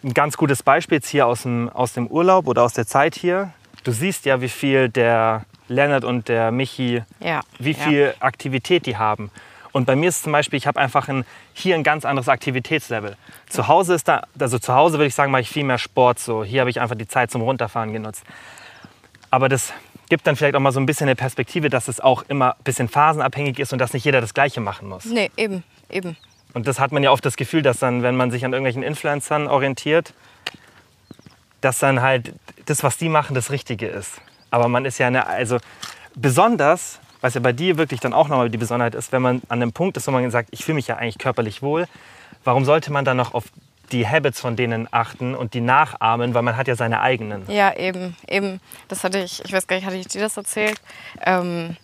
ein 0.04 0.14
ganz 0.14 0.36
gutes 0.36 0.62
Beispiel 0.62 0.96
jetzt 0.96 1.08
hier 1.08 1.26
aus 1.26 1.42
dem, 1.42 1.68
aus 1.68 1.92
dem 1.92 2.06
Urlaub 2.06 2.46
oder 2.46 2.62
aus 2.62 2.72
der 2.72 2.86
Zeit 2.86 3.14
hier. 3.14 3.52
Du 3.84 3.92
siehst 3.92 4.24
ja, 4.26 4.40
wie 4.40 4.48
viel 4.48 4.88
der 4.88 5.44
Lennart 5.68 6.04
und 6.04 6.28
der 6.28 6.50
Michi, 6.52 7.02
Ja. 7.20 7.40
wie 7.58 7.72
ja. 7.72 7.78
viel 7.78 8.14
Aktivität 8.20 8.86
die 8.86 8.96
haben. 8.96 9.30
Und 9.72 9.86
bei 9.86 9.96
mir 9.96 10.10
ist 10.10 10.22
zum 10.24 10.32
Beispiel, 10.32 10.58
ich 10.58 10.66
habe 10.66 10.78
einfach 10.78 11.08
ein, 11.08 11.24
hier 11.54 11.74
ein 11.74 11.82
ganz 11.82 12.04
anderes 12.04 12.28
Aktivitätslevel. 12.28 13.16
Zu 13.48 13.68
Hause 13.68 13.94
ist 13.94 14.06
da, 14.06 14.22
also 14.38 14.58
zu 14.58 14.74
Hause 14.74 14.98
würde 14.98 15.06
ich 15.06 15.14
sagen, 15.14 15.32
mache 15.32 15.40
ich 15.42 15.48
viel 15.48 15.64
mehr 15.64 15.78
Sport. 15.78 16.18
So. 16.18 16.44
Hier 16.44 16.60
habe 16.60 16.70
ich 16.70 16.80
einfach 16.80 16.96
die 16.96 17.08
Zeit 17.08 17.30
zum 17.30 17.40
Runterfahren 17.40 17.92
genutzt. 17.92 18.22
Aber 19.30 19.48
das 19.48 19.72
gibt 20.10 20.26
dann 20.26 20.36
vielleicht 20.36 20.54
auch 20.56 20.60
mal 20.60 20.72
so 20.72 20.80
ein 20.80 20.84
bisschen 20.84 21.08
eine 21.08 21.16
Perspektive, 21.16 21.70
dass 21.70 21.88
es 21.88 22.00
auch 22.00 22.22
immer 22.28 22.50
ein 22.56 22.62
bisschen 22.64 22.88
phasenabhängig 22.88 23.58
ist 23.58 23.72
und 23.72 23.78
dass 23.78 23.94
nicht 23.94 24.04
jeder 24.04 24.20
das 24.20 24.34
Gleiche 24.34 24.60
machen 24.60 24.88
muss. 24.90 25.06
Nee, 25.06 25.30
eben, 25.38 25.64
eben. 25.88 26.18
Und 26.54 26.66
das 26.66 26.78
hat 26.78 26.92
man 26.92 27.02
ja 27.02 27.10
oft 27.10 27.24
das 27.24 27.36
Gefühl, 27.36 27.62
dass 27.62 27.78
dann, 27.78 28.02
wenn 28.02 28.16
man 28.16 28.30
sich 28.30 28.44
an 28.44 28.52
irgendwelchen 28.52 28.82
Influencern 28.82 29.46
orientiert, 29.46 30.12
dass 31.60 31.78
dann 31.78 32.02
halt 32.02 32.34
das, 32.66 32.82
was 32.82 32.96
die 32.96 33.08
machen, 33.08 33.34
das 33.34 33.50
Richtige 33.50 33.86
ist. 33.86 34.20
Aber 34.50 34.68
man 34.68 34.84
ist 34.84 34.98
ja 34.98 35.06
eine, 35.06 35.26
also 35.26 35.58
besonders, 36.14 37.00
was 37.20 37.34
ja 37.34 37.40
bei 37.40 37.52
dir 37.52 37.78
wirklich 37.78 38.00
dann 38.00 38.12
auch 38.12 38.28
nochmal 38.28 38.50
die 38.50 38.58
Besonderheit 38.58 38.94
ist, 38.94 39.12
wenn 39.12 39.22
man 39.22 39.42
an 39.48 39.62
einem 39.62 39.72
Punkt 39.72 39.96
ist, 39.96 40.06
wo 40.06 40.10
man 40.10 40.30
sagt, 40.30 40.50
ich 40.52 40.64
fühle 40.64 40.74
mich 40.76 40.88
ja 40.88 40.96
eigentlich 40.96 41.18
körperlich 41.18 41.62
wohl, 41.62 41.86
warum 42.44 42.64
sollte 42.64 42.92
man 42.92 43.04
dann 43.04 43.16
noch 43.16 43.32
auf 43.34 43.44
die 43.92 44.06
Habits 44.06 44.40
von 44.40 44.56
denen 44.56 44.88
achten 44.90 45.34
und 45.34 45.54
die 45.54 45.60
nachahmen, 45.60 46.34
weil 46.34 46.42
man 46.42 46.56
hat 46.56 46.66
ja 46.66 46.76
seine 46.76 47.00
eigenen. 47.00 47.44
Ja, 47.50 47.74
eben, 47.76 48.16
eben. 48.26 48.60
Das 48.88 49.04
hatte 49.04 49.18
ich, 49.18 49.44
ich 49.44 49.52
weiß 49.52 49.66
gar 49.66 49.76
nicht, 49.76 49.84
hatte 49.84 49.96
ich 49.96 50.08
dir 50.08 50.20
das 50.20 50.36
erzählt? 50.36 50.80
Ähm, 51.24 51.76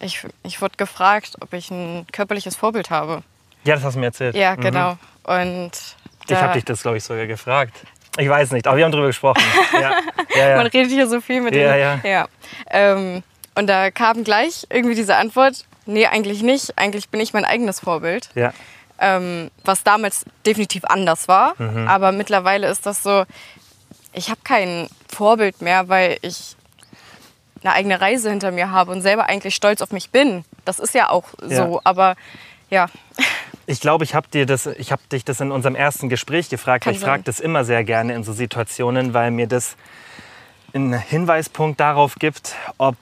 ich, 0.00 0.26
ich 0.42 0.60
wurde 0.60 0.76
gefragt, 0.76 1.36
ob 1.40 1.52
ich 1.52 1.70
ein 1.70 2.06
körperliches 2.12 2.56
Vorbild 2.56 2.90
habe. 2.90 3.22
Ja, 3.68 3.74
das 3.74 3.84
hast 3.84 3.94
du 3.96 4.00
mir 4.00 4.06
erzählt. 4.06 4.34
Ja, 4.34 4.54
genau. 4.54 4.92
Mhm. 4.92 4.98
Und 5.42 5.72
ich 6.26 6.36
habe 6.36 6.54
dich 6.54 6.64
das, 6.64 6.80
glaube 6.80 6.96
ich, 6.96 7.04
sogar 7.04 7.26
gefragt. 7.26 7.74
Ich 8.16 8.26
weiß 8.26 8.52
nicht, 8.52 8.66
aber 8.66 8.78
wir 8.78 8.84
haben 8.86 8.92
darüber 8.92 9.08
gesprochen. 9.08 9.42
ja. 9.74 9.92
Ja, 10.34 10.48
ja. 10.48 10.56
Man 10.56 10.66
redet 10.68 10.90
hier 10.90 11.06
so 11.06 11.20
viel 11.20 11.42
mit 11.42 11.54
ja, 11.54 11.76
Ja. 11.76 12.00
ja. 12.02 12.28
Ähm, 12.70 13.22
und 13.54 13.66
da 13.66 13.90
kam 13.90 14.24
gleich 14.24 14.66
irgendwie 14.70 14.94
diese 14.94 15.16
Antwort, 15.16 15.66
nee, 15.84 16.06
eigentlich 16.06 16.42
nicht. 16.42 16.78
Eigentlich 16.78 17.10
bin 17.10 17.20
ich 17.20 17.34
mein 17.34 17.44
eigenes 17.44 17.80
Vorbild. 17.80 18.30
Ja. 18.34 18.54
Ähm, 18.98 19.50
was 19.64 19.84
damals 19.84 20.24
definitiv 20.46 20.84
anders 20.86 21.28
war. 21.28 21.54
Mhm. 21.58 21.86
Aber 21.88 22.10
mittlerweile 22.12 22.68
ist 22.68 22.86
das 22.86 23.02
so, 23.02 23.24
ich 24.14 24.30
habe 24.30 24.40
kein 24.44 24.88
Vorbild 25.14 25.60
mehr, 25.60 25.90
weil 25.90 26.16
ich 26.22 26.56
eine 27.62 27.74
eigene 27.74 28.00
Reise 28.00 28.30
hinter 28.30 28.50
mir 28.50 28.70
habe 28.70 28.92
und 28.92 29.02
selber 29.02 29.26
eigentlich 29.26 29.54
stolz 29.54 29.82
auf 29.82 29.92
mich 29.92 30.08
bin. 30.08 30.46
Das 30.64 30.78
ist 30.78 30.94
ja 30.94 31.10
auch 31.10 31.24
so, 31.42 31.82
aber 31.84 32.16
ja. 32.70 32.86
Ich 33.70 33.80
glaube, 33.80 34.02
ich 34.02 34.14
habe 34.14 34.26
hab 34.32 35.08
dich 35.10 35.26
das 35.26 35.42
in 35.42 35.50
unserem 35.50 35.74
ersten 35.74 36.08
Gespräch 36.08 36.48
gefragt. 36.48 36.84
Kann 36.84 36.94
ich 36.94 37.00
frage 37.00 37.22
das 37.24 37.38
immer 37.38 37.66
sehr 37.66 37.84
gerne 37.84 38.14
in 38.14 38.24
so 38.24 38.32
Situationen, 38.32 39.12
weil 39.12 39.30
mir 39.30 39.46
das 39.46 39.76
einen 40.72 40.94
Hinweispunkt 40.94 41.78
darauf 41.78 42.14
gibt, 42.14 42.54
ob 42.78 42.96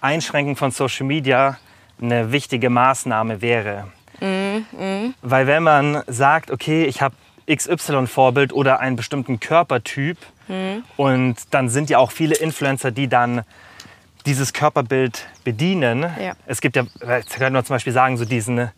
Einschränken 0.00 0.56
von 0.56 0.70
Social 0.70 1.04
Media 1.04 1.58
eine 2.00 2.32
wichtige 2.32 2.70
Maßnahme 2.70 3.42
wäre. 3.42 3.88
Mm, 4.20 4.64
mm. 4.82 5.14
Weil 5.20 5.46
wenn 5.46 5.62
man 5.62 6.02
sagt, 6.06 6.50
okay, 6.50 6.86
ich 6.86 7.02
habe 7.02 7.14
XY-Vorbild 7.54 8.54
oder 8.54 8.80
einen 8.80 8.96
bestimmten 8.96 9.40
Körpertyp 9.40 10.16
mm. 10.48 10.78
und 10.96 11.36
dann 11.50 11.68
sind 11.68 11.90
ja 11.90 11.98
auch 11.98 12.12
viele 12.12 12.36
Influencer, 12.36 12.92
die 12.92 13.08
dann 13.08 13.42
dieses 14.24 14.54
Körperbild 14.54 15.26
bedienen. 15.44 16.06
Ja. 16.18 16.32
Es 16.46 16.62
gibt 16.62 16.76
ja, 16.76 16.84
jetzt 17.06 17.36
könnte 17.36 17.50
man 17.50 17.64
zum 17.66 17.74
Beispiel 17.74 17.92
sagen, 17.92 18.16
so 18.16 18.24
diesen 18.24 18.70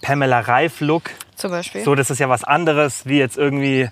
Pamela 0.00 0.40
Reif-Look. 0.40 1.10
Zum 1.36 1.50
Beispiel. 1.50 1.82
So, 1.82 1.94
das 1.94 2.10
ist 2.10 2.18
ja 2.18 2.28
was 2.28 2.44
anderes, 2.44 3.06
wie 3.06 3.18
jetzt 3.18 3.36
irgendwie, 3.36 3.88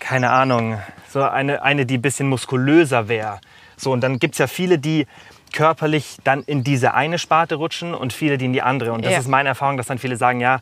keine 0.00 0.30
Ahnung, 0.30 0.78
so 1.08 1.22
eine, 1.22 1.62
eine 1.62 1.86
die 1.86 1.98
ein 1.98 2.02
bisschen 2.02 2.28
muskulöser 2.28 3.08
wäre. 3.08 3.40
So, 3.76 3.92
und 3.92 4.00
dann 4.00 4.18
gibt 4.18 4.34
es 4.34 4.38
ja 4.38 4.46
viele, 4.46 4.78
die 4.78 5.06
körperlich 5.52 6.16
dann 6.24 6.42
in 6.42 6.64
diese 6.64 6.94
eine 6.94 7.18
Sparte 7.18 7.54
rutschen 7.56 7.94
und 7.94 8.12
viele, 8.12 8.38
die 8.38 8.46
in 8.46 8.52
die 8.52 8.62
andere. 8.62 8.92
Und 8.92 9.04
das 9.04 9.12
ja. 9.12 9.18
ist 9.18 9.28
meine 9.28 9.48
Erfahrung, 9.50 9.76
dass 9.76 9.86
dann 9.86 9.98
viele 9.98 10.16
sagen, 10.16 10.40
ja, 10.40 10.60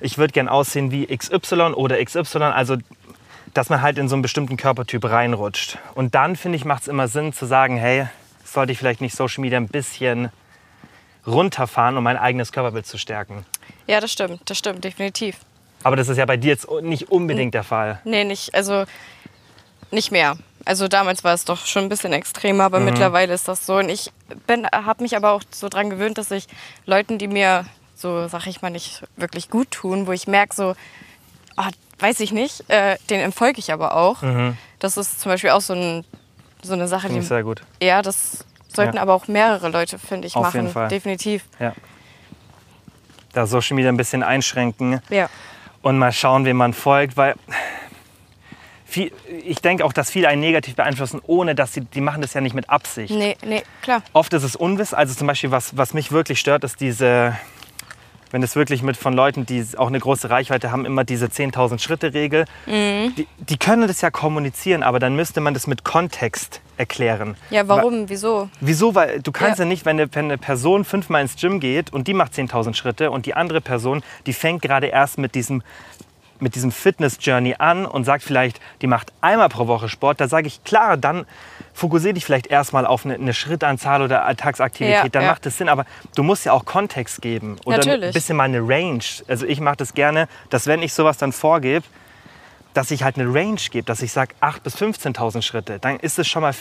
ich 0.00 0.18
würde 0.18 0.32
gern 0.32 0.48
aussehen 0.48 0.90
wie 0.90 1.06
XY 1.06 1.74
oder 1.74 2.02
XY. 2.02 2.38
Also 2.38 2.78
dass 3.54 3.68
man 3.68 3.82
halt 3.82 3.98
in 3.98 4.08
so 4.08 4.14
einen 4.14 4.22
bestimmten 4.22 4.56
Körpertyp 4.56 5.04
reinrutscht. 5.04 5.78
Und 5.94 6.14
dann, 6.14 6.36
finde 6.36 6.56
ich, 6.56 6.64
macht 6.64 6.82
es 6.82 6.88
immer 6.88 7.08
Sinn 7.08 7.32
zu 7.32 7.46
sagen, 7.46 7.76
hey, 7.76 8.06
sollte 8.44 8.72
ich 8.72 8.78
vielleicht 8.78 9.00
nicht 9.00 9.14
Social 9.14 9.42
Media 9.42 9.58
ein 9.58 9.68
bisschen 9.68 10.30
runterfahren, 11.26 11.96
um 11.96 12.04
mein 12.04 12.16
eigenes 12.16 12.52
Körperbild 12.52 12.86
zu 12.86 12.98
stärken. 12.98 13.44
Ja, 13.86 14.00
das 14.00 14.12
stimmt, 14.12 14.40
das 14.46 14.58
stimmt, 14.58 14.84
definitiv. 14.84 15.36
Aber 15.82 15.96
das 15.96 16.08
ist 16.08 16.16
ja 16.16 16.26
bei 16.26 16.36
dir 16.36 16.48
jetzt 16.48 16.68
nicht 16.82 17.10
unbedingt 17.10 17.54
der 17.54 17.64
Fall. 17.64 18.00
Nee, 18.04 18.24
nicht, 18.24 18.54
also 18.54 18.84
nicht 19.90 20.12
mehr. 20.12 20.36
Also 20.64 20.86
damals 20.86 21.24
war 21.24 21.34
es 21.34 21.44
doch 21.44 21.66
schon 21.66 21.84
ein 21.84 21.88
bisschen 21.88 22.12
extremer, 22.12 22.64
aber 22.64 22.78
mhm. 22.78 22.86
mittlerweile 22.86 23.34
ist 23.34 23.48
das 23.48 23.66
so. 23.66 23.76
Und 23.76 23.88
ich 23.88 24.12
habe 24.72 25.02
mich 25.02 25.16
aber 25.16 25.32
auch 25.32 25.42
so 25.50 25.68
dran 25.68 25.90
gewöhnt, 25.90 26.18
dass 26.18 26.30
ich 26.30 26.46
Leuten, 26.86 27.18
die 27.18 27.26
mir 27.26 27.66
so, 27.96 28.28
sag 28.28 28.46
ich 28.46 28.62
mal, 28.62 28.70
nicht 28.70 29.02
wirklich 29.16 29.50
gut 29.50 29.70
tun, 29.70 30.06
wo 30.06 30.12
ich 30.12 30.28
merke 30.28 30.54
so, 30.54 30.74
oh, 31.56 31.70
weiß 31.98 32.20
ich 32.20 32.32
nicht, 32.32 32.68
äh, 32.70 32.96
den 33.10 33.20
entfolge 33.20 33.58
ich 33.58 33.72
aber 33.72 33.96
auch. 33.96 34.22
Mhm. 34.22 34.56
Das 34.78 34.96
ist 34.96 35.20
zum 35.20 35.30
Beispiel 35.30 35.50
auch 35.50 35.60
so 35.60 35.74
ein 35.74 36.04
so 36.62 36.74
eine 36.74 36.88
Sache, 36.88 37.08
die. 37.08 37.20
Sehr 37.20 37.42
gut. 37.42 37.62
Ja, 37.82 38.02
das 38.02 38.44
sollten 38.68 38.96
ja. 38.96 39.02
aber 39.02 39.14
auch 39.14 39.28
mehrere 39.28 39.68
Leute, 39.68 39.98
finde 39.98 40.28
ich, 40.28 40.36
Auf 40.36 40.44
machen. 40.44 40.62
Jeden 40.62 40.72
Fall. 40.72 40.88
Definitiv. 40.88 41.44
Ja. 41.58 41.74
Da 43.32 43.46
Social 43.46 43.74
Media 43.74 43.90
ein 43.90 43.96
bisschen 43.96 44.22
einschränken. 44.22 45.00
Ja. 45.08 45.28
Und 45.82 45.98
mal 45.98 46.12
schauen, 46.12 46.44
wem 46.44 46.56
man 46.58 46.74
folgt, 46.74 47.16
weil 47.16 47.34
viel, 48.84 49.10
ich 49.44 49.60
denke 49.60 49.84
auch, 49.84 49.92
dass 49.92 50.10
viele 50.10 50.28
einen 50.28 50.40
negativ 50.40 50.76
beeinflussen, 50.76 51.20
ohne 51.26 51.54
dass 51.54 51.72
sie, 51.72 51.80
die 51.80 52.00
machen 52.00 52.20
das 52.20 52.34
ja 52.34 52.40
nicht 52.40 52.54
mit 52.54 52.68
Absicht. 52.68 53.12
Nee, 53.14 53.36
nee, 53.44 53.62
klar. 53.80 54.02
Oft 54.12 54.32
ist 54.34 54.42
es 54.42 54.54
Unwiss. 54.54 54.94
Also 54.94 55.14
zum 55.14 55.26
Beispiel, 55.26 55.50
was, 55.50 55.76
was 55.76 55.94
mich 55.94 56.12
wirklich 56.12 56.38
stört, 56.38 56.62
ist 56.62 56.80
diese, 56.80 57.36
wenn 58.32 58.42
es 58.42 58.56
wirklich 58.56 58.82
mit 58.82 58.96
von 58.96 59.14
Leuten, 59.14 59.46
die 59.46 59.64
auch 59.76 59.86
eine 59.86 60.00
große 60.00 60.28
Reichweite 60.28 60.72
haben, 60.72 60.84
immer 60.84 61.04
diese 61.04 61.26
10.000 61.26 61.78
Schritte 61.78 62.14
Regel. 62.14 62.46
Mhm. 62.66 63.14
Die, 63.14 63.28
die, 63.38 63.56
können 63.58 63.86
das 63.86 64.00
ja 64.00 64.10
kommunizieren, 64.10 64.82
aber 64.82 64.98
dann 64.98 65.14
müsste 65.14 65.40
man 65.40 65.54
das 65.54 65.66
mit 65.66 65.84
Kontext 65.84 66.60
erklären. 66.78 67.36
Ja, 67.50 67.68
warum? 67.68 68.00
Weil, 68.00 68.08
wieso? 68.08 68.48
Wieso? 68.60 68.94
Weil 68.94 69.20
du 69.20 69.30
kannst 69.30 69.58
ja, 69.58 69.64
ja 69.64 69.68
nicht, 69.68 69.84
wenn 69.84 70.00
eine, 70.00 70.12
wenn 70.14 70.24
eine, 70.24 70.38
Person 70.38 70.84
fünfmal 70.84 71.22
ins 71.22 71.36
Gym 71.36 71.60
geht 71.60 71.92
und 71.92 72.08
die 72.08 72.14
macht 72.14 72.32
10.000 72.32 72.74
Schritte 72.74 73.10
und 73.10 73.26
die 73.26 73.34
andere 73.34 73.60
Person, 73.60 74.02
die 74.26 74.32
fängt 74.32 74.62
gerade 74.62 74.88
erst 74.88 75.18
mit 75.18 75.34
diesem 75.34 75.62
mit 76.40 76.56
diesem 76.56 76.72
Fitness-Journey 76.72 77.54
an 77.58 77.86
und 77.86 78.02
sagt 78.02 78.24
vielleicht, 78.24 78.60
die 78.82 78.88
macht 78.88 79.12
einmal 79.20 79.48
pro 79.48 79.68
Woche 79.68 79.88
Sport, 79.88 80.20
da 80.20 80.26
sage 80.26 80.48
ich, 80.48 80.64
klar, 80.64 80.96
dann 80.96 81.24
fokussiere 81.72 82.14
dich 82.14 82.24
vielleicht 82.24 82.46
erstmal 82.46 82.86
auf 82.86 83.04
eine, 83.04 83.14
eine 83.14 83.34
Schrittanzahl 83.34 84.02
oder 84.02 84.24
Alltagsaktivität, 84.24 85.04
ja, 85.04 85.08
dann 85.08 85.22
ja. 85.22 85.30
macht 85.30 85.46
es 85.46 85.58
Sinn. 85.58 85.68
Aber 85.68 85.84
du 86.14 86.22
musst 86.22 86.44
ja 86.44 86.52
auch 86.52 86.64
Kontext 86.64 87.22
geben 87.22 87.56
oder 87.64 87.78
Natürlich. 87.78 88.08
ein 88.08 88.12
bisschen 88.12 88.36
mal 88.36 88.44
eine 88.44 88.60
Range. 88.60 89.04
Also 89.28 89.46
ich 89.46 89.60
mache 89.60 89.76
das 89.76 89.94
gerne, 89.94 90.28
dass 90.50 90.66
wenn 90.66 90.82
ich 90.82 90.92
sowas 90.92 91.16
dann 91.16 91.32
vorgebe, 91.32 91.84
dass 92.74 92.90
ich 92.90 93.02
halt 93.02 93.18
eine 93.18 93.32
Range 93.32 93.60
gebe, 93.70 93.84
dass 93.84 94.02
ich 94.02 94.12
sage 94.12 94.34
8.000 94.40 94.60
bis 94.62 94.76
15.000 94.76 95.42
Schritte, 95.42 95.78
dann 95.78 95.98
ist 95.98 96.18
es 96.18 96.26
schon 96.26 96.42
mal 96.42 96.54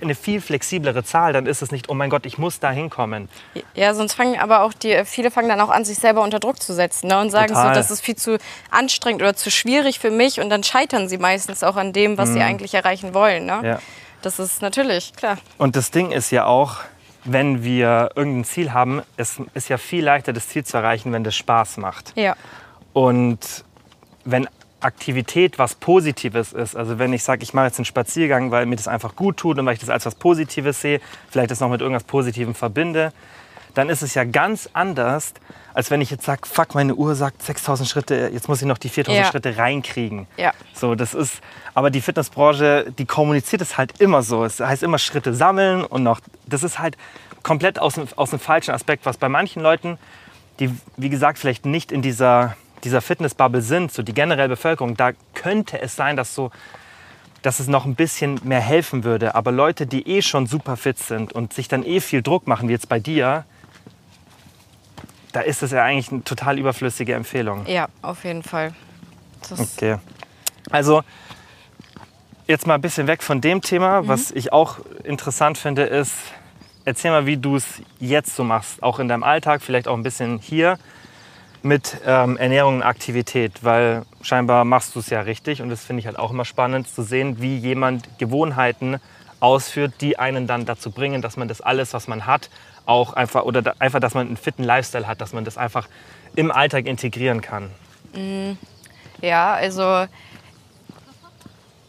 eine 0.00 0.14
viel 0.14 0.40
flexiblere 0.40 1.04
Zahl. 1.04 1.32
Dann 1.32 1.46
ist 1.46 1.62
es 1.62 1.70
nicht, 1.70 1.88
oh 1.88 1.94
mein 1.94 2.10
Gott, 2.10 2.26
ich 2.26 2.38
muss 2.38 2.60
da 2.60 2.70
hinkommen. 2.70 3.28
Ja, 3.74 3.94
sonst 3.94 4.14
fangen 4.14 4.38
aber 4.38 4.62
auch 4.62 4.72
die, 4.72 5.04
viele 5.04 5.30
fangen 5.30 5.48
dann 5.48 5.60
auch 5.60 5.70
an, 5.70 5.84
sich 5.84 5.98
selber 5.98 6.22
unter 6.22 6.38
Druck 6.38 6.62
zu 6.62 6.74
setzen 6.74 7.08
ne? 7.08 7.20
und 7.20 7.30
sagen 7.30 7.48
Total. 7.48 7.74
so, 7.74 7.74
das 7.74 7.90
ist 7.90 8.00
viel 8.00 8.16
zu 8.16 8.38
anstrengend 8.70 9.22
oder 9.22 9.34
zu 9.34 9.50
schwierig 9.50 9.98
für 9.98 10.10
mich 10.10 10.40
und 10.40 10.50
dann 10.50 10.62
scheitern 10.62 11.08
sie 11.08 11.18
meistens 11.18 11.62
auch 11.62 11.76
an 11.76 11.92
dem, 11.92 12.18
was 12.18 12.30
mhm. 12.30 12.34
sie 12.34 12.40
eigentlich 12.42 12.74
erreichen 12.74 13.14
wollen. 13.14 13.46
Ne? 13.46 13.60
Ja. 13.64 13.78
Das 14.22 14.38
ist 14.38 14.62
natürlich, 14.62 15.12
klar. 15.14 15.38
Und 15.58 15.76
das 15.76 15.90
Ding 15.90 16.10
ist 16.10 16.30
ja 16.30 16.46
auch, 16.46 16.78
wenn 17.24 17.62
wir 17.62 18.10
irgendein 18.14 18.44
Ziel 18.44 18.72
haben, 18.72 19.02
es 19.16 19.40
ist 19.54 19.68
ja 19.68 19.78
viel 19.78 20.04
leichter, 20.04 20.32
das 20.32 20.48
Ziel 20.48 20.64
zu 20.64 20.76
erreichen, 20.76 21.12
wenn 21.12 21.24
das 21.24 21.36
Spaß 21.36 21.76
macht. 21.76 22.12
Ja. 22.16 22.36
Und 22.92 23.64
wenn 24.24 24.48
Aktivität 24.80 25.58
was 25.58 25.74
Positives 25.74 26.52
ist, 26.52 26.76
also 26.76 26.98
wenn 26.98 27.12
ich 27.12 27.24
sage, 27.24 27.42
ich 27.42 27.52
mache 27.52 27.66
jetzt 27.66 27.78
einen 27.78 27.84
Spaziergang, 27.84 28.50
weil 28.50 28.66
mir 28.66 28.76
das 28.76 28.88
einfach 28.88 29.16
gut 29.16 29.36
tut 29.36 29.58
und 29.58 29.66
weil 29.66 29.74
ich 29.74 29.80
das 29.80 29.90
als 29.90 30.06
was 30.06 30.14
Positives 30.14 30.80
sehe, 30.80 31.00
vielleicht 31.28 31.50
das 31.50 31.60
noch 31.60 31.68
mit 31.68 31.80
irgendwas 31.80 32.04
Positivem 32.04 32.54
verbinde, 32.54 33.12
dann 33.74 33.88
ist 33.88 34.02
es 34.02 34.14
ja 34.14 34.24
ganz 34.24 34.68
anders, 34.72 35.34
als 35.74 35.90
wenn 35.90 36.00
ich 36.00 36.10
jetzt 36.10 36.24
sage, 36.24 36.42
fuck, 36.44 36.74
meine 36.74 36.94
Uhr 36.94 37.14
sagt 37.14 37.42
6000 37.42 37.88
Schritte, 37.88 38.30
jetzt 38.32 38.48
muss 38.48 38.60
ich 38.60 38.66
noch 38.66 38.78
die 38.78 38.88
4000 38.88 39.24
ja. 39.24 39.30
Schritte 39.30 39.56
reinkriegen. 39.56 40.26
Ja. 40.36 40.52
So, 40.74 40.94
das 40.94 41.14
ist, 41.14 41.40
aber 41.74 41.90
die 41.90 42.00
Fitnessbranche, 42.00 42.92
die 42.98 43.04
kommuniziert 43.04 43.62
es 43.62 43.78
halt 43.78 44.00
immer 44.00 44.22
so. 44.22 44.44
Es 44.44 44.60
heißt 44.60 44.82
immer 44.82 44.98
Schritte 44.98 45.34
sammeln 45.34 45.84
und 45.84 46.02
noch, 46.02 46.20
das 46.46 46.62
ist 46.62 46.78
halt 46.78 46.96
komplett 47.42 47.78
aus 47.78 47.94
dem, 47.94 48.08
aus 48.16 48.30
dem 48.30 48.38
falschen 48.38 48.72
Aspekt, 48.72 49.06
was 49.06 49.16
bei 49.16 49.28
manchen 49.28 49.62
Leuten, 49.62 49.98
die, 50.58 50.70
wie 50.96 51.08
gesagt, 51.08 51.38
vielleicht 51.38 51.64
nicht 51.66 51.92
in 51.92 52.02
dieser 52.02 52.56
dieser 52.84 53.00
Fitnessbubble 53.00 53.60
sind, 53.60 53.92
so 53.92 54.02
die 54.02 54.14
generelle 54.14 54.50
Bevölkerung, 54.50 54.96
da 54.96 55.10
könnte 55.34 55.80
es 55.80 55.96
sein, 55.96 56.16
dass 56.16 56.34
so 56.34 56.50
dass 57.42 57.60
es 57.60 57.68
noch 57.68 57.84
ein 57.84 57.94
bisschen 57.94 58.40
mehr 58.42 58.60
helfen 58.60 59.04
würde. 59.04 59.36
Aber 59.36 59.52
Leute, 59.52 59.86
die 59.86 60.08
eh 60.08 60.22
schon 60.22 60.48
super 60.48 60.76
fit 60.76 60.98
sind 60.98 61.32
und 61.32 61.52
sich 61.52 61.68
dann 61.68 61.84
eh 61.84 62.00
viel 62.00 62.20
Druck 62.20 62.48
machen, 62.48 62.68
wie 62.68 62.72
jetzt 62.72 62.88
bei 62.88 62.98
dir, 62.98 63.44
da 65.38 65.44
ist 65.44 65.62
es 65.62 65.70
ja 65.70 65.84
eigentlich 65.84 66.10
eine 66.10 66.24
total 66.24 66.58
überflüssige 66.58 67.14
Empfehlung. 67.14 67.64
Ja, 67.66 67.86
auf 68.02 68.24
jeden 68.24 68.42
Fall. 68.42 68.74
Das 69.48 69.60
okay. 69.60 69.98
Also 70.68 71.04
jetzt 72.48 72.66
mal 72.66 72.74
ein 72.74 72.80
bisschen 72.80 73.06
weg 73.06 73.22
von 73.22 73.40
dem 73.40 73.62
Thema. 73.62 74.02
Mhm. 74.02 74.08
Was 74.08 74.32
ich 74.32 74.52
auch 74.52 74.80
interessant 75.04 75.56
finde, 75.56 75.84
ist, 75.84 76.12
erzähl 76.84 77.12
mal, 77.12 77.26
wie 77.26 77.36
du 77.36 77.54
es 77.54 77.66
jetzt 78.00 78.34
so 78.34 78.42
machst, 78.42 78.82
auch 78.82 78.98
in 78.98 79.06
deinem 79.06 79.22
Alltag, 79.22 79.62
vielleicht 79.62 79.86
auch 79.86 79.96
ein 79.96 80.02
bisschen 80.02 80.40
hier 80.40 80.76
mit 81.62 81.98
ähm, 82.04 82.36
Ernährung 82.36 82.78
und 82.78 82.82
Aktivität, 82.82 83.62
weil 83.62 84.02
scheinbar 84.22 84.64
machst 84.64 84.96
du 84.96 84.98
es 84.98 85.08
ja 85.08 85.20
richtig 85.20 85.62
und 85.62 85.68
das 85.68 85.84
finde 85.84 86.00
ich 86.00 86.06
halt 86.06 86.18
auch 86.18 86.32
immer 86.32 86.44
spannend 86.44 86.88
zu 86.88 87.02
sehen, 87.02 87.40
wie 87.40 87.56
jemand 87.56 88.18
Gewohnheiten 88.18 88.98
ausführt, 89.38 89.94
die 90.00 90.18
einen 90.18 90.48
dann 90.48 90.66
dazu 90.66 90.90
bringen, 90.90 91.22
dass 91.22 91.36
man 91.36 91.46
das 91.46 91.60
alles, 91.60 91.94
was 91.94 92.08
man 92.08 92.26
hat, 92.26 92.50
auch 92.88 93.12
einfach 93.12 93.42
oder 93.44 93.62
da, 93.62 93.74
einfach, 93.78 94.00
dass 94.00 94.14
man 94.14 94.26
einen 94.26 94.36
fitten 94.36 94.64
Lifestyle 94.64 95.06
hat, 95.06 95.20
dass 95.20 95.32
man 95.32 95.44
das 95.44 95.58
einfach 95.58 95.88
im 96.34 96.50
Alltag 96.50 96.86
integrieren 96.86 97.40
kann. 97.42 97.70
Mm, 98.14 98.52
ja, 99.20 99.52
also 99.54 100.06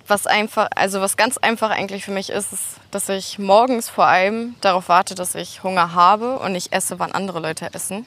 was 0.08 0.26
einfach, 0.26 0.70
also 0.76 1.02
was 1.02 1.18
ganz 1.18 1.38
einfach 1.38 1.70
eigentlich 1.70 2.04
für 2.04 2.12
mich 2.12 2.32
ist, 2.32 2.52
ist, 2.52 2.64
dass 2.92 3.10
ich 3.10 3.38
morgens 3.38 3.90
vor 3.90 4.08
allem 4.08 4.56
darauf 4.60 4.90
warte, 4.90 5.14
dass 5.14 5.36
ich 5.36 5.62
Hunger 5.64 5.94
habe 5.94 6.40
und 6.40 6.56
ich 6.56 6.74
esse, 6.74 6.98
wann 7.00 7.12
andere 7.12 7.40
Leute 7.40 7.72
essen. 7.74 8.06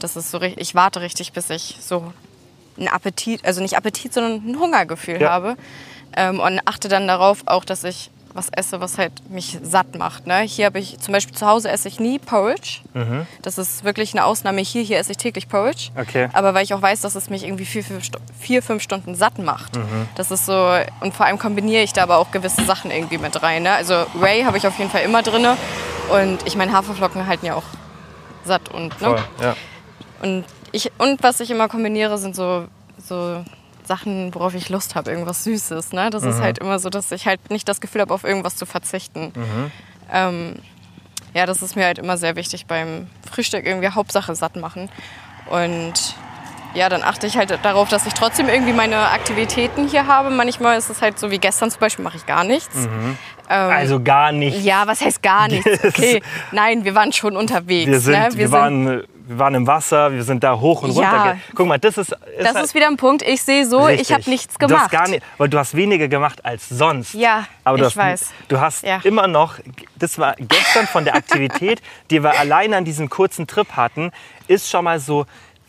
Das 0.00 0.16
ist 0.16 0.32
so 0.32 0.38
richtig, 0.38 0.60
ich 0.60 0.74
warte 0.74 1.00
richtig, 1.00 1.32
bis 1.32 1.48
ich 1.50 1.76
so 1.80 2.12
einen 2.76 2.88
Appetit, 2.88 3.44
also 3.44 3.62
nicht 3.62 3.76
Appetit, 3.76 4.12
sondern 4.12 4.44
ein 4.44 4.58
Hungergefühl 4.58 5.20
Ja. 5.22 5.30
habe. 5.30 5.56
Ähm, 6.16 6.40
und 6.40 6.60
achte 6.64 6.88
dann 6.88 7.06
darauf 7.06 7.42
auch, 7.46 7.64
dass 7.64 7.84
ich 7.84 8.10
was 8.36 8.48
esse, 8.50 8.80
was 8.80 8.98
halt 8.98 9.12
mich 9.30 9.58
satt 9.62 9.98
macht. 9.98 10.26
Ne? 10.26 10.40
Hier 10.40 10.66
habe 10.66 10.78
ich 10.78 10.98
zum 11.00 11.12
Beispiel 11.12 11.34
zu 11.34 11.46
Hause 11.46 11.70
esse 11.70 11.88
ich 11.88 11.98
nie 12.00 12.18
Porridge. 12.18 12.80
Das 13.42 13.58
ist 13.58 13.84
wirklich 13.84 14.14
eine 14.14 14.24
Ausnahme 14.24 14.60
hier. 14.60 14.82
Hier 14.82 14.98
esse 14.98 15.12
ich 15.12 15.18
täglich 15.18 15.48
Porridge. 15.48 15.90
Okay. 15.96 16.28
Aber 16.32 16.54
weil 16.54 16.64
ich 16.64 16.74
auch 16.74 16.82
weiß, 16.82 17.00
dass 17.00 17.14
es 17.14 17.30
mich 17.30 17.44
irgendwie 17.44 17.64
vier, 17.64 17.84
fünf, 17.84 18.08
vier, 18.38 18.62
fünf 18.62 18.82
Stunden 18.82 19.14
satt 19.14 19.38
macht. 19.38 19.76
Mhm. 19.76 20.08
Das 20.14 20.30
ist 20.30 20.46
so, 20.46 20.72
und 21.00 21.14
vor 21.14 21.26
allem 21.26 21.38
kombiniere 21.38 21.82
ich 21.82 21.92
da 21.92 22.02
aber 22.02 22.18
auch 22.18 22.30
gewisse 22.30 22.64
Sachen 22.64 22.90
irgendwie 22.90 23.18
mit 23.18 23.42
rein. 23.42 23.62
Ne? 23.64 23.72
Also 23.72 24.06
Ray 24.20 24.42
habe 24.42 24.56
ich 24.56 24.66
auf 24.66 24.78
jeden 24.78 24.90
Fall 24.90 25.02
immer 25.02 25.22
drin. 25.22 25.46
Und 26.10 26.46
ich 26.46 26.56
meine, 26.56 26.72
Haferflocken 26.72 27.26
halten 27.26 27.46
ja 27.46 27.54
auch 27.54 27.64
satt 28.44 28.68
und, 28.68 29.00
ne? 29.00 29.08
Voll, 29.08 29.24
ja. 29.42 29.56
Und, 30.22 30.44
ich, 30.72 30.92
und 30.98 31.22
was 31.22 31.40
ich 31.40 31.50
immer 31.50 31.68
kombiniere, 31.68 32.16
sind 32.18 32.36
so, 32.36 32.66
so 32.98 33.44
Sachen, 33.86 34.34
worauf 34.34 34.54
ich 34.54 34.68
Lust 34.68 34.94
habe, 34.94 35.10
irgendwas 35.10 35.44
Süßes. 35.44 35.92
Ne? 35.92 36.10
Das 36.10 36.22
ist 36.24 36.40
halt 36.40 36.58
immer 36.58 36.78
so, 36.78 36.90
dass 36.90 37.10
ich 37.12 37.26
halt 37.26 37.50
nicht 37.50 37.68
das 37.68 37.80
Gefühl 37.80 38.00
habe, 38.00 38.12
auf 38.12 38.24
irgendwas 38.24 38.56
zu 38.56 38.66
verzichten. 38.66 39.32
Ähm, 40.12 40.56
ja, 41.34 41.46
das 41.46 41.62
ist 41.62 41.76
mir 41.76 41.84
halt 41.84 41.98
immer 41.98 42.16
sehr 42.16 42.36
wichtig 42.36 42.66
beim 42.66 43.08
Frühstück, 43.30 43.66
irgendwie 43.66 43.88
Hauptsache 43.88 44.34
satt 44.34 44.56
machen. 44.56 44.88
Und 45.50 46.16
ja, 46.74 46.88
dann 46.88 47.02
achte 47.02 47.26
ich 47.26 47.36
halt 47.36 47.58
darauf, 47.62 47.88
dass 47.88 48.06
ich 48.06 48.12
trotzdem 48.12 48.48
irgendwie 48.48 48.72
meine 48.72 48.98
Aktivitäten 49.10 49.88
hier 49.88 50.06
habe. 50.06 50.30
Manchmal 50.30 50.76
ist 50.76 50.90
es 50.90 51.00
halt 51.00 51.18
so 51.18 51.30
wie 51.30 51.38
gestern 51.38 51.70
zum 51.70 51.80
Beispiel, 51.80 52.04
mache 52.04 52.18
ich 52.18 52.26
gar 52.26 52.44
nichts. 52.44 52.88
Also 53.48 54.02
gar 54.02 54.32
nicht. 54.32 54.62
Ja, 54.62 54.86
was 54.86 55.00
heißt 55.00 55.22
gar 55.22 55.48
nichts? 55.48 55.66
Okay, 55.86 56.22
nein, 56.52 56.84
wir 56.84 56.94
waren 56.94 57.12
schon 57.12 57.36
unterwegs. 57.36 57.90
Wir, 57.90 58.00
sind, 58.00 58.18
ne? 58.18 58.28
wir, 58.32 58.50
waren, 58.50 59.04
wir 59.26 59.38
waren 59.38 59.54
im 59.54 59.66
Wasser, 59.66 60.12
wir 60.12 60.22
sind 60.22 60.42
da 60.44 60.58
hoch 60.58 60.82
und 60.82 60.92
Ja. 60.92 61.10
runter. 61.10 61.32
ge- 61.34 61.40
Guck 61.54 61.66
mal, 61.66 61.78
das 61.78 61.98
ist. 61.98 62.12
ist 62.12 62.18
Das 62.38 62.54
halt- 62.54 62.64
ist 62.64 62.74
wieder 62.74 62.86
ein 62.86 62.96
Punkt. 62.96 63.22
Ich 63.22 63.42
sehe 63.42 63.66
so, 63.66 63.88
ich 63.88 64.08
habe 64.10 64.18
Richtig. 64.18 64.26
nichts 64.28 64.54
Du 64.54 64.66
gemacht. 64.66 64.84
hast 64.84 64.90
gar 64.90 65.08
nicht, 65.08 65.22
weil 65.38 65.48
du 65.48 65.58
hast 65.58 65.74
weniger 65.74 66.08
gemacht 66.08 66.44
als 66.44 66.68
sonst. 66.68 67.14
Ja, 67.14 67.46
Aber 67.64 67.78
du 67.78 67.84
ich 67.84 67.90
hast, 67.90 67.96
weiß. 67.96 68.30
Du 68.48 68.60
hast 68.60 68.84
Ja. 68.84 69.00
immer 69.04 69.26
noch, 69.26 69.54
das 69.96 70.18
war 70.18 70.34
gestern 70.38 70.86
von 70.86 71.04
der 71.04 71.14
Aktivität, 71.16 71.82
die 72.10 72.22
wir 72.22 72.38
alleine 72.38 72.76
an 72.76 72.84
diesem 72.84 73.08
kurzen 73.10 73.46
Trip 73.46 73.72
hatten, 73.72 74.12
ist 74.48 74.70
schon 74.70 74.84
mal 74.84 75.00
so 75.00 75.26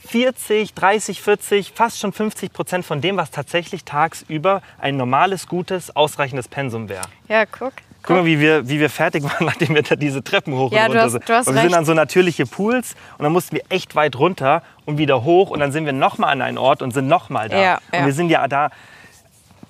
40, 0.07 0.73
30, 0.73 1.21
40, 1.21 1.73
fast 1.75 1.99
schon 1.99 2.13
50 2.13 2.53
Prozent 2.53 2.85
von 2.85 3.01
dem, 3.01 3.17
was 3.17 3.29
tatsächlich 3.31 3.83
tagsüber 3.83 4.61
ein 4.79 4.95
normales, 4.95 5.47
gutes, 5.47 5.95
ausreichendes 5.95 6.47
Pensum 6.47 6.87
wäre. 6.87 7.03
Ja, 7.27 7.45
guck. 7.45 7.73
Guck 8.07 8.15
mal, 8.15 8.25
wie 8.25 8.39
wir, 8.39 8.67
wie 8.69 8.79
wir 8.79 8.89
fertig 8.89 9.23
waren, 9.25 9.45
nachdem 9.45 9.75
wir 9.75 9.83
da 9.83 9.95
diese 9.95 10.23
Treppen 10.23 10.53
hoch 10.55 10.71
Ja, 10.71 10.85
und 10.85 10.93
du 10.93 10.99
runter 10.99 11.01
hast- 11.03 11.11
sind. 11.11 11.29
du 11.29 11.33
hast 11.33 11.47
und 11.47 11.55
wir 11.55 11.61
sind 11.61 11.73
an 11.75 11.85
so 11.85 11.93
natürliche 11.93 12.45
Pools 12.45 12.95
und 13.17 13.23
dann 13.23 13.33
mussten 13.33 13.55
wir 13.57 13.63
echt 13.69 13.95
weit 13.95 14.15
runter 14.17 14.63
und 14.85 14.97
wieder 14.97 15.23
hoch 15.23 15.49
und 15.49 15.59
dann 15.59 15.71
sind 15.71 15.85
wir 15.85 15.93
nochmal 15.93 16.31
an 16.31 16.41
einen 16.41 16.57
Ort 16.57 16.81
und 16.81 16.91
sind 16.93 17.07
nochmal 17.07 17.49
da. 17.49 17.57
Ja, 17.61 17.75
Und 17.91 17.99
ja. 17.99 18.05
wir 18.05 18.13
sind 18.13 18.29
ja 18.29 18.47
da, 18.47 18.69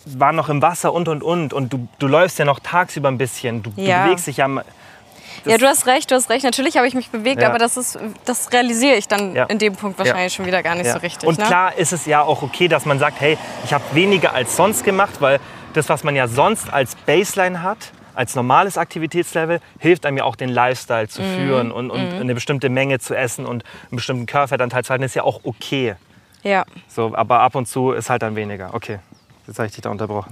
waren 0.06 0.36
noch 0.36 0.50
im 0.50 0.62
Wasser 0.62 0.94
und 0.94 1.08
und 1.10 1.24
und 1.24 1.52
und 1.52 1.74
du, 1.74 1.88
du 2.00 2.08
läufst 2.08 2.40
ja 2.40 2.46
noch 2.46 2.60
tagsüber 2.60 3.10
ein 3.10 3.18
bisschen. 3.18 3.64
Du, 3.64 3.72
Ja. 3.76 3.98
du 4.00 4.04
bewegst 4.06 4.28
dich 4.28 4.38
ja. 4.38 4.48
Ja, 5.46 5.58
du 5.58 5.66
hast 5.68 5.86
recht, 5.86 6.10
du 6.12 6.16
hast 6.16 6.30
recht. 6.30 6.44
Natürlich 6.44 6.78
habe 6.78 6.88
ich 6.88 6.94
mich 6.94 7.10
bewegt, 7.10 7.42
Ja. 7.42 7.50
aber 7.50 7.58
das, 7.58 7.78
ist, 7.78 7.98
das 8.26 8.52
realisiere 8.52 8.96
ich 8.96 9.08
dann 9.08 9.34
Ja. 9.36 9.46
in 9.46 9.60
dem 9.60 9.76
Punkt 9.76 9.98
wahrscheinlich 10.00 10.34
schon 10.34 10.46
wieder 10.46 10.62
gar 10.64 10.76
nicht 10.76 10.88
Ja. 10.88 10.94
so 10.94 11.00
richtig. 11.00 11.28
Und 11.28 11.38
ne? 11.40 11.46
klar 11.46 11.76
ist 11.78 11.94
es 11.94 12.06
ja 12.06 12.22
auch 12.22 12.42
okay, 12.42 12.68
dass 12.68 12.86
man 12.86 13.00
sagt, 13.00 13.20
hey, 13.22 13.38
ich 13.64 13.72
habe 13.74 13.84
weniger 13.94 14.34
als 14.34 14.56
sonst 14.56 14.84
gemacht, 14.84 15.16
weil 15.22 15.40
das, 15.74 15.90
was 15.90 16.04
man 16.04 16.16
ja 16.16 16.28
sonst 16.28 16.72
als 16.74 16.96
Baseline 16.96 17.62
hat, 17.64 17.78
als 18.18 18.36
normales 18.36 18.78
Aktivitätslevel, 18.78 19.60
hilft 19.80 20.06
einem 20.06 20.18
ja 20.18 20.24
auch 20.26 20.36
den 20.36 20.50
Lifestyle 20.50 21.08
zu 21.08 21.22
Mhm. 21.22 21.36
führen 21.36 21.72
und, 21.72 21.92
und 21.92 22.14
eine 22.14 22.34
bestimmte 22.34 22.70
Menge 22.70 23.00
zu 23.00 23.16
essen 23.16 23.46
und 23.46 23.64
einen 23.90 23.96
bestimmten 23.96 24.26
Körperfettanteil 24.26 24.84
zu 24.84 24.90
halten, 24.90 25.04
ist 25.04 25.16
ja 25.16 25.24
auch 25.24 25.42
okay. 25.44 25.96
Ja, 26.44 26.66
So, 26.88 27.14
aber 27.16 27.40
ab 27.42 27.56
und 27.56 27.68
zu 27.68 27.92
ist 27.92 28.10
halt 28.10 28.22
dann 28.22 28.36
weniger. 28.36 28.74
Okay, 28.74 29.00
jetzt 29.48 29.58
habe 29.60 29.68
ich 29.68 29.74
dich 29.74 29.82
da 29.82 29.90
unterbrochen. 29.90 30.30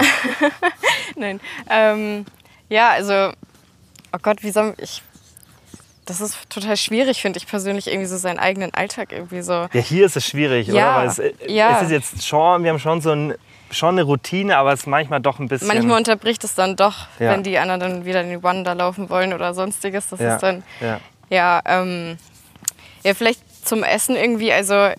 nein. 1.15 1.39
Ähm, 1.69 2.26
ja, 2.69 2.89
also, 2.91 3.32
oh 4.13 4.17
Gott, 4.21 4.43
wie 4.43 4.52
soll 4.52 4.74
ich. 4.78 5.02
Das 6.06 6.21
ist 6.21 6.38
total 6.52 6.78
schwierig, 6.78 7.19
finde 7.21 7.38
ich 7.38 7.48
persönlich, 7.48 7.88
irgendwie 7.88 8.06
so 8.06 8.17
seinen 8.17 8.38
eigenen 8.38 8.71
Alltag 8.76 9.12
irgendwie 9.12 9.41
so. 9.41 9.54
Ja, 9.74 9.82
hier 9.82 10.06
ist 10.06 10.15
es 10.15 10.26
schwierig, 10.28 10.67
Ja, 10.67 10.74
oder? 10.74 10.95
Weil 10.98 11.08
es, 11.08 11.19
äh, 11.19 11.34
ja. 11.48 11.78
es 11.78 11.84
ist 11.84 11.91
jetzt 11.91 12.28
schon, 12.28 12.63
wir 12.63 12.69
haben 12.69 12.80
schon 12.80 13.02
so 13.02 13.12
ein, 13.12 13.34
schon 13.77 13.95
eine 13.95 14.03
Routine, 14.03 14.57
aber 14.57 14.73
es 14.73 14.81
ist 14.81 14.88
manchmal 14.88 15.19
doch 15.21 15.39
ein 15.39 15.47
bisschen. 15.47 15.67
Manchmal 15.67 15.97
unterbricht 15.97 16.43
es 16.43 16.55
dann 16.55 16.75
doch, 16.75 17.07
Ja. 17.19 17.31
wenn 17.31 17.43
die 17.43 17.57
anderen 17.57 17.79
dann 17.79 18.05
wieder 18.05 18.21
in 18.21 18.29
die 18.29 18.43
Wander 18.43 18.75
laufen 18.75 19.09
wollen 19.09 19.33
oder 19.33 19.53
sonstiges. 19.53 20.09
Das 20.09 20.19
ja, 20.19 20.35
ist 20.35 20.41
dann. 20.41 20.63
ja. 20.81 20.99
Ja, 21.29 21.61
ähm, 21.65 22.17
ja, 23.03 23.13
vielleicht 23.15 23.41
zum 23.65 23.83
Essen 23.83 24.15
irgendwie. 24.15 24.53
Also, 24.53 24.89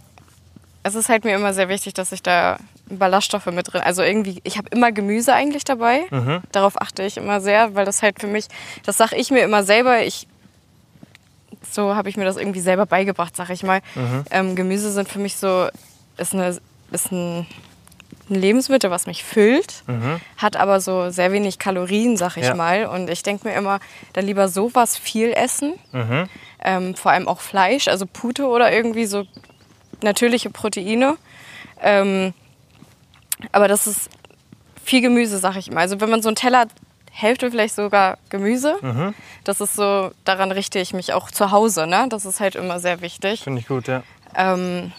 es 0.82 0.94
ist 0.94 1.08
halt 1.08 1.24
mir 1.24 1.34
immer 1.36 1.54
sehr 1.54 1.68
wichtig, 1.68 1.94
dass 1.94 2.10
ich 2.12 2.22
da 2.22 2.58
Ballaststoffe 2.88 3.46
mit 3.46 3.72
drin. 3.72 3.82
Also 3.84 4.02
irgendwie, 4.02 4.40
ich 4.44 4.58
habe 4.58 4.68
immer 4.70 4.92
Gemüse 4.92 5.32
eigentlich 5.34 5.64
dabei. 5.64 6.04
Mhm. 6.10 6.40
Darauf 6.52 6.80
achte 6.80 7.02
ich 7.02 7.16
immer 7.16 7.40
sehr, 7.40 7.74
weil 7.74 7.84
das 7.84 8.02
halt 8.02 8.20
für 8.20 8.28
mich, 8.28 8.46
das 8.84 8.96
sage 8.96 9.16
ich 9.16 9.30
mir 9.30 9.40
immer 9.42 9.62
selber. 9.64 10.02
Ich, 10.02 10.28
so 11.70 11.94
habe 11.96 12.08
ich 12.08 12.16
mir 12.16 12.24
das 12.24 12.36
irgendwie 12.36 12.60
selber 12.60 12.86
beigebracht, 12.86 13.34
sag 13.36 13.50
ich 13.50 13.62
mal. 13.62 13.80
Mhm. 13.94 14.24
Ähm, 14.30 14.56
Gemüse 14.56 14.92
sind 14.92 15.08
für 15.08 15.18
mich 15.18 15.36
so, 15.36 15.68
ist, 16.16 16.32
eine, 16.34 16.56
ist 16.92 17.12
ein, 17.12 17.46
ein 18.28 18.34
Lebensmittel, 18.34 18.90
was 18.90 19.06
mich 19.06 19.22
füllt, 19.24 19.84
hat 20.36 20.56
aber 20.56 20.80
so 20.80 21.10
sehr 21.10 21.30
wenig 21.32 21.58
Kalorien, 21.60 22.16
sag 22.16 22.36
ich 22.36 22.42
Mhm. 22.42 22.48
Ja. 22.48 22.54
mal. 22.54 22.86
Und 22.86 23.08
ich 23.08 23.22
denke 23.22 23.46
mir 23.48 23.54
immer, 23.54 23.78
dann 24.14 24.26
lieber 24.26 24.48
sowas 24.48 24.96
viel 24.98 25.32
essen. 25.32 25.74
Mhm. 25.92 26.28
Ähm, 26.64 26.94
vor 26.96 27.12
allem 27.12 27.28
auch 27.28 27.40
Fleisch, 27.40 27.86
also 27.88 28.04
Pute 28.06 28.46
oder 28.48 28.72
irgendwie 28.72 29.06
so 29.06 29.24
natürliche 30.02 30.50
Proteine. 30.50 31.16
Ähm, 31.80 32.34
aber 33.52 33.68
das 33.68 33.86
ist 33.86 34.10
viel 34.84 35.00
Gemüse, 35.02 35.38
sag 35.38 35.56
ich 35.56 35.70
mal. 35.70 35.80
Also 35.80 36.00
wenn 36.00 36.10
man 36.10 36.22
so 36.22 36.28
einen 36.28 36.36
Teller 36.36 36.60
hat, 36.60 36.70
Hälfte 37.12 37.50
vielleicht 37.50 37.74
sogar 37.74 38.18
Gemüse. 38.28 38.76
Mhm. 38.82 39.14
Das 39.44 39.60
ist 39.60 39.74
so, 39.74 40.10
daran 40.24 40.50
richte 40.52 40.78
ich 40.80 40.92
mich 40.92 41.12
auch 41.14 41.30
zu 41.30 41.50
Hause. 41.50 41.86
Ne? 41.86 42.06
Das 42.10 42.24
ist 42.26 42.40
halt 42.40 42.56
immer 42.56 42.78
sehr 42.80 43.00
wichtig. 43.00 43.42
Finde 43.44 43.60
ich 43.60 43.68
gut, 43.68 43.86
ja. 43.88 44.02
Ähm, 44.34 44.92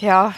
ja, 0.00 0.34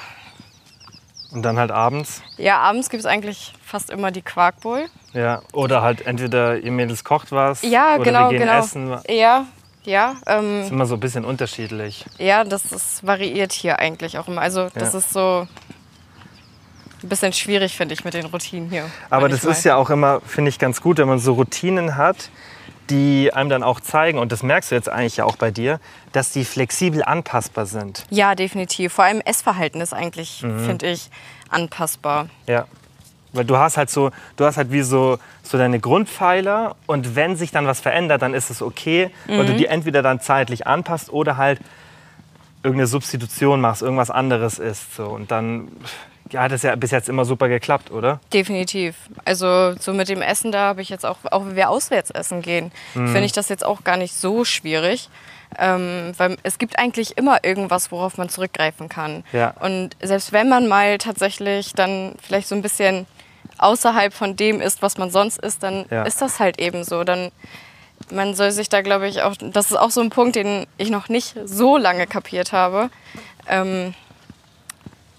Und 1.32 1.42
dann 1.42 1.58
halt 1.58 1.70
abends. 1.70 2.22
ja, 2.38 2.58
abends 2.58 2.88
gibt 2.88 3.00
es 3.00 3.06
eigentlich 3.06 3.52
fast 3.64 3.90
immer 3.90 4.10
die 4.10 4.22
Quarkbowl. 4.22 4.86
Ja, 5.12 5.42
oder 5.52 5.82
halt 5.82 6.06
entweder 6.06 6.56
ihr 6.58 6.70
Mädels 6.70 7.02
kocht 7.04 7.32
was 7.32 7.62
Ja, 7.62 7.96
oder 7.96 8.04
genau, 8.04 8.30
wir 8.30 8.38
gehen 8.38 8.46
genau. 8.46 8.58
essen. 8.60 8.90
Das 8.90 9.02
Ja, 9.08 9.44
ja. 9.84 10.14
Ähm, 10.26 10.62
ist 10.62 10.70
immer 10.70 10.86
so 10.86 10.94
ein 10.94 11.00
bisschen 11.00 11.24
unterschiedlich. 11.24 12.04
Ja, 12.18 12.44
das 12.44 12.70
ist 12.72 13.04
variiert 13.06 13.52
hier 13.52 13.78
eigentlich 13.78 14.18
auch 14.18 14.28
immer. 14.28 14.40
Also 14.40 14.68
das 14.74 14.92
Ja. 14.92 14.98
ist 15.00 15.12
so 15.12 15.48
ein 17.02 17.08
bisschen 17.08 17.32
schwierig, 17.32 17.76
finde 17.76 17.94
ich, 17.94 18.04
mit 18.04 18.14
den 18.14 18.26
Routinen 18.26 18.70
hier. 18.70 18.88
Aber 19.10 19.28
das 19.28 19.44
ist 19.44 19.64
ja 19.64 19.76
auch 19.76 19.90
immer, 19.90 20.20
finde 20.22 20.48
ich, 20.50 20.58
ganz 20.58 20.80
gut, 20.80 20.98
wenn 20.98 21.08
man 21.08 21.18
so 21.18 21.34
Routinen 21.34 21.96
hat, 21.96 22.30
die 22.90 23.32
einem 23.32 23.50
dann 23.50 23.62
auch 23.62 23.80
zeigen, 23.80 24.18
und 24.18 24.32
das 24.32 24.42
merkst 24.42 24.70
du 24.70 24.74
jetzt 24.74 24.88
eigentlich 24.88 25.16
ja 25.16 25.24
auch 25.24 25.36
bei 25.36 25.50
dir, 25.50 25.80
dass 26.12 26.30
die 26.32 26.44
flexibel 26.44 27.02
anpassbar 27.04 27.66
sind. 27.66 28.04
Ja, 28.10 28.34
definitiv. 28.34 28.92
Vor 28.92 29.04
allem 29.04 29.20
Essverhalten 29.20 29.80
ist 29.80 29.92
eigentlich, 29.92 30.42
Mhm. 30.42 30.64
finde 30.66 30.86
ich, 30.90 31.10
anpassbar. 31.48 32.28
Ja. 32.46 32.66
Weil 33.32 33.44
du 33.44 33.56
hast 33.58 33.76
halt 33.76 33.90
so, 33.90 34.10
du 34.36 34.44
hast 34.44 34.56
halt 34.56 34.70
wie 34.72 34.82
so, 34.82 35.18
so 35.42 35.58
deine 35.58 35.78
Grundpfeiler 35.80 36.74
und 36.86 37.16
wenn 37.16 37.36
sich 37.36 37.50
dann 37.50 37.66
was 37.66 37.80
verändert, 37.80 38.22
dann 38.22 38.32
ist 38.34 38.50
es 38.50 38.62
okay, 38.62 39.10
weil 39.26 39.42
Mhm. 39.42 39.46
du 39.48 39.54
die 39.56 39.66
entweder 39.66 40.02
dann 40.02 40.20
zeitlich 40.20 40.66
anpasst 40.66 41.10
oder 41.12 41.36
halt 41.36 41.60
irgendeine 42.62 42.86
Substitution 42.86 43.60
machst, 43.60 43.82
irgendwas 43.82 44.10
anderes 44.10 44.58
ist. 44.58 44.94
So. 44.96 45.06
Und 45.08 45.30
dann 45.30 45.68
ja, 46.30 46.42
hat 46.42 46.52
es 46.52 46.62
ja 46.62 46.74
bis 46.76 46.90
jetzt 46.90 47.08
immer 47.08 47.24
super 47.24 47.48
geklappt, 47.48 47.90
oder? 47.90 48.20
Definitiv. 48.32 48.94
Also 49.24 49.74
so 49.78 49.92
mit 49.92 50.08
dem 50.08 50.22
Essen, 50.22 50.52
da 50.52 50.60
habe 50.68 50.82
ich 50.82 50.88
jetzt 50.88 51.04
auch, 51.06 51.18
auch 51.30 51.44
wenn 51.46 51.56
wir 51.56 51.70
auswärts 51.70 52.10
essen 52.10 52.42
gehen, 52.42 52.72
Mhm. 52.94 53.08
finde 53.08 53.24
ich 53.24 53.32
das 53.32 53.48
jetzt 53.48 53.64
auch 53.64 53.84
gar 53.84 53.96
nicht 53.96 54.14
so 54.14 54.44
schwierig. 54.44 55.08
Ähm, 55.58 56.12
weil 56.16 56.36
es 56.42 56.58
gibt 56.58 56.76
eigentlich 56.78 57.16
immer 57.16 57.44
irgendwas, 57.44 57.92
worauf 57.92 58.18
man 58.18 58.28
zurückgreifen 58.28 58.88
kann. 58.88 59.22
Ja. 59.32 59.54
Und 59.60 59.90
selbst 60.02 60.32
wenn 60.32 60.48
man 60.48 60.66
mal 60.66 60.98
tatsächlich 60.98 61.72
dann 61.72 62.14
vielleicht 62.20 62.48
so 62.48 62.56
ein 62.56 62.62
bisschen 62.62 63.06
außerhalb 63.58 64.12
von 64.12 64.34
dem 64.36 64.60
ist, 64.60 64.82
was 64.82 64.98
man 64.98 65.10
sonst 65.10 65.38
isst, 65.38 65.62
dann 65.62 65.86
Ja. 65.90 66.02
ist 66.02 66.20
das 66.20 66.40
halt 66.40 66.58
eben 66.60 66.82
so. 66.82 67.04
Dann 67.04 67.30
man 68.10 68.34
soll 68.34 68.50
sich 68.50 68.68
da, 68.68 68.82
glaube 68.82 69.08
ich, 69.08 69.22
auch, 69.22 69.34
das 69.40 69.70
ist 69.70 69.76
auch 69.76 69.90
so 69.90 70.00
ein 70.02 70.10
Punkt, 70.10 70.36
den 70.36 70.66
ich 70.78 70.90
noch 70.90 71.08
nicht 71.08 71.34
so 71.44 71.76
lange 71.78 72.06
kapiert 72.06 72.52
habe. 72.52 72.90
Ähm, 73.48 73.94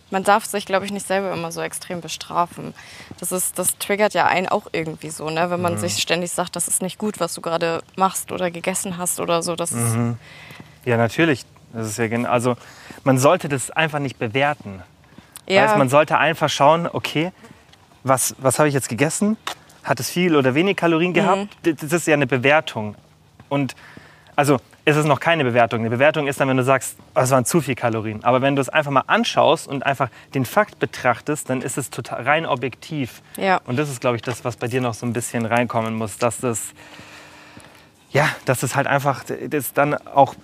man 0.09 0.23
darf 0.23 0.45
sich, 0.45 0.65
glaube 0.65 0.85
ich, 0.85 0.91
nicht 0.91 1.05
selber 1.07 1.33
immer 1.33 1.51
so 1.51 1.61
extrem 1.61 2.01
bestrafen. 2.01 2.73
Das, 3.19 3.31
ist, 3.31 3.59
das 3.59 3.77
triggert 3.77 4.13
ja 4.13 4.25
einen 4.25 4.47
auch 4.47 4.67
irgendwie 4.71 5.09
so, 5.09 5.29
ne? 5.29 5.49
wenn 5.49 5.61
man 5.61 5.73
Mhm. 5.73 5.77
sich 5.79 5.97
ständig 5.97 6.31
sagt, 6.31 6.55
das 6.55 6.67
ist 6.67 6.81
nicht 6.81 6.97
gut, 6.97 7.19
was 7.19 7.33
du 7.33 7.41
gerade 7.41 7.81
machst 7.95 8.31
oder 8.31 8.49
gegessen 8.51 8.97
hast 8.97 9.19
oder 9.19 9.41
so. 9.43 9.55
Das 9.55 9.71
Mhm. 9.71 10.17
Ja, 10.85 10.95
natürlich. 10.97 11.45
Das 11.73 11.87
ist 11.87 11.97
ja 11.97 12.07
gen- 12.07 12.25
also 12.25 12.55
man 13.03 13.17
sollte 13.17 13.49
das 13.49 13.69
einfach 13.71 13.99
nicht 13.99 14.17
bewerten. 14.17 14.81
ja, 15.47 15.63
Weißt, 15.65 15.75
man 15.77 15.89
sollte 15.89 16.17
einfach 16.17 16.49
schauen, 16.49 16.87
okay, 16.91 17.31
was, 18.03 18.35
was 18.37 18.59
habe 18.59 18.69
ich 18.69 18.73
jetzt 18.73 18.87
gegessen? 18.89 19.35
Hat 19.83 19.99
es 19.99 20.09
viel 20.09 20.35
oder 20.35 20.55
wenig 20.55 20.77
Kalorien 20.77 21.13
gehabt? 21.13 21.49
Mhm. 21.65 21.75
Das 21.77 21.91
ist 21.91 22.07
ja 22.07 22.13
eine 22.13 22.27
Bewertung. 22.27 22.95
Und 23.49 23.75
also 24.37 24.59
ist 24.88 24.95
es 24.95 25.05
noch 25.05 25.19
keine 25.19 25.43
Bewertung. 25.43 25.81
Eine 25.81 25.89
Bewertung 25.89 26.27
ist 26.27 26.39
dann, 26.39 26.47
wenn 26.47 26.55
du 26.55 26.63
sagst, 26.63 26.95
oh, 27.13 27.19
es 27.19 27.29
waren 27.29 27.43
zu 27.43 27.59
viel 27.59 27.75
Kalorien. 27.75 28.23
Aber 28.23 28.41
wenn 28.41 28.55
du 28.55 28.61
es 28.61 28.69
einfach 28.69 28.89
mal 28.89 29.03
anschaust 29.05 29.67
und 29.67 29.85
einfach 29.85 30.09
den 30.33 30.45
Fakt 30.45 30.79
betrachtest, 30.79 31.49
dann 31.49 31.61
ist 31.61 31.77
es 31.77 31.89
total 31.89 32.23
rein 32.23 32.45
objektiv. 32.45 33.21
Ja. 33.35 33.59
Und 33.65 33.77
das 33.77 33.89
ist, 33.89 33.99
glaube 33.99 34.15
ich, 34.15 34.21
das, 34.21 34.45
was 34.45 34.55
bei 34.55 34.67
dir 34.67 34.79
noch 34.79 34.93
so 34.93 35.05
ein 35.05 35.11
bisschen 35.11 35.45
reinkommen 35.45 35.93
muss, 35.93 36.17
dass 36.17 36.39
das, 36.39 36.73
ja, 38.11 38.29
dass 38.45 38.63
es 38.63 38.77
halt 38.77 38.88
einfach, 38.88 39.25
das 39.49 39.73
dann 39.73 39.93
auch 39.93 40.35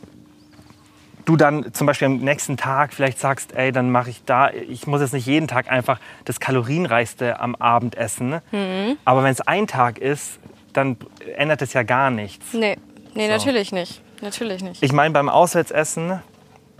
du 1.23 1.37
dann 1.37 1.73
zum 1.73 1.87
Beispiel 1.87 2.07
am 2.07 2.17
nächsten 2.17 2.57
Tag 2.57 2.93
vielleicht 2.93 3.19
sagst, 3.19 3.55
ey, 3.55 3.71
dann 3.71 3.91
mache 3.91 4.09
ich 4.09 4.25
da, 4.25 4.49
ich 4.49 4.87
muss 4.87 4.99
jetzt 4.99 5.13
nicht 5.13 5.25
jeden 5.25 5.47
Tag 5.47 5.71
einfach 5.71 6.01
das 6.25 6.41
kalorienreichste 6.41 7.39
am 7.39 7.55
Abend 7.55 7.95
essen. 7.95 8.41
Mhm. 8.51 8.97
Aber 9.05 9.23
wenn 9.23 9.31
es 9.31 9.39
ein 9.39 9.67
Tag 9.67 9.99
ist, 9.99 10.37
dann 10.73 10.97
ändert 11.37 11.61
es 11.61 11.71
ja 11.71 11.83
gar 11.83 12.11
nichts. 12.11 12.51
Nee, 12.51 12.75
nee 13.13 13.27
So. 13.27 13.31
natürlich 13.31 13.71
nicht. 13.71 14.01
Natürlich 14.23 14.63
nicht. 14.63 14.81
Ich 14.81 14.91
meine, 14.91 15.13
beim 15.13 15.29
Auswärtsessen, 15.29 16.21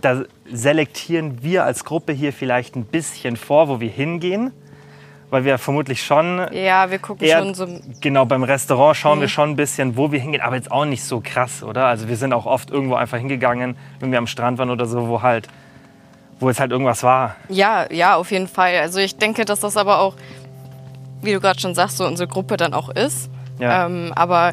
da 0.00 0.22
selektieren 0.50 1.42
wir 1.42 1.64
als 1.64 1.84
Gruppe 1.84 2.12
hier 2.12 2.32
vielleicht 2.32 2.74
ein 2.76 2.84
bisschen 2.84 3.36
vor, 3.36 3.68
wo 3.68 3.80
wir 3.80 3.90
hingehen. 3.90 4.52
Weil 5.30 5.44
wir 5.44 5.58
vermutlich 5.58 6.04
schon 6.04 6.46
ja, 6.52 6.90
wir 6.90 6.98
gucken 7.00 7.26
eher, 7.26 7.38
schon 7.40 7.54
so. 7.54 7.66
genau, 8.00 8.24
beim 8.24 8.44
Restaurant 8.44 8.96
schauen 8.96 9.18
Mhm. 9.18 9.22
wir 9.22 9.28
schon 9.28 9.50
ein 9.50 9.56
bisschen, 9.56 9.96
wo 9.96 10.12
wir 10.12 10.20
hingehen, 10.20 10.42
aber 10.42 10.54
jetzt 10.54 10.70
auch 10.70 10.84
nicht 10.84 11.02
so 11.02 11.20
krass, 11.24 11.64
oder? 11.64 11.86
Also 11.86 12.08
wir 12.08 12.16
sind 12.16 12.32
auch 12.32 12.46
oft 12.46 12.70
irgendwo 12.70 12.94
einfach 12.94 13.18
hingegangen, 13.18 13.76
wenn 13.98 14.12
wir 14.12 14.18
am 14.18 14.28
Strand 14.28 14.58
waren 14.58 14.70
oder 14.70 14.86
so, 14.86 15.08
wo 15.08 15.22
halt, 15.22 15.48
wo 16.38 16.48
jetzt 16.48 16.60
halt 16.60 16.70
irgendwas 16.70 17.02
war. 17.02 17.34
Ja, 17.48 17.90
ja, 17.90 18.14
auf 18.16 18.30
jeden 18.30 18.46
Fall. 18.46 18.76
Also 18.78 19.00
ich 19.00 19.16
denke, 19.16 19.44
dass 19.44 19.58
das 19.60 19.76
aber 19.76 19.98
auch, 20.00 20.14
wie 21.22 21.32
du 21.32 21.40
gerade 21.40 21.58
schon 21.58 21.74
sagst, 21.74 21.96
so 21.96 22.06
unsere 22.06 22.28
Gruppe 22.28 22.56
dann 22.56 22.72
auch 22.72 22.90
ist. 22.90 23.28
Ja. 23.58 23.86
Ähm, 23.86 24.12
aber 24.14 24.52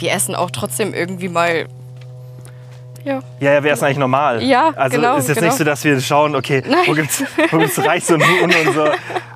wir 0.00 0.12
essen 0.12 0.34
auch 0.34 0.50
trotzdem 0.50 0.94
irgendwie 0.94 1.28
mal. 1.28 1.66
Ja. 3.04 3.20
Ja, 3.38 3.52
ja, 3.54 3.62
wäre 3.62 3.74
es 3.74 3.82
eigentlich 3.82 3.98
normal. 3.98 4.42
Ja, 4.42 4.70
also 4.74 4.96
genau, 4.96 5.16
ist 5.16 5.28
jetzt 5.28 5.36
genau. 5.36 5.48
nicht 5.48 5.58
so, 5.58 5.64
dass 5.64 5.84
wir 5.84 6.00
schauen, 6.00 6.34
okay, 6.34 6.62
wo 6.66 6.70
Nein. 6.72 6.94
gibt's, 6.96 7.22
wo 7.50 7.58
gibt's 7.58 7.78
Reis 7.78 8.10
und 8.10 8.20
Huhn 8.22 8.50
und 8.66 8.74
so. 8.74 8.84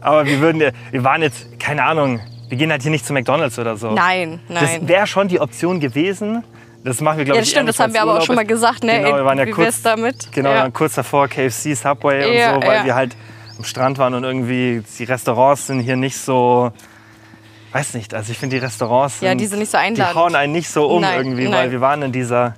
Aber 0.00 0.26
wir 0.26 0.40
würden, 0.40 0.61
ja- 0.61 0.70
wir 0.90 1.04
waren 1.04 1.22
jetzt, 1.22 1.61
keine 1.61 1.84
Ahnung, 1.84 2.18
wir 2.48 2.58
gehen 2.58 2.72
halt 2.72 2.82
hier 2.82 2.90
nicht 2.90 3.06
zu 3.06 3.12
McDonalds 3.12 3.58
oder 3.61 3.76
so. 3.76 3.92
Nein, 3.92 4.40
Das 4.48 4.62
nein. 4.62 4.88
wäre 4.88 5.06
schon 5.06 5.28
die 5.28 5.40
Option 5.40 5.78
gewesen. 5.78 6.42
Das 6.82 7.00
machen 7.00 7.18
wir, 7.18 7.24
glaube 7.26 7.36
Ja, 7.36 7.42
ich, 7.42 7.48
das 7.48 7.50
stimmt, 7.52 7.68
das 7.68 7.78
haben 7.78 7.92
wir 7.92 8.02
aber 8.02 8.18
auch 8.18 8.22
schon 8.26 8.34
mal 8.34 8.44
gesagt, 8.46 8.82
ne? 8.82 9.02
Genau, 9.02 9.16
wir 9.18 9.24
waren 9.24 9.38
ja 9.38 9.46
kurz, 9.46 9.82
damit? 9.82 10.32
Genau, 10.32 10.50
Ja. 10.50 10.70
kurz 10.70 10.94
davor 10.94 11.28
KFC, 11.28 11.74
Subway 11.76 12.36
Ja, 12.38 12.54
und 12.56 12.62
so, 12.64 12.68
weil 12.68 12.84
wir 12.86 12.94
halt 12.96 13.14
am 13.58 13.64
Strand 13.64 13.98
waren 13.98 14.14
und 14.14 14.24
irgendwie 14.24 14.82
die 14.98 15.04
Restaurants 15.04 15.66
sind 15.68 15.80
hier 15.80 15.94
nicht 15.96 16.16
so, 16.16 16.72
weiß 17.73 17.95
nicht, 17.95 18.14
also 18.14 18.33
ich 18.33 18.39
finde 18.39 18.57
die 18.57 18.64
Restaurants, 18.64 19.21
Ja, 19.21 19.35
die 19.35 19.47
sind 19.47 19.59
nicht 19.61 19.71
so 19.71 19.79
die 19.79 19.85
einladend. 19.85 20.14
hauen 20.16 20.35
einen 20.35 20.53
nicht 20.53 20.68
so 20.68 20.87
um 20.87 21.03
Nein, 21.03 21.18
irgendwie, 21.18 21.45
weil 21.45 21.51
nein. 21.51 21.71
wir 21.71 21.81
waren 21.81 22.03
in 22.03 22.12
dieser, 22.12 22.55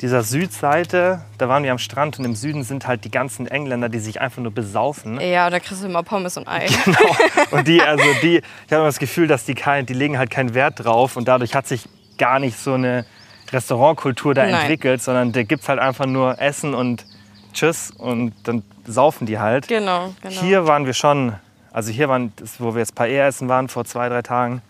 dieser 0.00 0.22
Südseite, 0.22 1.20
da 1.38 1.48
waren 1.48 1.62
wir 1.62 1.72
am 1.72 1.78
Strand 1.78 2.18
und 2.18 2.24
im 2.24 2.34
Süden 2.34 2.62
sind 2.64 2.86
halt 2.86 3.04
die 3.04 3.10
ganzen 3.10 3.46
Engländer, 3.46 3.88
die 3.88 3.98
sich 4.00 4.20
einfach 4.20 4.42
nur 4.42 4.52
besaufen. 4.52 5.20
Ja, 5.20 5.50
da 5.50 5.60
kriegst 5.60 5.82
du 5.82 5.86
immer 5.86 6.02
Pommes 6.02 6.36
und 6.36 6.48
Ei. 6.48 6.66
Genau. 6.84 6.98
Und 7.50 7.66
die, 7.68 7.82
also 7.82 8.04
die, 8.22 8.36
ich 8.38 8.42
habe 8.72 8.76
immer 8.76 8.84
das 8.86 8.98
Gefühl, 8.98 9.26
dass 9.26 9.44
die, 9.44 9.54
kein, 9.54 9.86
die 9.86 9.92
legen 9.94 10.18
halt 10.18 10.30
keinen 10.30 10.54
Wert 10.54 10.84
drauf 10.84 11.16
und 11.16 11.26
dadurch 11.28 11.54
hat 11.54 11.66
sich 11.66 11.84
gar 12.16 12.38
nicht 12.38 12.56
so 12.58 12.74
eine 12.74 13.04
Restaurantkultur 13.52 14.34
da 14.34 14.42
Nein. 14.44 14.54
entwickelt, 14.54 15.02
sondern 15.02 15.32
da 15.32 15.42
gibt 15.42 15.62
es 15.62 15.68
halt 15.68 15.78
einfach 15.80 16.06
nur 16.06 16.40
Essen 16.40 16.74
und 16.74 17.04
Tschüss 17.52 17.90
und 17.90 18.32
dann 18.44 18.62
saufen 18.86 19.26
die 19.26 19.38
halt. 19.40 19.66
genau, 19.68 20.14
genau. 20.22 20.40
Hier 20.40 20.66
waren 20.66 20.86
wir 20.86 20.92
schon, 20.94 21.34
also 21.72 21.90
hier 21.92 22.08
waren, 22.08 22.32
das, 22.36 22.60
wo 22.60 22.74
wir 22.74 22.80
jetzt 22.80 22.94
Paella 22.94 23.26
essen 23.26 23.48
waren 23.48 23.68
vor 23.68 23.84
zwei, 23.84 24.08
drei 24.08 24.22
Tagen, 24.22 24.62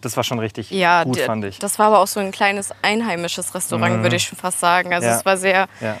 das 0.00 0.16
war 0.16 0.24
schon 0.24 0.38
richtig 0.38 0.70
ja, 0.70 1.02
gut, 1.04 1.16
d- 1.16 1.24
fand 1.24 1.44
ich. 1.44 1.58
das 1.58 1.78
war 1.78 1.86
aber 1.86 1.98
auch 2.00 2.06
so 2.06 2.20
ein 2.20 2.30
kleines 2.30 2.70
einheimisches 2.82 3.54
Restaurant, 3.54 4.02
würde 4.02 4.16
ich 4.16 4.24
schon 4.24 4.38
fast 4.38 4.60
sagen. 4.60 4.92
Also 4.94 5.08
Ja. 5.08 5.16
es 5.18 5.24
war 5.24 5.36
sehr, 5.36 5.68
ja. 5.80 5.96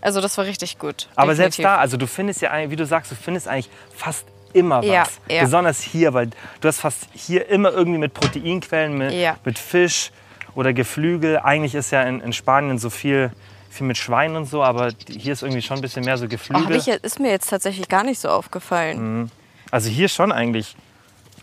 also 0.00 0.20
das 0.22 0.36
war 0.38 0.46
richtig 0.46 0.78
gut. 0.78 1.08
Aber 1.14 1.34
selbst 1.34 1.58
definitiv. 1.58 1.76
da, 1.76 1.80
also 1.80 1.96
du 1.96 2.06
findest 2.06 2.40
ja, 2.40 2.50
wie 2.70 2.76
du 2.76 2.86
sagst, 2.86 3.10
du 3.10 3.14
findest 3.16 3.46
eigentlich 3.48 3.68
fast 3.94 4.24
immer 4.54 4.78
was. 4.78 4.86
Ja, 4.86 5.04
ja. 5.28 5.42
Besonders 5.42 5.80
hier, 5.80 6.14
weil 6.14 6.28
du 6.60 6.68
hast 6.68 6.80
fast 6.80 7.08
hier 7.12 7.48
immer 7.48 7.70
irgendwie 7.72 7.98
mit 7.98 8.14
Proteinquellen, 8.14 8.96
mit, 8.96 9.12
Ja. 9.12 9.36
mit 9.44 9.58
Fisch 9.58 10.10
oder 10.54 10.72
Geflügel. 10.72 11.38
Eigentlich 11.40 11.74
ist 11.74 11.90
ja 11.90 12.02
in, 12.04 12.20
in 12.20 12.32
Spanien 12.32 12.78
so 12.78 12.88
viel, 12.88 13.30
viel 13.68 13.86
mit 13.86 13.98
Schwein 13.98 14.36
und 14.36 14.46
so, 14.46 14.62
aber 14.62 14.92
die- 14.92 15.18
hier 15.18 15.32
ist 15.34 15.42
irgendwie 15.42 15.60
schon 15.60 15.76
ein 15.78 15.80
bisschen 15.82 16.04
mehr 16.04 16.16
so 16.16 16.24
Oh, 16.24 16.28
Geflügel. 16.28 16.76
ich, 16.76 16.86
jetzt- 16.86 17.04
ist 17.04 17.18
mir 17.20 17.30
jetzt 17.30 17.50
tatsächlich 17.50 17.88
gar 17.88 18.04
nicht 18.04 18.20
so 18.20 18.28
aufgefallen. 18.28 19.30
Also 19.74 19.90
hier 19.90 20.08
schon 20.08 20.30
eigentlich, 20.30 20.76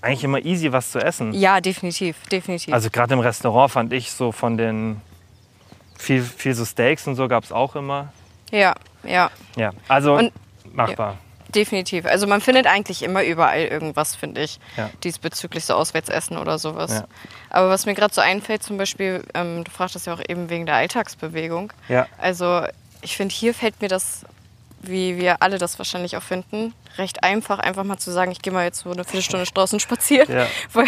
eigentlich 0.02 0.24
immer 0.24 0.40
easy 0.40 0.72
was 0.72 0.92
zu 0.92 1.00
essen. 1.00 1.34
Ja, 1.34 1.60
definitiv, 1.60 2.16
definitiv. 2.32 2.74
Also 2.74 2.90
gerade 2.90 3.14
im 3.14 3.20
Restaurant 3.20 3.72
fand 3.72 3.92
ich 3.94 4.12
so 4.12 4.32
von 4.32 4.58
den 4.58 5.02
viel, 5.98 6.24
viel 6.24 6.54
so 6.54 6.64
Steaks 6.66 7.06
und 7.08 7.16
so 7.16 7.28
gab 7.28 7.44
es 7.44 7.52
auch 7.52 7.76
immer. 7.76 8.12
ja, 8.52 8.74
ja, 9.04 9.30
Ja, 9.58 9.72
also 9.88 10.14
Und- 10.16 10.32
machbar. 10.74 11.18
definitiv. 11.54 12.06
Also 12.06 12.26
man 12.28 12.40
findet 12.42 12.68
eigentlich 12.68 13.04
immer 13.04 13.24
überall 13.24 13.64
irgendwas, 13.66 14.16
finde 14.16 14.42
ich, 14.44 14.60
Ja. 14.78 14.90
diesbezüglich 15.04 15.66
so 15.66 15.74
Auswärtsessen 15.74 16.38
oder 16.38 16.58
sowas. 16.58 16.92
Ja. 16.92 17.06
Aber 17.50 17.70
was 17.70 17.86
mir 17.86 17.94
gerade 17.96 18.14
so 18.14 18.22
einfällt, 18.22 18.64
zum 18.64 18.78
Beispiel, 18.78 19.24
ähm, 19.34 19.64
du 19.66 19.72
fragtest 19.72 20.08
ja 20.08 20.14
auch 20.14 20.22
eben 20.28 20.50
wegen 20.50 20.66
der 20.66 20.76
Alltagsbewegung. 20.76 21.74
Ja. 21.90 22.08
Also 22.18 22.62
ich 23.02 23.18
finde, 23.18 23.34
hier 23.36 23.54
fällt 23.54 23.82
mir 23.82 23.88
das, 23.90 24.24
wie 24.82 25.18
wir 25.18 25.42
alle 25.42 25.58
das 25.58 25.78
wahrscheinlich 25.80 26.18
auch 26.18 26.22
finden, 26.24 26.74
recht 26.98 27.24
einfach, 27.24 27.60
einfach 27.60 27.84
mal 27.84 27.98
zu 27.98 28.12
sagen, 28.12 28.32
ich 28.32 28.42
gehe 28.42 28.52
mal 28.52 28.64
jetzt 28.66 28.80
so 28.80 28.92
eine 28.92 29.04
Viertelstunde 29.04 29.46
draußen 29.54 29.80
spazieren. 29.80 30.28
Ja. 30.32 30.46
Weil 30.74 30.86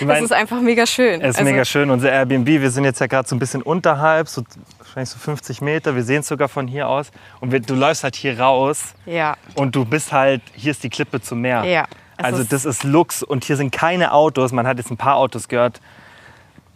mein, 0.00 0.08
das 0.08 0.22
ist 0.22 0.32
einfach 0.32 0.60
mega 0.60 0.86
schön. 0.86 1.20
Es 1.20 1.30
ist 1.30 1.38
Also, 1.40 1.50
mega 1.50 1.64
schön. 1.64 1.90
Unser 1.90 2.10
Airbnb, 2.10 2.46
wir 2.46 2.70
sind 2.70 2.84
jetzt 2.84 3.00
ja 3.00 3.06
gerade 3.06 3.28
so 3.28 3.34
ein 3.36 3.38
bisschen 3.38 3.62
unterhalb, 3.62 4.28
so 4.28 4.42
wahrscheinlich 4.78 5.10
so 5.10 5.18
50 5.18 5.60
Meter. 5.60 5.94
Wir 5.96 6.04
sehen 6.04 6.20
es 6.20 6.28
sogar 6.28 6.48
von 6.48 6.66
hier 6.68 6.88
aus. 6.88 7.10
Und 7.40 7.52
wir, 7.52 7.60
du 7.60 7.74
läufst 7.74 8.04
halt 8.04 8.16
hier 8.16 8.38
raus 8.40 8.94
Ja, 9.06 9.36
und 9.54 9.74
du 9.74 9.84
bist 9.84 10.12
halt, 10.12 10.40
hier 10.54 10.70
ist 10.70 10.82
die 10.82 10.90
Klippe 10.90 11.20
zum 11.20 11.40
Meer. 11.40 11.64
ja. 11.64 11.84
Also 12.16 12.42
ist- 12.42 12.52
das 12.52 12.64
ist 12.64 12.84
Lux 12.84 13.24
und 13.24 13.44
hier 13.44 13.56
sind 13.56 13.72
keine 13.72 14.12
Autos. 14.12 14.52
Man 14.52 14.68
hat 14.68 14.78
jetzt 14.78 14.88
ein 14.92 14.96
paar 14.96 15.16
Autos 15.16 15.48
gehört. 15.48 15.80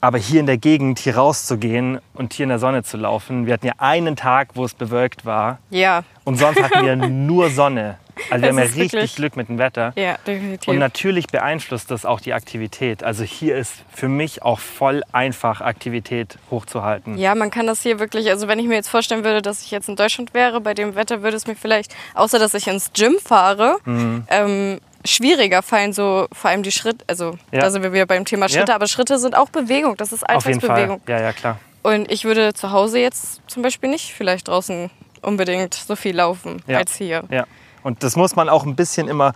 Aber 0.00 0.18
hier 0.18 0.38
in 0.40 0.46
der 0.46 0.58
Gegend, 0.58 0.98
hier 1.00 1.16
rauszugehen 1.16 2.00
und 2.14 2.32
hier 2.32 2.44
in 2.44 2.50
der 2.50 2.58
Sonne 2.60 2.84
zu 2.84 2.96
laufen. 2.96 3.46
Wir 3.46 3.54
hatten 3.54 3.66
ja 3.66 3.72
einen 3.78 4.14
Tag, 4.14 4.50
wo 4.54 4.64
es 4.64 4.74
bewölkt 4.74 5.24
war. 5.26 5.58
Ja, 5.70 6.04
Und 6.24 6.36
sonst 6.36 6.62
hatten 6.62 6.84
wir 6.86 6.94
nur 7.08 7.50
Sonne. 7.50 7.98
Also 8.30 8.42
wir 8.42 8.48
haben 8.50 8.58
ja 8.58 8.64
richtig 8.64 9.14
Glück 9.14 9.36
mit 9.36 9.48
dem 9.48 9.58
Wetter. 9.58 9.92
ja, 9.96 10.16
definitiv. 10.26 10.66
Und 10.68 10.78
natürlich 10.78 11.28
beeinflusst 11.28 11.90
das 11.92 12.04
auch 12.04 12.20
die 12.20 12.32
Aktivität. 12.32 13.04
Also 13.04 13.22
hier 13.22 13.56
ist 13.56 13.74
für 13.94 14.08
mich 14.08 14.42
auch 14.42 14.58
voll 14.58 15.02
einfach, 15.12 15.60
Aktivität 15.60 16.36
hochzuhalten. 16.50 17.16
Ja, 17.16 17.36
man 17.36 17.50
kann 17.52 17.66
das 17.68 17.82
hier 17.82 18.00
wirklich, 18.00 18.28
also 18.30 18.48
wenn 18.48 18.58
ich 18.58 18.66
mir 18.66 18.74
jetzt 18.74 18.88
vorstellen 18.88 19.22
würde, 19.24 19.40
dass 19.40 19.62
ich 19.62 19.70
jetzt 19.70 19.88
in 19.88 19.94
Deutschland 19.94 20.34
wäre, 20.34 20.60
bei 20.60 20.74
dem 20.74 20.96
Wetter 20.96 21.22
würde 21.22 21.36
es 21.36 21.46
mir 21.46 21.54
vielleicht, 21.54 21.94
außer 22.14 22.40
dass 22.40 22.54
ich 22.54 22.66
ins 22.66 22.92
Gym 22.92 23.16
fahre, 23.24 23.76
Mhm. 23.84 24.24
ähm, 24.28 24.80
schwieriger 25.04 25.62
fallen, 25.62 25.92
so 25.92 26.26
vor 26.32 26.50
allem 26.50 26.62
die 26.62 26.72
Schritte, 26.72 27.04
also 27.08 27.38
Ja. 27.52 27.60
da 27.60 27.70
sind 27.70 27.82
wir 27.82 27.92
wieder 27.92 28.06
beim 28.06 28.24
Thema 28.24 28.48
Schritte, 28.48 28.70
Ja. 28.72 28.74
aber 28.76 28.86
Schritte 28.86 29.18
sind 29.18 29.36
auch 29.36 29.48
Bewegung, 29.50 29.96
das 29.96 30.12
ist. 30.12 30.22
Alltagsbewegung. 30.28 31.00
Ja, 31.06 31.20
ja, 31.20 31.32
klar. 31.32 31.58
Und 31.82 32.10
ich 32.10 32.24
würde 32.24 32.52
zu 32.54 32.72
Hause 32.72 32.98
jetzt 32.98 33.40
zum 33.46 33.62
Beispiel 33.62 33.88
nicht 33.88 34.12
vielleicht 34.12 34.48
draußen 34.48 34.90
unbedingt 35.22 35.74
so 35.74 35.96
viel 35.96 36.16
laufen 36.16 36.62
Ja. 36.66 36.78
als 36.78 36.96
hier. 36.96 37.24
Ja. 37.30 37.44
Und 37.82 38.02
das 38.02 38.16
muss 38.16 38.34
man 38.36 38.48
auch 38.48 38.64
ein 38.66 38.74
bisschen 38.76 39.08
immer, 39.08 39.32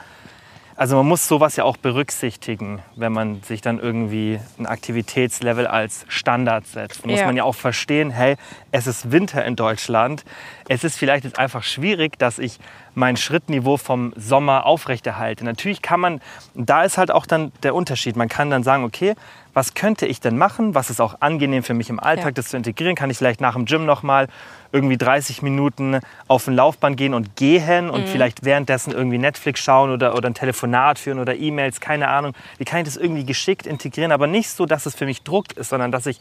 also 0.77 0.97
man 0.97 1.07
muss 1.07 1.29
sowas 1.29 1.57
ja 1.57 1.65
auch 1.65 1.77
berücksichtigen, 1.77 2.81
wenn 2.97 3.13
man 3.13 3.43
sich 3.43 3.61
dann 3.61 3.79
irgendwie 3.79 4.41
ein 4.59 4.67
Aktivitätslevel 4.67 5.67
als 5.67 6.05
Standard 6.09 6.67
setzt. 6.67 7.07
Muss 7.07 7.21
Ja. 7.21 7.27
man 7.27 7.37
ja 7.37 7.45
auch 7.45 7.55
verstehen, 7.55 8.11
hey, 8.11 8.37
es 8.71 8.87
ist 8.87 9.11
Winter 9.13 9.45
in 9.45 9.57
Deutschland. 9.57 10.25
Es 10.69 10.85
ist 10.85 10.97
vielleicht 10.97 11.25
jetzt 11.25 11.39
einfach 11.39 11.63
schwierig, 11.63 12.19
dass 12.19 12.39
ich 12.39 12.59
mein 12.95 13.17
Schrittniveau 13.17 13.77
vom 13.77 14.13
Sommer 14.17 14.67
aufrechterhalte. 14.67 15.45
Natürlich 15.45 15.83
kann 15.83 16.01
man, 16.01 16.21
da 16.55 16.83
ist 16.85 16.99
halt 16.99 17.11
auch 17.11 17.27
dann 17.27 17.53
der 17.63 17.75
Unterschied. 17.75 18.17
Man 18.17 18.29
kann 18.29 18.51
dann 18.51 18.63
sagen, 18.63 18.85
okay, 18.85 19.15
was 19.55 19.75
könnte 19.75 20.07
ich 20.07 20.21
denn 20.21 20.39
machen? 20.39 20.75
Was 20.75 20.89
ist 20.89 21.01
auch 21.01 21.17
angenehm 21.21 21.63
für 21.63 21.75
mich 21.75 21.91
im 21.91 22.01
Alltag, 22.01 22.25
Ja. 22.27 22.31
das 22.33 22.49
zu 22.49 22.57
integrieren? 22.57 22.95
Kann 22.97 23.11
ich 23.11 23.19
vielleicht 23.19 23.41
nach 23.41 23.55
dem 23.55 23.67
Gym 23.67 23.85
noch 23.85 24.03
mal 24.03 24.29
irgendwie 24.73 24.97
30 24.97 25.43
Minuten 25.43 26.01
auf 26.27 26.47
ein 26.49 26.55
Laufband 26.55 26.97
gehen 26.97 27.13
und 27.13 27.37
gehen 27.37 27.91
und 27.91 28.09
vielleicht 28.09 28.45
währenddessen 28.45 28.93
irgendwie 28.93 29.19
Netflix 29.19 29.61
schauen 29.61 29.91
oder, 29.91 30.15
oder 30.15 30.31
ein 30.31 30.35
Telefonat 30.35 30.99
führen 30.99 31.19
oder 31.19 31.35
E-Mails, 31.35 31.81
keine 31.81 32.09
Ahnung. 32.09 32.33
Wie 32.57 32.65
kann 32.65 32.79
ich 32.81 32.87
das 32.87 32.97
irgendwie 32.97 33.25
geschickt 33.27 33.67
integrieren? 33.67 34.13
Aber 34.13 34.27
nicht 34.27 34.49
so, 34.49 34.65
dass 34.65 34.87
es 34.87 34.95
für 34.95 35.05
mich 35.05 35.23
Druck 35.23 35.53
ist, 35.57 35.69
sondern 35.69 35.93
dass 35.93 36.07
ich 36.07 36.19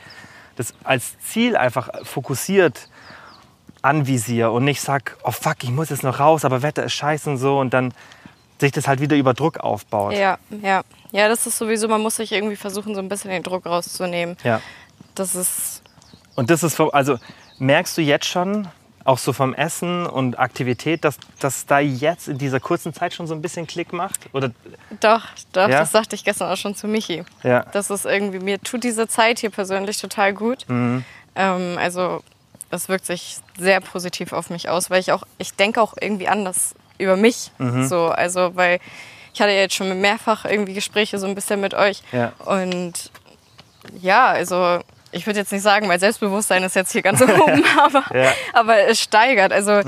das 0.57 0.73
als 0.83 1.17
Ziel 1.19 1.55
einfach 1.55 1.89
fokussiert 2.03 2.89
anvisiere 3.81 4.51
und 4.51 4.63
nicht 4.65 4.81
sag, 4.81 5.17
oh 5.23 5.31
fuck, 5.31 5.63
ich 5.63 5.71
muss 5.71 5.89
jetzt 5.89 6.03
noch 6.03 6.19
raus, 6.19 6.45
aber 6.45 6.61
Wetter 6.61 6.83
ist 6.83 6.93
scheiße 6.93 7.29
und 7.29 7.37
so 7.37 7.59
und 7.59 7.73
dann 7.73 7.93
sich 8.59 8.71
das 8.71 8.87
halt 8.87 8.99
wieder 8.99 9.15
über 9.15 9.33
Druck 9.33 9.59
aufbaut. 9.59 10.13
Ja, 10.13 10.37
ja. 10.61 10.83
Ja, 11.11 11.27
das 11.27 11.45
ist 11.47 11.57
sowieso, 11.57 11.87
man 11.87 12.01
muss 12.01 12.15
sich 12.17 12.31
irgendwie 12.31 12.55
versuchen, 12.55 12.95
so 12.95 13.01
ein 13.01 13.09
bisschen 13.09 13.31
den 13.31 13.43
Druck 13.43 13.65
rauszunehmen. 13.65 14.37
ja. 14.43 14.61
Das 15.15 15.35
ist, 15.35 15.81
Und 16.35 16.49
das 16.49 16.63
ist, 16.63 16.79
also 16.79 17.17
merkst 17.59 17.97
du 17.97 18.01
jetzt 18.01 18.25
schon, 18.25 18.69
auch 19.03 19.17
so 19.17 19.33
vom 19.33 19.53
Essen 19.53 20.05
und 20.05 20.37
Aktivität, 20.39 21.03
dass 21.03 21.17
das 21.39 21.65
da 21.65 21.79
jetzt 21.79 22.27
in 22.27 22.37
dieser 22.37 22.59
kurzen 22.59 22.93
Zeit 22.93 23.13
schon 23.13 23.25
so 23.27 23.33
ein 23.33 23.41
bisschen 23.41 23.65
Klick 23.67 23.93
macht? 23.93 24.19
Oder 24.31 24.51
Doch, 24.99 25.25
doch, 25.53 25.67
Ja? 25.67 25.79
das 25.79 25.91
sagte 25.91 26.15
ich 26.15 26.23
gestern 26.23 26.51
auch 26.51 26.55
schon 26.57 26.75
zu 26.75 26.87
Michi. 26.87 27.23
ja, 27.43 27.63
Das 27.73 27.89
ist 27.89 28.05
irgendwie, 28.05 28.39
mir 28.39 28.61
tut 28.61 28.83
diese 28.83 29.07
Zeit 29.07 29.39
hier 29.39 29.49
persönlich 29.49 29.97
total 29.99 30.33
gut. 30.33 30.65
Mhm. 30.69 31.03
Ähm, 31.35 31.77
also 31.79 32.23
es 32.69 32.87
wirkt 32.89 33.05
sich 33.05 33.39
sehr 33.57 33.81
positiv 33.81 34.31
auf 34.33 34.49
mich 34.49 34.69
aus, 34.69 34.89
weil 34.89 34.99
ich 35.01 35.11
auch, 35.11 35.23
ich 35.39 35.55
denke 35.55 35.81
auch 35.81 35.95
irgendwie 35.99 36.27
anders 36.27 36.75
über 36.99 37.17
mich. 37.17 37.51
Mhm. 37.57 37.87
So, 37.87 38.05
also 38.09 38.55
weil 38.55 38.79
ich 39.33 39.41
hatte 39.41 39.51
ja 39.51 39.59
jetzt 39.61 39.75
schon 39.75 39.99
mehrfach 40.01 40.45
irgendwie 40.45 40.73
Gespräche 40.73 41.17
so 41.19 41.25
ein 41.27 41.35
bisschen 41.35 41.61
mit 41.61 41.73
euch. 41.73 42.01
Ja. 42.11 42.33
Und 42.45 43.11
ja, 44.01 44.27
also 44.27 44.79
ich 45.11 45.25
würde 45.25 45.39
jetzt 45.39 45.51
nicht 45.51 45.61
sagen, 45.63 45.87
mein 45.87 45.99
Selbstbewusstsein 45.99 46.63
ist 46.63 46.75
jetzt 46.75 46.91
hier 46.91 47.01
ganz 47.01 47.21
oben, 47.21 47.63
aber, 47.79 48.03
Ja. 48.15 48.29
Mhm. 48.29 48.33
aber 48.53 48.77
es 48.87 48.99
steigert. 49.01 49.51
Also 49.53 49.81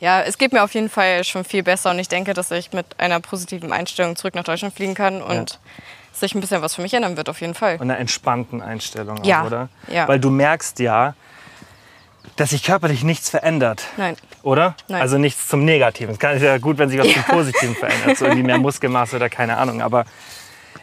ja, 0.00 0.22
es 0.22 0.38
geht 0.38 0.52
mir 0.52 0.62
auf 0.62 0.74
jeden 0.74 0.88
Fall 0.88 1.24
schon 1.24 1.44
viel 1.44 1.62
besser 1.64 1.90
und 1.90 1.98
ich 1.98 2.08
denke, 2.08 2.32
dass 2.34 2.50
ich 2.52 2.72
mit 2.72 2.86
einer 3.00 3.18
positiven 3.20 3.72
Einstellung 3.72 4.14
zurück 4.16 4.34
nach 4.36 4.44
Deutschland 4.44 4.74
fliegen 4.74 4.94
kann 4.94 5.20
und 5.22 5.58
sich 6.12 6.34
ein 6.34 6.40
bisschen 6.40 6.62
was 6.62 6.74
für 6.76 6.82
mich 6.82 6.94
ändern 6.94 7.16
wird, 7.16 7.28
auf 7.28 7.40
jeden 7.40 7.54
Fall. 7.54 7.74
und 7.74 7.82
einer 7.82 7.98
entspannten 7.98 8.60
Einstellung, 8.62 9.22
Ja, 9.24 9.42
auch, 9.42 9.46
oder? 9.46 9.68
ja. 9.88 10.06
Weil 10.08 10.18
du 10.20 10.30
merkst 10.30 10.78
ja, 10.80 11.14
dass 12.36 12.50
sich 12.50 12.62
körperlich 12.62 13.02
nichts 13.02 13.28
verändert. 13.30 13.84
Nein. 13.96 14.16
Oder? 14.48 14.74
Nein. 14.88 15.02
Also 15.02 15.18
nichts 15.18 15.46
zum 15.46 15.66
Negativen. 15.66 16.14
Es 16.14 16.18
kann- 16.18 16.34
ist 16.34 16.42
ja 16.42 16.56
gut, 16.56 16.78
wenn 16.78 16.88
sich 16.88 16.98
was 16.98 17.12
zum 17.12 17.22
Positiven 17.28 17.74
verändert. 17.76 18.16
So 18.16 18.24
irgendwie 18.24 18.44
mehr 18.44 18.56
Muskelmasse 18.56 19.16
oder 19.16 19.28
keine 19.28 19.58
Ahnung. 19.58 19.82
Aber 19.82 20.06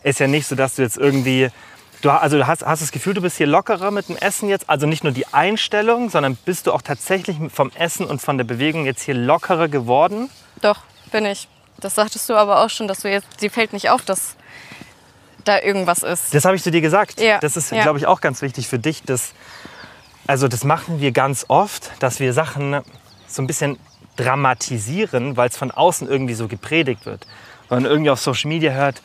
ist 0.04 0.20
ja 0.20 0.28
nicht 0.28 0.46
so, 0.46 0.54
dass 0.56 0.76
du 0.76 0.84
jetzt 0.84 0.98
irgendwie. 0.98 1.50
Du, 2.04 2.12
also 2.12 2.46
hast, 2.46 2.64
hast 2.64 2.84
das 2.84 2.92
Gefühl, 2.92 3.16
du 3.16 3.22
bist 3.22 3.38
hier 3.38 3.48
lockerer 3.48 3.90
mit 3.90 4.08
dem 4.08 4.18
Essen 4.18 4.50
jetzt. 4.50 4.70
Also 4.70 4.86
nicht 4.86 5.04
nur 5.04 5.14
die 5.14 5.26
Einstellung, 5.34 6.12
sondern 6.12 6.36
bist 6.36 6.68
du 6.68 6.74
auch 6.74 6.84
tatsächlich 6.84 7.38
vom 7.52 7.72
Essen 7.74 8.06
und 8.06 8.22
von 8.22 8.38
der 8.38 8.46
Bewegung 8.46 8.86
jetzt 8.86 9.02
hier 9.02 9.16
lockerer 9.16 9.68
geworden? 9.68 10.30
Doch, 10.62 10.82
bin 11.12 11.26
ich. 11.26 11.48
Das 11.80 11.96
sagtest 11.96 12.30
du 12.30 12.36
aber 12.36 12.64
auch 12.64 12.70
schon, 12.70 12.88
dass 12.88 13.00
du 13.00 13.10
jetzt, 13.10 13.42
dir 13.42 13.50
fällt 13.50 13.74
nicht 13.74 13.90
auf, 13.90 14.04
dass 14.04 14.36
da 15.44 15.60
irgendwas 15.60 16.04
ist. 16.04 16.36
Das 16.36 16.46
habe 16.46 16.56
ich 16.56 16.62
zu 16.62 16.70
dir 16.70 16.82
gesagt. 16.82 17.20
Ja, 17.20 17.40
Das 17.40 17.58
ist, 17.58 17.72
ja. 17.72 17.82
glaube 17.82 17.98
ich, 17.98 18.06
auch 18.06 18.22
ganz 18.22 18.44
wichtig 18.44 18.68
für 18.68 18.78
dich. 18.78 19.02
Dass, 19.02 19.32
also 20.28 20.48
das 20.48 20.64
machen 20.64 21.02
wir 21.02 21.12
ganz 21.12 21.46
oft, 21.48 21.92
dass 22.00 22.20
wir 22.20 22.32
Sachen 22.34 22.82
so 23.36 23.42
ein 23.44 23.48
bisschen 23.48 23.78
dramatisieren, 24.18 25.38
weil 25.38 25.50
es 25.50 25.58
von 25.58 25.72
außen 25.72 26.08
irgendwie 26.08 26.34
so 26.34 26.48
gepredigt 26.48 27.06
wird. 27.06 27.26
Wenn 27.70 27.84
man 27.84 27.92
irgendwie 27.92 28.10
auf 28.12 28.20
Social 28.20 28.50
Media 28.50 28.72
hört, 28.72 29.02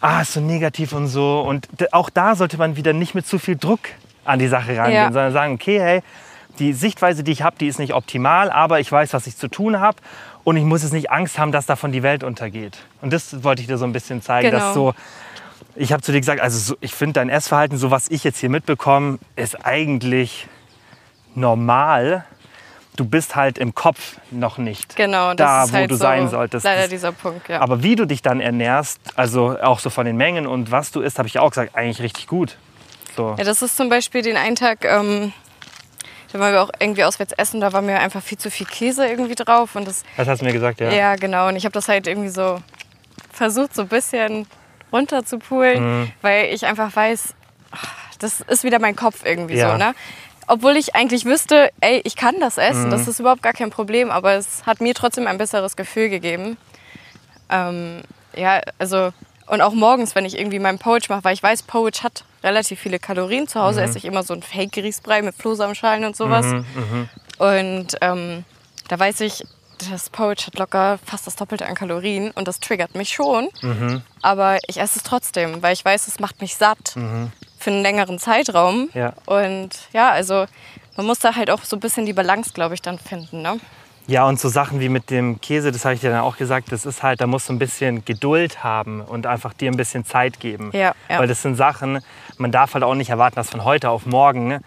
ah, 0.00 0.22
ist 0.22 0.34
so 0.34 0.40
negativ 0.40 0.92
und 0.92 1.08
so. 1.08 1.40
Und 1.40 1.68
auch 1.92 2.10
da 2.10 2.34
sollte 2.36 2.56
man 2.58 2.76
wieder 2.76 2.92
nicht 2.92 3.14
mit 3.14 3.26
zu 3.26 3.38
viel 3.38 3.56
Druck 3.56 3.80
an 4.24 4.38
die 4.38 4.48
Sache 4.48 4.76
rangehen, 4.76 4.94
Ja. 4.94 5.12
sondern 5.12 5.32
sagen, 5.32 5.54
okay, 5.54 5.80
hey, 5.80 6.02
die 6.58 6.72
Sichtweise, 6.72 7.22
die 7.24 7.32
ich 7.32 7.42
habe, 7.42 7.56
die 7.58 7.68
ist 7.68 7.78
nicht 7.78 7.94
optimal, 7.94 8.50
aber 8.50 8.80
ich 8.80 8.90
weiß, 8.90 9.12
was 9.14 9.26
ich 9.26 9.36
zu 9.36 9.48
tun 9.48 9.80
habe. 9.80 9.96
Und 10.44 10.56
ich 10.56 10.64
muss 10.64 10.82
jetzt 10.82 10.92
nicht 10.92 11.10
Angst 11.10 11.38
haben, 11.38 11.52
dass 11.52 11.66
davon 11.66 11.92
die 11.92 12.02
Welt 12.02 12.22
untergeht. 12.24 12.78
Und 13.02 13.12
das 13.12 13.42
wollte 13.44 13.62
ich 13.62 13.68
dir 13.68 13.78
so 13.78 13.84
ein 13.84 13.92
bisschen 13.92 14.22
zeigen, 14.22 14.50
dass 14.50 14.74
Genau. 14.74 14.74
so, 14.74 14.94
ich 15.76 15.92
habe 15.92 16.02
zu 16.02 16.12
dir 16.12 16.20
gesagt, 16.20 16.40
also 16.40 16.58
so, 16.58 16.76
ich 16.80 16.94
finde 16.94 17.14
dein 17.14 17.28
Essverhalten, 17.28 17.78
so 17.78 17.90
was 17.90 18.08
ich 18.10 18.24
jetzt 18.24 18.38
hier 18.38 18.48
mitbekomme, 18.50 19.18
ist 19.36 19.64
eigentlich 19.66 20.48
normal. 21.34 22.24
Du 23.00 23.06
bist 23.06 23.34
halt 23.34 23.56
im 23.56 23.74
Kopf 23.74 24.16
noch 24.30 24.58
nicht 24.58 24.94
Genau, 24.94 25.32
das 25.32 25.36
da, 25.68 25.72
wo 25.72 25.76
halt 25.78 25.90
du 25.90 25.94
so 25.94 26.02
sein 26.02 26.28
solltest. 26.28 26.64
Leider 26.66 26.86
dieser 26.86 27.12
Punkt, 27.12 27.48
ja. 27.48 27.60
aber 27.62 27.82
wie 27.82 27.96
du 27.96 28.04
dich 28.06 28.20
dann 28.20 28.42
ernährst, 28.42 29.00
also 29.16 29.58
auch 29.58 29.78
so 29.78 29.88
von 29.88 30.04
den 30.04 30.18
Mengen 30.18 30.46
und 30.46 30.70
was 30.70 30.90
du 30.90 31.00
isst, 31.00 31.16
habe 31.18 31.26
ich 31.26 31.38
auch 31.38 31.48
gesagt, 31.48 31.74
eigentlich 31.74 32.02
richtig 32.02 32.26
gut. 32.26 32.58
So. 33.16 33.34
Ja, 33.38 33.44
das 33.44 33.62
ist 33.62 33.78
zum 33.78 33.88
Beispiel 33.88 34.20
den 34.20 34.36
einen 34.36 34.54
Tag, 34.54 34.84
ähm, 34.84 35.32
da 36.30 36.40
waren 36.40 36.52
wir 36.52 36.62
auch 36.62 36.68
irgendwie 36.78 37.04
auswärts 37.04 37.32
essen, 37.32 37.62
da 37.62 37.72
war 37.72 37.80
mir 37.80 38.00
einfach 38.00 38.22
viel 38.22 38.36
zu 38.36 38.50
viel 38.50 38.66
Käse 38.66 39.06
irgendwie 39.06 39.34
drauf. 39.34 39.74
Und 39.76 39.88
das, 39.88 40.02
Das 40.18 40.28
hast 40.28 40.42
du 40.42 40.44
mir 40.44 40.52
gesagt, 40.52 40.80
ja. 40.80 40.90
ja. 40.90 41.16
genau. 41.16 41.48
Und 41.48 41.56
ich 41.56 41.64
habe 41.64 41.72
das 41.72 41.88
halt 41.88 42.06
irgendwie 42.06 42.28
so 42.28 42.60
versucht, 43.32 43.74
so 43.74 43.80
ein 43.82 43.88
bisschen 43.88 44.46
runterzupulen, 44.92 46.02
Mhm. 46.02 46.12
weil 46.20 46.52
ich 46.52 46.66
einfach 46.66 46.94
weiß, 46.94 47.34
ach, 47.70 47.94
das 48.18 48.42
ist 48.42 48.62
wieder 48.62 48.78
mein 48.78 48.94
Kopf 48.94 49.24
irgendwie 49.24 49.54
Ja. 49.56 49.72
so, 49.72 49.78
ne? 49.78 49.94
Obwohl 50.52 50.76
ich 50.76 50.96
eigentlich 50.96 51.24
wüsste, 51.26 51.70
ey, 51.80 52.00
ich 52.04 52.16
kann 52.16 52.40
das 52.40 52.58
essen, 52.58 52.86
Mhm. 52.86 52.90
das 52.90 53.06
ist 53.06 53.20
überhaupt 53.20 53.42
gar 53.42 53.52
kein 53.52 53.70
Problem, 53.70 54.10
aber 54.10 54.32
es 54.34 54.66
hat 54.66 54.80
mir 54.80 54.94
trotzdem 54.94 55.26
ein 55.28 55.38
besseres 55.38 55.76
Gefühl 55.76 56.08
gegeben. 56.08 56.56
Ähm, 57.48 58.02
ja, 58.34 58.60
also, 58.78 59.12
und 59.46 59.60
auch 59.60 59.72
morgens, 59.74 60.14
wenn 60.14 60.24
ich 60.24 60.38
irgendwie 60.38 60.58
meinen 60.58 60.78
Porridge 60.78 61.06
mache, 61.08 61.24
weil 61.24 61.34
ich 61.34 61.42
weiß, 61.42 61.62
Porridge 61.64 62.00
hat 62.02 62.24
relativ 62.42 62.80
viele 62.80 62.98
Kalorien. 62.98 63.46
Zu 63.48 63.58
Mhm. 63.58 63.62
Hause 63.62 63.82
esse 63.82 63.98
ich 63.98 64.04
immer 64.04 64.22
so 64.22 64.32
einen 64.32 64.42
Fake-Grießbrei 64.42 65.22
mit 65.22 65.34
Flohsamenschalen 65.36 66.04
und 66.04 66.16
sowas. 66.16 66.46
Mhm, 66.46 67.08
Und 67.38 67.96
ähm, 68.00 68.44
da 68.88 68.98
weiß 68.98 69.20
ich, 69.20 69.44
das 69.90 70.10
Porridge 70.10 70.44
hat 70.46 70.58
locker 70.58 70.98
fast 71.06 71.26
das 71.26 71.36
Doppelte 71.36 71.64
an 71.66 71.74
Kalorien 71.74 72.32
und 72.32 72.46
das 72.48 72.60
triggert 72.60 72.94
mich 72.94 73.10
schon. 73.10 73.48
Mhm. 73.62 74.02
Aber 74.20 74.58
ich 74.66 74.78
esse 74.78 74.98
es 74.98 75.02
trotzdem, 75.04 75.62
weil 75.62 75.72
ich 75.72 75.84
weiß, 75.84 76.06
es 76.08 76.18
macht 76.20 76.40
mich 76.42 76.56
satt 76.56 76.94
für 77.60 77.70
einen 77.70 77.82
längeren 77.82 78.18
Zeitraum. 78.18 78.88
Ja. 78.94 79.12
Und 79.26 79.70
ja, 79.92 80.10
also 80.10 80.46
man 80.96 81.06
muss 81.06 81.18
da 81.20 81.36
halt 81.36 81.50
auch 81.50 81.62
so 81.64 81.76
ein 81.76 81.80
bisschen 81.80 82.06
die 82.06 82.12
Balance, 82.12 82.52
glaube 82.52 82.74
ich, 82.74 82.82
dann 82.82 82.98
finden. 82.98 83.42
Ne? 83.42 83.60
Ja, 84.06 84.26
und 84.26 84.40
so 84.40 84.48
Sachen 84.48 84.80
wie 84.80 84.88
mit 84.88 85.10
dem 85.10 85.40
Käse, 85.40 85.70
das 85.70 85.84
habe 85.84 85.94
ich 85.94 86.00
dir 86.00 86.10
dann 86.10 86.20
auch 86.22 86.36
gesagt, 86.36 86.72
das 86.72 86.84
ist 86.84 87.02
halt, 87.02 87.20
da 87.20 87.26
musst 87.28 87.48
du 87.48 87.52
ein 87.52 87.58
bisschen 87.60 88.04
Geduld 88.04 88.64
haben 88.64 89.02
und 89.02 89.26
einfach 89.26 89.52
dir 89.52 89.70
ein 89.70 89.76
bisschen 89.76 90.04
Zeit 90.04 90.40
geben. 90.40 90.70
Ja, 90.72 90.94
ja. 91.08 91.18
Weil 91.20 91.28
das 91.28 91.42
sind 91.42 91.54
Sachen, 91.54 92.00
man 92.38 92.50
darf 92.50 92.74
halt 92.74 92.82
auch 92.82 92.94
nicht 92.94 93.10
erwarten, 93.10 93.36
dass 93.36 93.50
von 93.50 93.62
heute 93.64 93.90
auf 93.90 94.06
morgen 94.06 94.48
ne, 94.48 94.60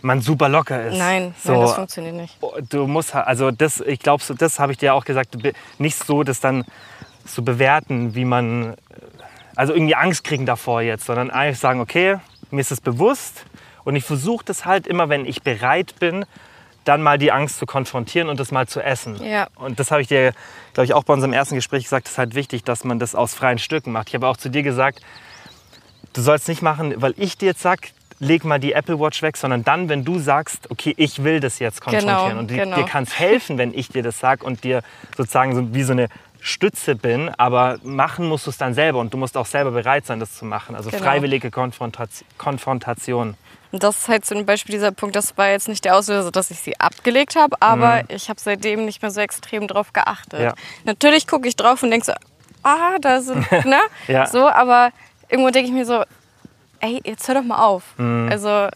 man 0.00 0.20
super 0.22 0.48
locker 0.48 0.86
ist. 0.86 0.96
Nein, 0.96 1.34
so, 1.42 1.52
nein, 1.52 1.60
das 1.60 1.74
funktioniert 1.74 2.14
nicht. 2.14 2.38
du 2.70 2.86
musst, 2.86 3.14
halt- 3.14 3.26
also 3.26 3.50
das, 3.50 3.80
ich 3.80 3.98
glaube, 3.98 4.22
das 4.38 4.58
habe 4.58 4.72
ich 4.72 4.78
dir 4.78 4.94
auch 4.94 5.04
gesagt, 5.04 5.36
nicht 5.78 6.02
so 6.02 6.22
das 6.22 6.40
dann 6.40 6.64
so 7.26 7.42
bewerten, 7.42 8.14
wie 8.14 8.24
man, 8.24 8.74
also 9.58 9.74
irgendwie 9.74 9.96
Angst 9.96 10.22
kriegen 10.22 10.46
davor 10.46 10.82
jetzt, 10.82 11.04
sondern 11.04 11.32
einfach 11.32 11.60
sagen, 11.60 11.80
okay, 11.80 12.18
mir 12.52 12.60
ist 12.60 12.70
es 12.70 12.80
bewusst 12.80 13.44
und 13.82 13.96
ich 13.96 14.04
versuche 14.04 14.44
das 14.44 14.64
halt 14.64 14.86
immer, 14.86 15.08
wenn 15.08 15.26
ich 15.26 15.42
bereit 15.42 15.96
bin, 15.98 16.24
dann 16.84 17.02
mal 17.02 17.18
die 17.18 17.32
Angst 17.32 17.58
zu 17.58 17.66
konfrontieren 17.66 18.28
und 18.28 18.38
das 18.38 18.52
mal 18.52 18.68
zu 18.68 18.80
essen. 18.80 19.20
Ja. 19.22 19.48
Und 19.56 19.80
das 19.80 19.90
habe 19.90 20.00
ich 20.00 20.06
dir, 20.06 20.32
glaube 20.74 20.84
ich, 20.84 20.94
auch 20.94 21.02
bei 21.02 21.12
unserem 21.12 21.32
ersten 21.32 21.56
Gespräch 21.56 21.82
gesagt, 21.82 22.06
es 22.06 22.12
ist 22.12 22.18
halt 22.18 22.36
wichtig, 22.36 22.62
dass 22.62 22.84
man 22.84 23.00
das 23.00 23.16
aus 23.16 23.34
freien 23.34 23.58
Stücken 23.58 23.90
macht. 23.90 24.08
Ich 24.08 24.14
habe 24.14 24.28
auch 24.28 24.36
zu 24.36 24.48
dir 24.48 24.62
gesagt, 24.62 25.00
du 26.12 26.20
sollst 26.20 26.46
nicht 26.46 26.62
machen, 26.62 26.94
weil 27.02 27.14
ich 27.16 27.36
dir 27.36 27.46
jetzt 27.46 27.60
sag, 27.60 27.88
leg 28.20 28.44
mal 28.44 28.60
die 28.60 28.74
Apple 28.74 29.00
Watch 29.00 29.22
weg, 29.22 29.36
sondern 29.36 29.64
dann, 29.64 29.88
wenn 29.88 30.04
du 30.04 30.20
sagst, 30.20 30.70
okay, 30.70 30.94
ich 30.96 31.24
will 31.24 31.40
das 31.40 31.58
jetzt 31.58 31.80
konfrontieren. 31.80 32.28
Genau, 32.28 32.38
und 32.38 32.46
genau. 32.46 32.76
dir 32.76 32.84
kann 32.84 33.02
es 33.02 33.18
helfen, 33.18 33.58
wenn 33.58 33.74
ich 33.74 33.88
dir 33.88 34.04
das 34.04 34.20
sag 34.20 34.44
und 34.44 34.62
dir 34.62 34.82
sozusagen 35.16 35.56
so 35.56 35.74
wie 35.74 35.82
so 35.82 35.92
eine 35.92 36.08
Stütze 36.48 36.96
bin, 36.96 37.28
aber 37.36 37.78
machen 37.82 38.26
musst 38.26 38.46
du 38.46 38.50
es 38.50 38.58
dann 38.58 38.74
selber 38.74 38.98
und 38.98 39.12
du 39.14 39.18
musst 39.18 39.36
auch 39.36 39.46
selber 39.46 39.70
bereit 39.70 40.06
sein, 40.06 40.18
das 40.20 40.34
zu 40.36 40.44
machen. 40.44 40.74
Also 40.74 40.90
Genau. 40.90 41.02
freiwillige 41.02 41.50
Konfrontation. 41.50 42.26
Konfrontation. 42.38 43.36
Und 43.70 43.82
das 43.82 43.98
ist 43.98 44.08
halt 44.08 44.24
zum 44.24 44.46
Beispiel 44.46 44.74
dieser 44.74 44.92
Punkt, 44.92 45.14
das 45.14 45.36
war 45.36 45.50
jetzt 45.50 45.68
nicht 45.68 45.84
der 45.84 45.94
Auslöser, 45.96 46.30
dass 46.30 46.50
ich 46.50 46.58
sie 46.58 46.80
abgelegt 46.80 47.36
habe, 47.36 47.54
aber 47.60 48.02
ich 48.08 48.28
habe 48.30 48.40
seitdem 48.40 48.84
nicht 48.86 49.02
mehr 49.02 49.10
so 49.10 49.20
extrem 49.20 49.68
drauf 49.68 49.92
geachtet. 49.92 50.38
Mhm. 50.40 50.44
Ja. 50.46 50.54
Natürlich 50.84 51.26
gucke 51.26 51.46
ich 51.46 51.54
drauf 51.54 51.82
und 51.82 51.90
denke 51.90 52.06
so, 52.06 52.12
ah, 52.62 52.96
da 53.00 53.20
sind, 53.20 53.46
ne? 53.66 53.78
Ja. 54.06 54.26
So, 54.26 54.48
aber 54.48 54.90
irgendwo 55.28 55.50
denke 55.50 55.68
ich 55.68 55.74
mir 55.74 55.84
so, 55.84 56.02
ey, 56.80 57.00
jetzt 57.04 57.28
hör 57.28 57.34
doch 57.34 57.42
mal 57.44 57.62
auf. 57.62 57.82
Mhm. 57.98 58.28
Also, 58.30 58.68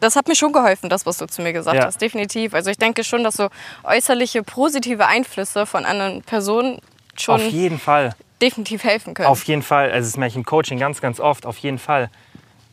das 0.00 0.16
hat 0.16 0.28
mir 0.28 0.36
schon 0.36 0.52
geholfen, 0.52 0.88
das, 0.88 1.06
was 1.06 1.18
du 1.18 1.26
zu 1.26 1.42
mir 1.42 1.52
gesagt 1.52 1.76
Ja. 1.76 1.84
hast, 1.86 2.00
definitiv. 2.00 2.54
Also 2.54 2.70
ich 2.70 2.78
denke 2.78 3.04
schon, 3.04 3.24
dass 3.24 3.34
so 3.34 3.48
äußerliche 3.84 4.42
positive 4.42 5.06
Einflüsse 5.06 5.66
von 5.66 5.84
anderen 5.84 6.22
Personen 6.22 6.80
schon 7.16 7.34
Auf 7.36 7.48
jeden 7.48 7.78
Fall. 7.78 8.14
definitiv 8.40 8.84
helfen 8.84 9.14
können. 9.14 9.28
Auf 9.28 9.44
jeden 9.44 9.62
Fall. 9.62 9.90
Also 9.90 10.08
das 10.08 10.16
merke 10.16 10.30
ich 10.30 10.36
im 10.36 10.44
Coaching 10.44 10.78
ganz, 10.78 11.00
ganz 11.00 11.18
oft. 11.20 11.46
Auf 11.46 11.58
jeden 11.58 11.78
Fall. 11.78 12.10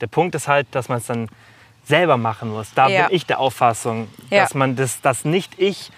Der 0.02 0.08
Punkt 0.08 0.36
ist 0.36 0.48
halt, 0.48 0.68
dass 0.72 0.90
man 0.90 1.00
es 1.00 1.06
dann 1.08 1.30
selber 1.86 2.18
machen 2.18 2.50
muss. 2.50 2.68
Da 2.76 2.88
Ja. 2.90 3.08
bin 3.08 3.16
ich 3.16 3.26
der 3.26 3.40
Auffassung, 3.40 4.08
Ja. 4.30 4.42
dass 4.44 4.54
man 4.54 4.76
das, 4.76 5.02
dass 5.02 5.26
nicht 5.26 5.54
ich 5.58 5.92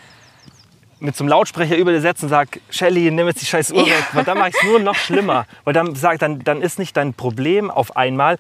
mit 0.99 1.15
so 1.15 1.23
einem 1.23 1.29
Lautsprecher 1.29 1.75
über 1.77 1.91
dir 1.91 2.01
setze 2.01 2.25
und 2.25 2.29
sage, 2.29 2.59
Shelly, 2.69 3.11
nimm 3.11 3.27
jetzt 3.27 3.41
die 3.41 3.45
scheiß 3.45 3.71
Uhr 3.71 3.85
Ja. 3.87 3.97
weg. 3.97 4.05
Weil 4.13 4.23
dann 4.23 4.37
mache 4.37 4.49
ich 4.49 4.55
es 4.55 4.63
nur 4.63 4.79
noch 4.79 4.95
schlimmer. 4.95 5.45
Weil 5.63 5.73
dann, 5.73 5.95
sag, 5.95 6.19
dann, 6.19 6.43
dann 6.43 6.61
ist 6.61 6.79
nicht 6.79 6.97
dein 6.97 7.13
Problem 7.13 7.69
auf 7.69 7.95
einmal 7.95 8.39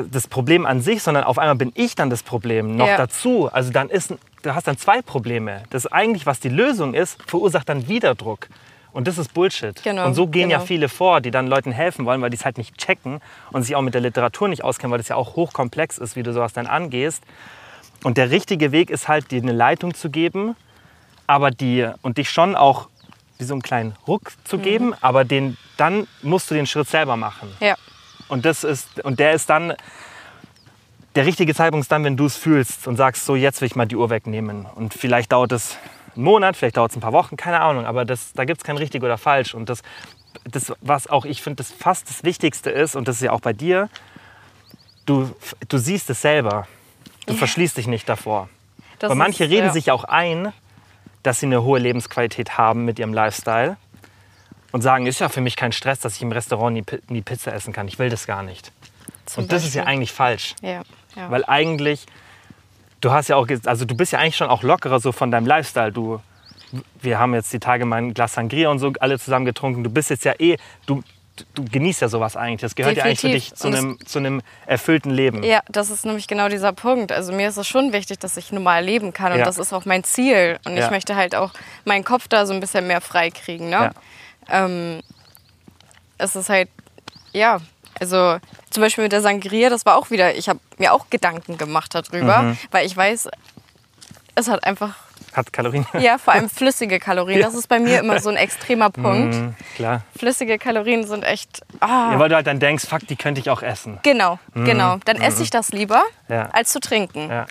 das 0.00 0.26
Problem 0.26 0.64
an 0.66 0.80
sich, 0.80 1.02
sondern 1.02 1.24
auf 1.24 1.38
einmal 1.38 1.56
bin 1.56 1.70
ich 1.74 1.94
dann 1.94 2.08
das 2.10 2.22
Problem 2.22 2.76
noch 2.76 2.86
Ja. 2.86 2.96
dazu. 2.96 3.48
Also 3.52 3.70
dann 3.70 3.88
ist, 3.90 4.14
du 4.42 4.54
hast 4.54 4.66
dann 4.66 4.78
zwei 4.78 5.02
Probleme. 5.02 5.62
Das 5.70 5.86
eigentlich, 5.86 6.24
was 6.26 6.40
die 6.40 6.48
Lösung 6.48 6.94
ist, 6.94 7.18
verursacht 7.26 7.68
dann 7.68 7.86
wieder 7.88 8.14
Druck. 8.14 8.48
Und 8.92 9.08
das 9.08 9.16
ist 9.18 9.32
Bullshit. 9.32 9.82
Genau, 9.82 10.04
und 10.06 10.14
so 10.14 10.26
gehen 10.26 10.50
ja 10.50 10.58
genau. 10.58 10.66
viele 10.66 10.88
vor, 10.90 11.20
die 11.20 11.30
dann 11.30 11.46
Leuten 11.46 11.72
helfen 11.72 12.04
wollen, 12.04 12.20
weil 12.20 12.28
die 12.30 12.36
es 12.36 12.44
halt 12.44 12.58
nicht 12.58 12.76
checken 12.76 13.20
und 13.50 13.62
sich 13.62 13.74
auch 13.76 13.80
mit 13.82 13.94
der 13.94 14.02
Literatur 14.02 14.48
nicht 14.48 14.64
auskennen, 14.64 14.90
weil 14.92 14.98
das 14.98 15.08
ja 15.08 15.16
auch 15.16 15.34
hochkomplex 15.36 15.96
ist, 15.98 16.14
wie 16.16 16.22
du 16.22 16.32
sowas 16.32 16.52
dann 16.52 16.66
angehst. 16.66 17.22
Und 18.04 18.18
der 18.18 18.30
richtige 18.30 18.70
Weg 18.72 18.90
ist 18.90 19.08
halt, 19.08 19.30
dir 19.30 19.40
eine 19.40 19.52
Leitung 19.52 19.94
zu 19.94 20.10
geben, 20.10 20.56
aber 21.26 21.50
die 21.50 21.88
und 22.02 22.18
dich 22.18 22.28
schon 22.30 22.54
auch 22.56 22.88
wie 23.38 23.44
so 23.44 23.54
einen 23.54 23.62
kleinen 23.62 23.94
Ruck 24.06 24.32
zu 24.44 24.58
Mhm. 24.58 24.62
geben, 24.62 24.94
aber 25.00 25.24
den, 25.24 25.56
dann 25.78 26.06
musst 26.22 26.50
du 26.50 26.54
den 26.54 26.66
Schritt 26.66 26.88
selber 26.88 27.16
machen. 27.16 27.48
ja. 27.60 27.76
Und 28.32 28.46
das 28.46 28.64
ist 28.64 29.04
und 29.04 29.20
der 29.20 29.32
ist 29.34 29.50
dann 29.50 29.74
der 31.14 31.26
richtige 31.26 31.54
Zeitpunkt 31.54 31.84
ist 31.84 31.92
dann, 31.92 32.02
wenn 32.02 32.16
du 32.16 32.24
es 32.24 32.34
fühlst 32.38 32.88
und 32.88 32.96
sagst, 32.96 33.26
so 33.26 33.36
jetzt 33.36 33.60
will 33.60 33.66
ich 33.66 33.76
mal 33.76 33.84
die 33.84 33.96
Uhr 33.96 34.08
wegnehmen. 34.08 34.64
Und 34.74 34.94
vielleicht 34.94 35.32
dauert 35.32 35.52
es 35.52 35.76
einen 36.16 36.24
Monat, 36.24 36.56
vielleicht 36.56 36.78
dauert 36.78 36.92
es 36.92 36.96
ein 36.96 37.02
paar 37.02 37.12
Wochen, 37.12 37.36
keine 37.36 37.60
Ahnung. 37.60 37.84
Aber 37.84 38.06
das, 38.06 38.32
da 38.32 38.46
gibt 38.46 38.62
es 38.62 38.64
kein 38.64 38.78
richtig 38.78 39.02
oder 39.02 39.18
falsch. 39.18 39.52
Und 39.52 39.68
das, 39.68 39.82
das 40.44 40.72
was 40.80 41.08
auch, 41.08 41.26
ich 41.26 41.42
finde, 41.42 41.56
das 41.56 41.70
fast 41.70 42.08
das 42.08 42.24
Wichtigste 42.24 42.70
ist, 42.70 42.96
und 42.96 43.06
das 43.06 43.16
ist 43.16 43.22
ja 43.22 43.32
auch 43.32 43.42
bei 43.42 43.52
dir, 43.52 43.90
du, 45.04 45.30
du 45.68 45.76
siehst 45.76 46.08
es 46.08 46.22
selber. 46.22 46.66
Du 47.26 47.34
Ja. 47.34 47.38
verschließt 47.38 47.76
dich 47.76 47.86
nicht 47.86 48.08
davor. 48.08 48.48
Das 48.98 49.10
Weil 49.10 49.16
manche 49.18 49.44
ist, 49.44 49.50
reden 49.50 49.66
ja. 49.66 49.72
sich 49.74 49.90
auch 49.90 50.04
ein, 50.04 50.54
dass 51.22 51.40
sie 51.40 51.46
eine 51.46 51.62
hohe 51.62 51.78
Lebensqualität 51.78 52.56
haben 52.56 52.86
mit 52.86 52.98
ihrem 52.98 53.12
Lifestyle 53.12 53.76
und 54.72 54.80
sagen, 54.82 55.06
ist 55.06 55.20
ja 55.20 55.28
für 55.28 55.40
mich 55.40 55.56
kein 55.56 55.72
Stress, 55.72 56.00
dass 56.00 56.16
ich 56.16 56.22
im 56.22 56.32
Restaurant 56.32 56.74
nie, 56.74 56.84
nie 57.08 57.22
Pizza 57.22 57.52
essen 57.52 57.72
kann. 57.72 57.86
Ich 57.88 57.98
will 57.98 58.08
das 58.10 58.26
gar 58.26 58.42
nicht. 58.42 58.72
Zum 59.26 59.44
und 59.44 59.52
das 59.52 59.64
ist 59.64 59.74
ja 59.74 59.84
eigentlich 59.84 60.12
falsch. 60.12 60.54
Ja, 60.62 60.82
ja. 61.14 61.30
Weil 61.30 61.44
eigentlich, 61.46 62.06
du 63.00 63.12
hast 63.12 63.28
ja 63.28 63.36
auch, 63.36 63.46
also 63.66 63.84
du 63.84 63.94
bist 63.94 64.12
ja 64.12 64.18
eigentlich 64.18 64.36
schon 64.36 64.48
auch 64.48 64.62
lockerer 64.62 64.98
so 65.00 65.12
von 65.12 65.30
deinem 65.30 65.46
Lifestyle. 65.46 65.92
Du, 65.92 66.20
wir 67.00 67.18
haben 67.18 67.34
jetzt 67.34 67.52
die 67.52 67.60
Tage 67.60 67.84
mal 67.84 67.96
ein 67.96 68.14
Glas 68.14 68.34
Sangria 68.34 68.70
und 68.70 68.78
so 68.78 68.92
alle 69.00 69.18
zusammen 69.18 69.44
getrunken. 69.44 69.84
Du 69.84 69.90
bist 69.90 70.10
jetzt 70.10 70.24
ja 70.24 70.32
eh, 70.38 70.56
du, 70.86 71.02
du 71.54 71.64
genießt 71.64 72.00
ja 72.00 72.08
sowas 72.08 72.36
eigentlich. 72.36 72.62
Das 72.62 72.74
gehört 72.74 72.96
ja 72.96 73.04
eigentlich 73.04 73.20
für 73.20 73.26
Definitiv. 73.28 73.50
dich 73.50 73.58
zu 73.58 73.68
einem, 73.68 73.98
zu 74.06 74.18
einem 74.18 74.42
erfüllten 74.66 75.10
Leben. 75.10 75.42
Ja, 75.42 75.60
das 75.68 75.90
ist 75.90 76.04
nämlich 76.04 76.26
genau 76.28 76.48
dieser 76.48 76.72
Punkt. 76.72 77.12
Also 77.12 77.32
mir 77.32 77.48
ist 77.48 77.58
es 77.58 77.68
schon 77.68 77.92
wichtig, 77.92 78.18
dass 78.20 78.36
ich 78.36 78.52
normal 78.52 78.84
leben 78.84 79.12
kann 79.12 79.32
und 79.32 79.38
Ja. 79.38 79.44
das 79.44 79.58
ist 79.58 79.72
auch 79.72 79.84
mein 79.84 80.02
Ziel. 80.04 80.58
Und 80.64 80.76
Ja. 80.76 80.84
ich 80.86 80.90
möchte 80.90 81.14
halt 81.14 81.34
auch 81.34 81.52
meinen 81.84 82.04
Kopf 82.04 82.26
da 82.28 82.46
so 82.46 82.54
ein 82.54 82.60
bisschen 82.60 82.86
mehr 82.86 83.00
frei 83.00 83.30
kriegen. 83.30 83.68
Ne? 83.68 83.92
Ähm, 84.48 85.00
es 86.18 86.36
ist 86.36 86.48
halt, 86.48 86.68
ja, 87.32 87.58
also 88.00 88.38
zum 88.70 88.80
Beispiel 88.82 89.04
mit 89.04 89.12
der 89.12 89.20
Sangria, 89.20 89.68
das 89.70 89.84
war 89.86 89.96
auch 89.96 90.10
wieder, 90.10 90.34
ich 90.34 90.48
habe 90.48 90.60
mir 90.78 90.92
auch 90.92 91.10
Gedanken 91.10 91.58
gemacht 91.58 91.94
darüber, 91.94 92.42
Mhm. 92.42 92.58
weil 92.70 92.86
ich 92.86 92.96
weiß, 92.96 93.28
es 94.34 94.48
hat 94.48 94.64
einfach, 94.64 94.94
Hat 95.34 95.52
Kalorien. 95.52 95.86
ja, 96.00 96.18
vor 96.18 96.32
allem 96.34 96.48
flüssige 96.50 96.98
Kalorien. 96.98 97.40
Das 97.40 97.54
ist 97.54 97.66
bei 97.68 97.78
mir 97.78 98.00
immer 98.00 98.20
so 98.20 98.28
ein 98.30 98.36
extremer 98.46 98.90
Punkt. 98.90 99.34
Mhm, 99.34 99.54
klar. 99.76 100.02
Flüssige 100.18 100.58
Kalorien 100.58 101.06
sind 101.06 101.22
echt, 101.24 101.60
ah, 101.80 102.12
Ja, 102.12 102.18
weil 102.18 102.28
du 102.28 102.34
halt 102.36 102.46
dann 102.46 102.60
denkst, 102.60 102.86
fuck, 102.86 103.06
die 103.08 103.16
könnte 103.16 103.40
ich 103.40 103.48
auch 103.50 103.62
essen. 103.62 103.98
genau, 104.02 104.38
genau. 104.54 104.98
Dann 105.04 105.16
esse 105.16 105.42
ich 105.42 105.50
das 105.50 105.70
lieber, 105.70 106.02
Mhm. 106.28 106.34
Ja. 106.34 106.42
als 106.52 106.72
zu 106.72 106.80
trinken. 106.80 107.28
Ja. 107.30 107.46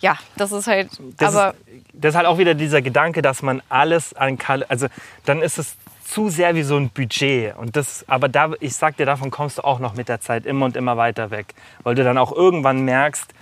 Ja, 0.00 0.18
das 0.36 0.52
ist 0.52 0.66
halt, 0.66 0.90
Das, 1.16 1.34
aber 1.34 1.54
ist, 1.54 1.84
das 1.94 2.10
ist 2.10 2.16
halt 2.16 2.26
auch 2.26 2.36
wieder 2.36 2.54
dieser 2.54 2.82
Gedanke, 2.82 3.22
dass 3.22 3.40
man 3.40 3.62
alles 3.70 4.12
an 4.12 4.36
Kal 4.36 4.62
also 4.64 4.88
dann 5.24 5.40
ist 5.40 5.56
es 5.58 5.74
zu 6.06 6.28
sehr 6.28 6.54
wie 6.54 6.62
so 6.62 6.76
ein 6.76 6.90
Budget 6.90 7.56
und 7.56 7.76
das 7.76 8.04
aber 8.08 8.28
da 8.28 8.52
ich 8.60 8.76
sag 8.76 8.96
dir 8.96 9.06
davon 9.06 9.30
kommst 9.30 9.58
du 9.58 9.64
auch 9.64 9.80
noch 9.80 9.94
mit 9.94 10.08
der 10.08 10.20
Zeit 10.20 10.46
immer 10.46 10.66
und 10.66 10.76
immer 10.76 10.96
weiter 10.96 11.30
weg, 11.30 11.54
weil 11.82 11.94
du 11.94 12.04
dann 12.04 12.16
auch 12.16 12.32
irgendwann 12.32 12.84
merkst, 12.84 13.32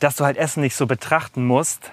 dass 0.00 0.16
du 0.16 0.24
halt 0.24 0.36
Essen 0.36 0.62
nicht 0.62 0.76
so 0.76 0.86
betrachten 0.86 1.46
musst. 1.46 1.90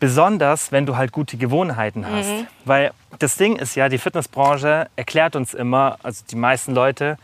Besonders, 0.00 0.72
wenn 0.72 0.86
du 0.86 0.96
halt 0.96 1.12
gute 1.12 1.36
Gewohnheiten 1.36 2.04
hast. 2.10 2.28
Weil 2.64 2.92
das 3.20 3.36
Ding 3.36 3.54
ist 3.56 3.76
ja, 3.76 3.88
die 3.88 3.98
Fitnessbranche 3.98 4.88
erklärt 4.96 5.36
uns 5.36 5.54
immer, 5.54 5.98
also 6.02 6.24
die 6.28 6.34
meisten 6.34 6.74
Leute, 6.74 7.18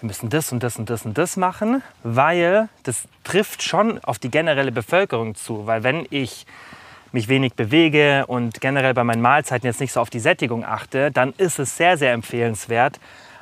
wir 0.00 0.06
müssen 0.06 0.30
das 0.30 0.50
und 0.50 0.62
das 0.62 0.78
und 0.78 0.88
das 0.88 1.04
und 1.04 1.18
das 1.18 1.36
machen, 1.36 1.82
weil 2.02 2.68
das 2.84 3.04
trifft 3.24 3.62
schon 3.62 4.02
auf 4.04 4.18
die 4.18 4.30
generelle 4.30 4.72
Bevölkerung 4.72 5.34
zu. 5.34 5.66
Weil 5.66 5.82
wenn 5.82 6.06
ich 6.08 6.46
mich 7.14 7.28
wenig 7.28 7.54
bewege 7.54 8.26
und 8.26 8.60
generell 8.60 8.92
bei 8.92 9.04
meinen 9.04 9.22
Mahlzeiten 9.22 9.66
jetzt 9.66 9.80
nicht 9.80 9.92
so 9.92 10.00
auf 10.00 10.10
die 10.10 10.18
Sättigung 10.18 10.64
achte, 10.64 11.12
dann 11.12 11.32
ist 11.38 11.58
es 11.58 11.76
sehr, 11.76 11.96
sehr 11.96 12.12
empfehlenswert, 12.12 12.98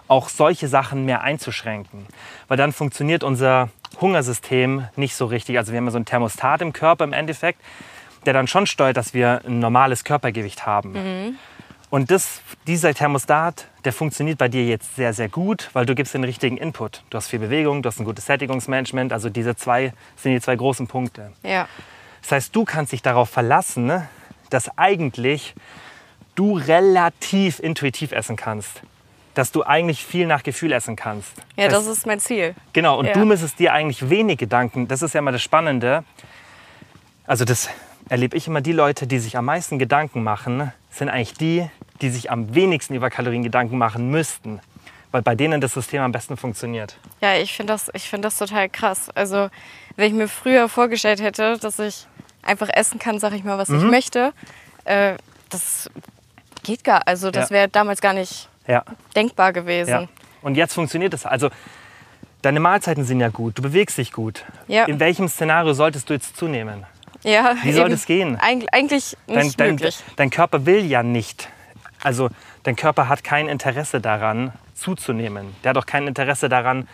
auch 0.08 0.28
solche 0.28 0.68
Sachen 0.68 1.06
mehr 1.06 1.22
einzuschränken. 1.22 2.06
Weil 2.48 2.58
dann 2.58 2.72
funktioniert 2.72 3.24
unser 3.24 3.70
Hungersystem 4.00 4.86
nicht 4.94 5.16
so 5.16 5.24
richtig. 5.24 5.56
Also 5.56 5.72
wir 5.72 5.78
haben 5.78 5.86
ja 5.86 5.90
so 5.90 5.98
ein 5.98 6.04
Thermostat 6.04 6.60
im 6.60 6.74
Körper 6.74 7.04
im 7.04 7.14
Endeffekt, 7.14 7.60
der 8.26 8.34
dann 8.34 8.46
schon 8.46 8.66
steuert, 8.66 8.96
dass 8.98 9.14
wir 9.14 9.40
ein 9.46 9.58
normales 9.58 10.04
Körpergewicht 10.04 10.66
haben. 10.66 11.38
Und 11.88 12.10
das, 12.10 12.42
dieser 12.66 12.94
Thermostat, 12.94 13.68
der 13.84 13.92
funktioniert 13.92 14.38
bei 14.38 14.48
dir 14.48 14.66
jetzt 14.66 14.96
sehr, 14.96 15.14
sehr 15.14 15.28
gut, 15.28 15.70
weil 15.72 15.86
du 15.86 15.94
gibst 15.94 16.12
den 16.14 16.24
richtigen 16.24 16.58
Input. 16.58 17.02
Du 17.10 17.16
hast 17.16 17.28
viel 17.28 17.38
Bewegung, 17.38 17.82
du 17.82 17.88
hast 17.88 18.00
ein 18.00 18.04
gutes 18.04 18.26
Sättigungsmanagement. 18.26 19.12
Also 19.12 19.30
diese 19.30 19.56
zwei 19.56 19.94
sind 20.16 20.32
die 20.32 20.40
zwei 20.40 20.56
großen 20.56 20.86
Punkte. 20.86 21.32
ja, 21.42 21.68
Das 22.22 22.32
heißt, 22.32 22.56
du 22.56 22.64
kannst 22.64 22.92
dich 22.92 23.02
darauf 23.02 23.28
verlassen, 23.30 23.86
ne, 23.86 24.08
dass 24.50 24.76
eigentlich 24.78 25.54
du 26.34 26.54
relativ 26.56 27.58
intuitiv 27.58 28.12
essen 28.12 28.36
kannst. 28.36 28.82
Dass 29.34 29.50
du 29.50 29.62
eigentlich 29.64 30.04
viel 30.04 30.26
nach 30.26 30.42
Gefühl 30.42 30.72
essen 30.72 30.94
kannst. 30.96 31.32
ja, 31.56 31.68
das 31.68 31.80
heißt, 31.80 31.88
ist 31.98 32.06
mein 32.06 32.20
Ziel. 32.20 32.54
Genau, 32.72 32.98
und 32.98 33.06
Ja. 33.06 33.12
du 33.14 33.24
müsstest 33.24 33.58
dir 33.58 33.72
eigentlich 33.72 34.08
wenig 34.10 34.38
Gedanken, 34.38 34.88
das 34.88 35.02
ist 35.02 35.14
ja 35.14 35.18
immer 35.20 35.32
das 35.32 35.42
Spannende. 35.42 36.04
Also 37.26 37.44
das 37.44 37.68
erlebe 38.08 38.36
ich 38.36 38.46
immer, 38.46 38.60
die 38.60 38.72
Leute, 38.72 39.06
die 39.06 39.18
sich 39.18 39.36
am 39.36 39.46
meisten 39.46 39.78
Gedanken 39.78 40.22
machen, 40.22 40.72
sind 40.90 41.08
eigentlich 41.08 41.34
die, 41.34 41.68
die 42.02 42.10
sich 42.10 42.30
am 42.30 42.54
wenigsten 42.54 42.94
über 42.94 43.08
Kalorien 43.10 43.42
Gedanken 43.42 43.78
machen 43.78 44.10
müssten. 44.10 44.60
Weil 45.12 45.22
bei 45.22 45.34
denen 45.34 45.60
das 45.60 45.74
System 45.74 46.02
am 46.02 46.12
besten 46.12 46.36
funktioniert. 46.36 46.96
Ja, 47.20 47.34
ich 47.36 47.52
finde 47.54 47.72
das, 47.74 47.90
ich 47.94 48.08
find 48.08 48.24
das 48.24 48.38
total 48.38 48.68
krass. 48.68 49.08
Also, 49.14 49.48
wenn 49.96 50.06
ich 50.08 50.12
mir 50.14 50.28
früher 50.28 50.68
vorgestellt 50.68 51.20
hätte, 51.20 51.58
dass 51.58 51.78
ich 51.78 52.06
einfach 52.42 52.68
essen 52.72 52.98
kann, 52.98 53.18
sag 53.18 53.32
ich 53.34 53.44
mal, 53.44 53.58
was 53.58 53.68
Mhm. 53.68 53.78
ich 53.78 53.84
möchte, 53.84 54.32
äh, 54.84 55.14
das 55.50 55.90
geht 56.62 56.84
gar. 56.84 57.06
Also, 57.06 57.30
das 57.30 57.50
Ja. 57.50 57.54
wäre 57.56 57.68
damals 57.68 58.00
gar 58.00 58.12
nicht 58.12 58.48
Ja. 58.66 58.84
denkbar 59.14 59.52
gewesen. 59.52 59.90
Ja. 59.90 60.08
Und 60.42 60.56
jetzt 60.56 60.74
funktioniert 60.74 61.14
es. 61.14 61.24
Also 61.26 61.50
deine 62.42 62.58
Mahlzeiten 62.60 63.04
sind 63.04 63.20
ja 63.20 63.28
gut, 63.28 63.58
du 63.58 63.62
bewegst 63.62 63.98
dich 63.98 64.12
gut. 64.12 64.44
Ja. 64.66 64.84
In 64.86 64.98
welchem 64.98 65.28
Szenario 65.28 65.72
solltest 65.74 66.08
du 66.10 66.14
jetzt 66.14 66.36
zunehmen? 66.36 66.84
Ja, 67.22 67.54
Wie 67.62 67.72
soll 67.72 67.82
eben. 67.82 67.90
das 67.92 68.06
gehen? 68.06 68.36
Eig 68.40 68.64
eigentlich 68.72 69.16
Dein, 69.28 69.44
nicht 69.46 69.60
dein, 69.60 69.70
möglich. 69.72 70.02
dein 70.16 70.30
Körper 70.30 70.66
will 70.66 70.84
ja 70.84 71.04
nicht. 71.04 71.48
Also 72.02 72.30
dein 72.64 72.74
Körper 72.74 73.08
hat 73.08 73.22
kein 73.22 73.48
Interesse 73.48 74.00
daran, 74.00 74.52
zuzunehmen. 74.74 75.54
Der 75.62 75.70
hat 75.70 75.78
auch 75.78 75.86
kein 75.86 76.08
Interesse 76.08 76.48
daran, 76.48 76.88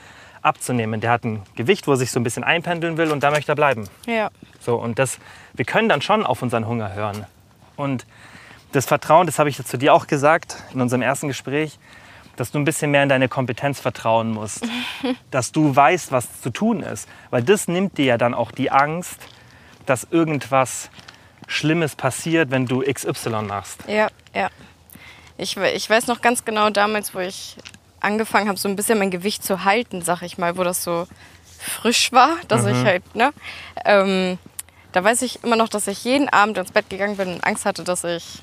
abzunehmen. 0.48 1.00
Der 1.00 1.10
hat 1.10 1.24
ein 1.24 1.42
Gewicht, 1.54 1.86
wo 1.86 1.92
er 1.92 1.96
sich 1.96 2.10
so 2.10 2.18
ein 2.18 2.24
bisschen 2.24 2.44
einpendeln 2.44 2.96
will 2.96 3.12
und 3.12 3.22
da 3.22 3.30
möchte 3.30 3.52
er 3.52 3.54
bleiben. 3.54 3.88
Ja. 4.06 4.30
So, 4.60 4.76
und 4.76 4.98
das, 4.98 5.18
wir 5.54 5.64
können 5.64 5.88
dann 5.88 6.02
schon 6.02 6.26
auf 6.26 6.42
unseren 6.42 6.66
Hunger 6.66 6.94
hören. 6.94 7.26
Und 7.76 8.06
das 8.72 8.86
Vertrauen, 8.86 9.26
das 9.26 9.38
habe 9.38 9.48
ich 9.48 9.62
zu 9.64 9.78
dir 9.78 9.94
auch 9.94 10.06
gesagt 10.06 10.56
in 10.74 10.80
unserem 10.80 11.02
ersten 11.02 11.28
Gespräch, 11.28 11.78
dass 12.36 12.50
du 12.50 12.58
ein 12.58 12.64
bisschen 12.64 12.90
mehr 12.90 13.02
in 13.02 13.08
deine 13.08 13.28
Kompetenz 13.28 13.80
vertrauen 13.80 14.30
musst. 14.30 14.66
dass 15.30 15.52
du 15.52 15.74
weißt, 15.74 16.12
was 16.12 16.40
zu 16.40 16.50
tun 16.50 16.82
ist. 16.82 17.08
Weil 17.30 17.42
das 17.42 17.68
nimmt 17.68 17.98
dir 17.98 18.06
ja 18.06 18.18
dann 18.18 18.34
auch 18.34 18.50
die 18.50 18.70
Angst, 18.70 19.20
dass 19.86 20.06
irgendwas 20.10 20.90
Schlimmes 21.46 21.96
passiert, 21.96 22.50
wenn 22.50 22.66
du 22.66 22.82
XY 22.82 23.42
machst. 23.42 23.84
Ja, 23.88 24.08
ja. 24.34 24.50
Ich, 25.38 25.56
ich 25.56 25.88
weiß 25.88 26.08
noch 26.08 26.20
ganz 26.20 26.44
genau 26.44 26.68
damals, 26.70 27.14
wo 27.14 27.20
ich 27.20 27.56
angefangen 28.00 28.48
habe, 28.48 28.58
so 28.58 28.68
ein 28.68 28.76
bisschen 28.76 28.98
mein 28.98 29.10
Gewicht 29.10 29.42
zu 29.44 29.64
halten, 29.64 30.02
sag 30.02 30.22
ich 30.22 30.38
mal, 30.38 30.56
wo 30.56 30.64
das 30.64 30.82
so 30.84 31.06
frisch 31.58 32.12
war, 32.12 32.36
dass 32.48 32.62
Mhm. 32.62 32.68
ich 32.68 32.84
halt, 32.84 33.14
ne? 33.16 33.32
Ähm, 33.84 34.38
da 34.92 35.02
weiß 35.04 35.22
ich 35.22 35.42
immer 35.44 35.56
noch, 35.56 35.68
dass 35.68 35.86
ich 35.86 36.04
jeden 36.04 36.28
Abend 36.28 36.56
ins 36.58 36.72
Bett 36.72 36.88
gegangen 36.88 37.16
bin 37.16 37.28
und 37.34 37.44
Angst 37.44 37.66
hatte, 37.66 37.84
dass 37.84 38.04
ich 38.04 38.42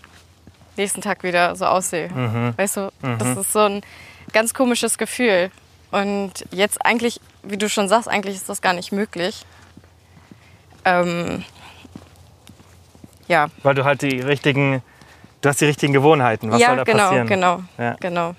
nächsten 0.78 1.02
Tag 1.02 1.24
wieder 1.24 1.56
so 1.56 1.66
aussehe. 1.66 2.10
Mhm. 2.10 2.54
Weißt 2.58 2.78
du, 2.78 2.92
das 3.18 3.38
ist 3.38 3.54
so 3.54 3.60
ein 3.60 3.82
ganz 4.34 4.54
komisches 4.54 4.98
Gefühl. 4.98 5.50
Und 5.92 6.34
jetzt 6.52 6.86
eigentlich, 6.86 7.22
wie 7.44 7.58
du 7.58 7.70
schon 7.70 7.88
sagst, 7.88 8.10
eigentlich 8.10 8.36
ist 8.36 8.50
das 8.50 8.62
gar 8.62 8.74
nicht 8.74 8.92
möglich. 8.92 9.46
Ähm, 10.84 11.44
ja, 13.28 13.48
Weil 13.64 13.76
du 13.76 13.86
halt 13.86 14.02
die 14.02 14.20
richtigen, 14.20 14.84
du 15.42 15.50
hast 15.50 15.62
die 15.62 15.66
richtigen 15.66 15.94
Gewohnheiten. 15.94 16.52
Was 16.52 16.60
ja, 16.62 16.68
soll 16.68 16.78
da 16.78 16.84
genau, 16.84 17.04
passieren? 17.06 17.28
genau, 17.28 17.64
Ja. 17.78 17.96
genau. 18.00 18.36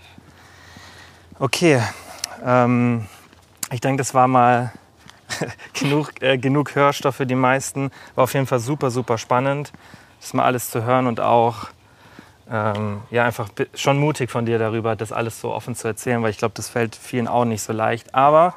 Okay, 1.39 1.82
ähm, 2.47 3.07
ich 3.70 3.82
denke, 3.82 3.99
das 3.99 4.14
war 4.14 4.26
mal 4.26 4.72
genug, 5.74 6.22
äh, 6.22 6.39
genug 6.39 6.74
Hörstoff 6.74 7.16
für 7.16 7.26
die 7.26 7.34
meisten. 7.34 7.91
War 8.14 8.24
auf 8.24 8.32
jeden 8.32 8.47
Fall 8.47 8.59
super, 8.59 8.91
super 8.91 9.18
spannend, 9.18 9.70
das 10.18 10.32
mal 10.32 10.45
alles 10.45 10.70
zu 10.70 10.84
hören 10.84 11.07
und 11.07 11.20
auch 11.20 11.66
ähm, 12.51 13.03
ja, 13.11 13.24
einfach 13.24 13.51
schon 13.74 13.99
mutig 13.99 14.30
von 14.30 14.47
dir 14.47 14.59
darüber, 14.59 14.97
das 14.97 15.12
alles 15.12 15.39
so 15.39 15.53
offen 15.53 15.74
zu 15.74 15.87
erzählen, 15.89 16.22
weil 16.22 16.30
ich 16.30 16.39
glaube, 16.39 16.55
das 16.55 16.70
fällt 16.70 16.97
vielen 16.97 17.28
auch 17.28 17.45
nicht 17.45 17.61
so 17.61 17.74
leicht. 17.74 18.14
Aber 18.14 18.55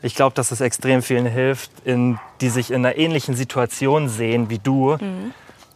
ich 0.00 0.14
glaube, 0.14 0.34
dass 0.36 0.52
es 0.52 0.60
extrem 0.60 1.02
vielen 1.02 1.26
hilft, 1.26 1.72
in, 1.84 2.20
die 2.40 2.50
sich 2.50 2.70
in 2.70 2.86
einer 2.86 2.96
ähnlichen 2.98 3.34
Situation 3.34 4.08
sehen 4.08 4.48
wie 4.48 4.60
du 4.60 4.96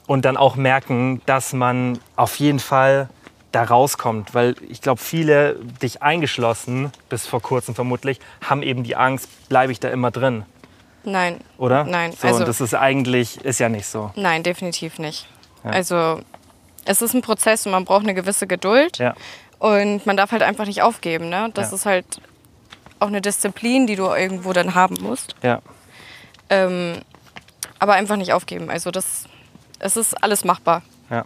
und 0.07 0.24
dann 0.24 0.36
auch 0.36 0.55
merken, 0.55 1.22
dass 1.26 1.53
man 1.53 1.99
auf 2.14 2.36
jeden 2.36 2.61
Fall 2.61 3.09
da 3.57 3.64
rauskommt. 3.64 4.34
Weil 4.34 4.54
ich 4.68 4.80
glaube, 4.80 5.00
viele, 5.00 5.57
dich 5.82 6.02
eingeschlossen, 6.02 6.92
bis 7.09 7.26
vor 7.26 7.40
kurzem 7.42 7.74
vermutlich, 7.74 8.20
haben 8.48 8.62
eben 8.62 8.82
die 8.84 8.96
Angst, 8.96 9.28
bleibe 9.48 9.72
ich 9.72 9.80
da 9.80 9.88
immer 9.88 10.11
drin, 10.11 10.44
Nein, 11.04 11.40
oder? 11.57 11.84
Nein, 11.84 12.12
So, 12.12 12.26
also- 12.26 12.40
und 12.40 12.48
das 12.48 12.61
ist 12.61 12.74
eigentlich, 12.74 13.38
ist 13.44 13.61
ja 13.61 13.68
nicht 13.68 13.86
so. 13.86 14.11
nein, 14.16 14.42
definitiv 14.42 14.98
nicht. 14.98 15.28
Ja. 15.64 15.70
Also 15.70 16.20
es 16.84 17.00
ist 17.02 17.14
ein 17.14 17.22
Prozess 17.22 17.64
und 17.66 17.72
man 17.72 17.84
braucht 17.84 18.02
eine 18.02 18.14
gewisse 18.14 18.46
Geduld 18.48 18.98
Ja, 18.98 19.14
und 19.59 20.04
man 20.07 20.16
darf 20.16 20.32
halt 20.32 20.42
einfach 20.42 20.66
nicht 20.66 20.82
aufgeben. 20.82 21.28
Ne? 21.28 21.50
Das 21.54 21.70
Ja. 21.70 21.76
ist 21.76 21.86
halt 21.86 22.20
auch 22.98 23.07
eine 23.09 23.20
Disziplin, 23.20 23.86
die 23.86 23.94
du 23.96 24.07
irgendwo 24.07 24.52
dann 24.52 24.74
haben 24.74 24.96
musst. 25.00 25.34
ja. 25.42 25.61
Ähm, 26.50 27.00
aber 27.78 27.94
einfach 27.94 28.16
nicht 28.16 28.32
aufgeben. 28.32 28.70
Also 28.70 28.90
das, 28.90 29.24
es 29.80 29.96
ist 29.96 30.14
alles 30.22 30.44
machbar. 30.44 30.82
Ja. 31.11 31.24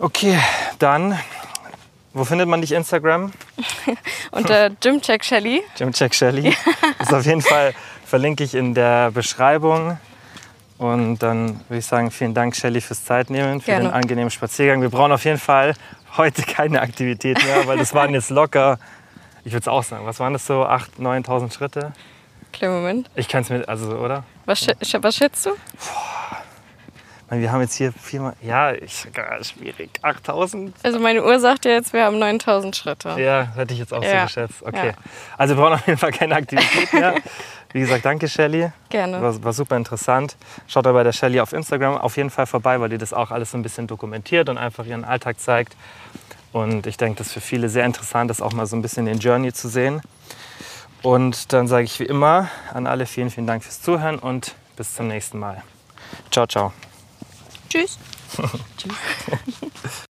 Okay, 0.00 0.38
dann, 0.78 1.18
wo 2.14 2.24
findet 2.24 2.48
man 2.48 2.62
dich 2.62 2.72
Instagram? 2.72 3.32
Unter 4.30 4.70
Gymcheck 4.70 5.22
Shelly. 5.22 5.62
Gymcheck 5.76 6.14
Shelly. 6.14 6.56
ist 6.98 7.12
auf 7.12 7.26
jeden 7.26 7.42
Fall 7.42 7.74
verlinke 8.06 8.42
ich 8.42 8.54
in 8.54 8.72
der 8.72 9.10
Beschreibung. 9.10 9.98
Und 10.78 11.18
dann 11.18 11.60
würde 11.68 11.80
ich 11.80 11.84
sagen, 11.84 12.10
vielen 12.10 12.32
Dank, 12.32 12.56
Shelly, 12.56 12.80
fürs 12.80 13.04
Zeitnehmen, 13.04 13.60
für 13.60 13.72
Gerne. 13.72 13.88
den 13.88 13.92
angenehmen 13.92 14.30
Spaziergang. 14.30 14.80
Wir 14.80 14.88
brauchen 14.88 15.12
auf 15.12 15.26
jeden 15.26 15.38
Fall 15.38 15.74
heute 16.16 16.42
keine 16.44 16.80
Aktivität 16.80 17.36
mehr, 17.44 17.66
weil 17.66 17.76
das 17.76 17.92
waren 17.92 18.14
jetzt 18.14 18.30
locker, 18.30 18.78
ich 19.44 19.52
würde 19.52 19.64
es 19.64 19.68
auch 19.68 19.84
sagen, 19.84 20.06
was 20.06 20.18
waren 20.18 20.32
das 20.32 20.46
so, 20.46 20.64
8.000, 20.64 21.26
9.000 21.26 21.52
Schritte? 21.52 21.92
Kleinen 22.52 22.74
Moment. 22.74 23.10
Ich 23.16 23.28
kann 23.28 23.42
es 23.42 23.50
mir, 23.50 23.68
also, 23.68 23.94
oder? 23.96 24.24
Was, 24.46 24.66
was 25.00 25.16
schätzt 25.16 25.44
du? 25.44 25.50
Ich 25.74 26.49
meine, 27.30 27.42
Wir 27.42 27.52
haben 27.52 27.60
jetzt 27.60 27.74
hier 27.74 27.92
viermal, 27.92 28.34
ja, 28.42 28.72
ich, 28.72 29.06
schwierig, 29.42 29.90
8.000? 30.02 30.72
Also 30.82 30.98
meine 30.98 31.24
Uhr 31.24 31.38
sagt 31.38 31.64
ja 31.64 31.70
jetzt, 31.72 31.92
wir 31.92 32.04
haben 32.04 32.18
9000 32.18 32.74
Schritte. 32.76 33.10
Ja, 33.20 33.48
hätte 33.54 33.72
ich 33.72 33.80
jetzt 33.80 33.94
auch 33.94 34.02
so 34.02 34.08
Ja. 34.08 34.24
geschätzt. 34.24 34.62
Okay. 34.62 34.88
Ja. 34.88 34.92
Also 35.38 35.56
wir 35.56 35.62
brauchen 35.62 35.74
auf 35.74 35.86
jeden 35.86 35.98
Fall 35.98 36.12
keine 36.12 36.34
Aktivität 36.34 36.92
mehr. 36.92 37.14
Wie 37.72 37.80
gesagt, 37.80 38.04
danke 38.04 38.28
Shelly. 38.28 38.72
Gerne. 38.88 39.22
War, 39.22 39.44
war 39.44 39.52
super 39.52 39.76
interessant. 39.76 40.36
Schaut 40.66 40.86
da 40.86 40.92
bei 40.92 41.04
der 41.04 41.12
Shelly 41.12 41.38
auf 41.40 41.52
Instagram 41.52 41.96
auf 41.98 42.16
jeden 42.16 42.30
Fall 42.30 42.46
vorbei, 42.46 42.80
weil 42.80 42.88
die 42.88 42.98
das 42.98 43.12
auch 43.12 43.30
alles 43.30 43.52
so 43.52 43.58
ein 43.58 43.62
bisschen 43.62 43.86
dokumentiert 43.86 44.48
und 44.48 44.58
einfach 44.58 44.84
ihren 44.84 45.04
Alltag 45.04 45.38
zeigt. 45.38 45.76
Und 46.52 46.88
ich 46.88 46.96
denke, 46.96 47.18
das 47.18 47.28
ist 47.28 47.32
für 47.34 47.40
viele 47.40 47.68
sehr 47.68 47.84
interessant, 47.86 48.28
das 48.28 48.42
auch 48.42 48.52
mal 48.52 48.66
so 48.66 48.74
ein 48.74 48.82
bisschen 48.82 49.06
den 49.06 49.18
Journey 49.20 49.52
zu 49.52 49.68
sehen. 49.68 50.00
Und 51.02 51.52
dann 51.52 51.68
sage 51.68 51.84
ich 51.84 52.00
wie 52.00 52.04
immer 52.04 52.48
an 52.74 52.88
alle 52.88 53.06
vielen, 53.06 53.30
vielen 53.30 53.46
Dank 53.46 53.62
fürs 53.62 53.80
Zuhören 53.80 54.18
und 54.18 54.56
bis 54.76 54.94
zum 54.94 55.06
nächsten 55.06 55.38
Mal. 55.38 55.62
Ciao, 56.32 56.46
ciao. 56.48 56.72
Tschüss. 57.70 57.98
Tschüss. 58.76 58.94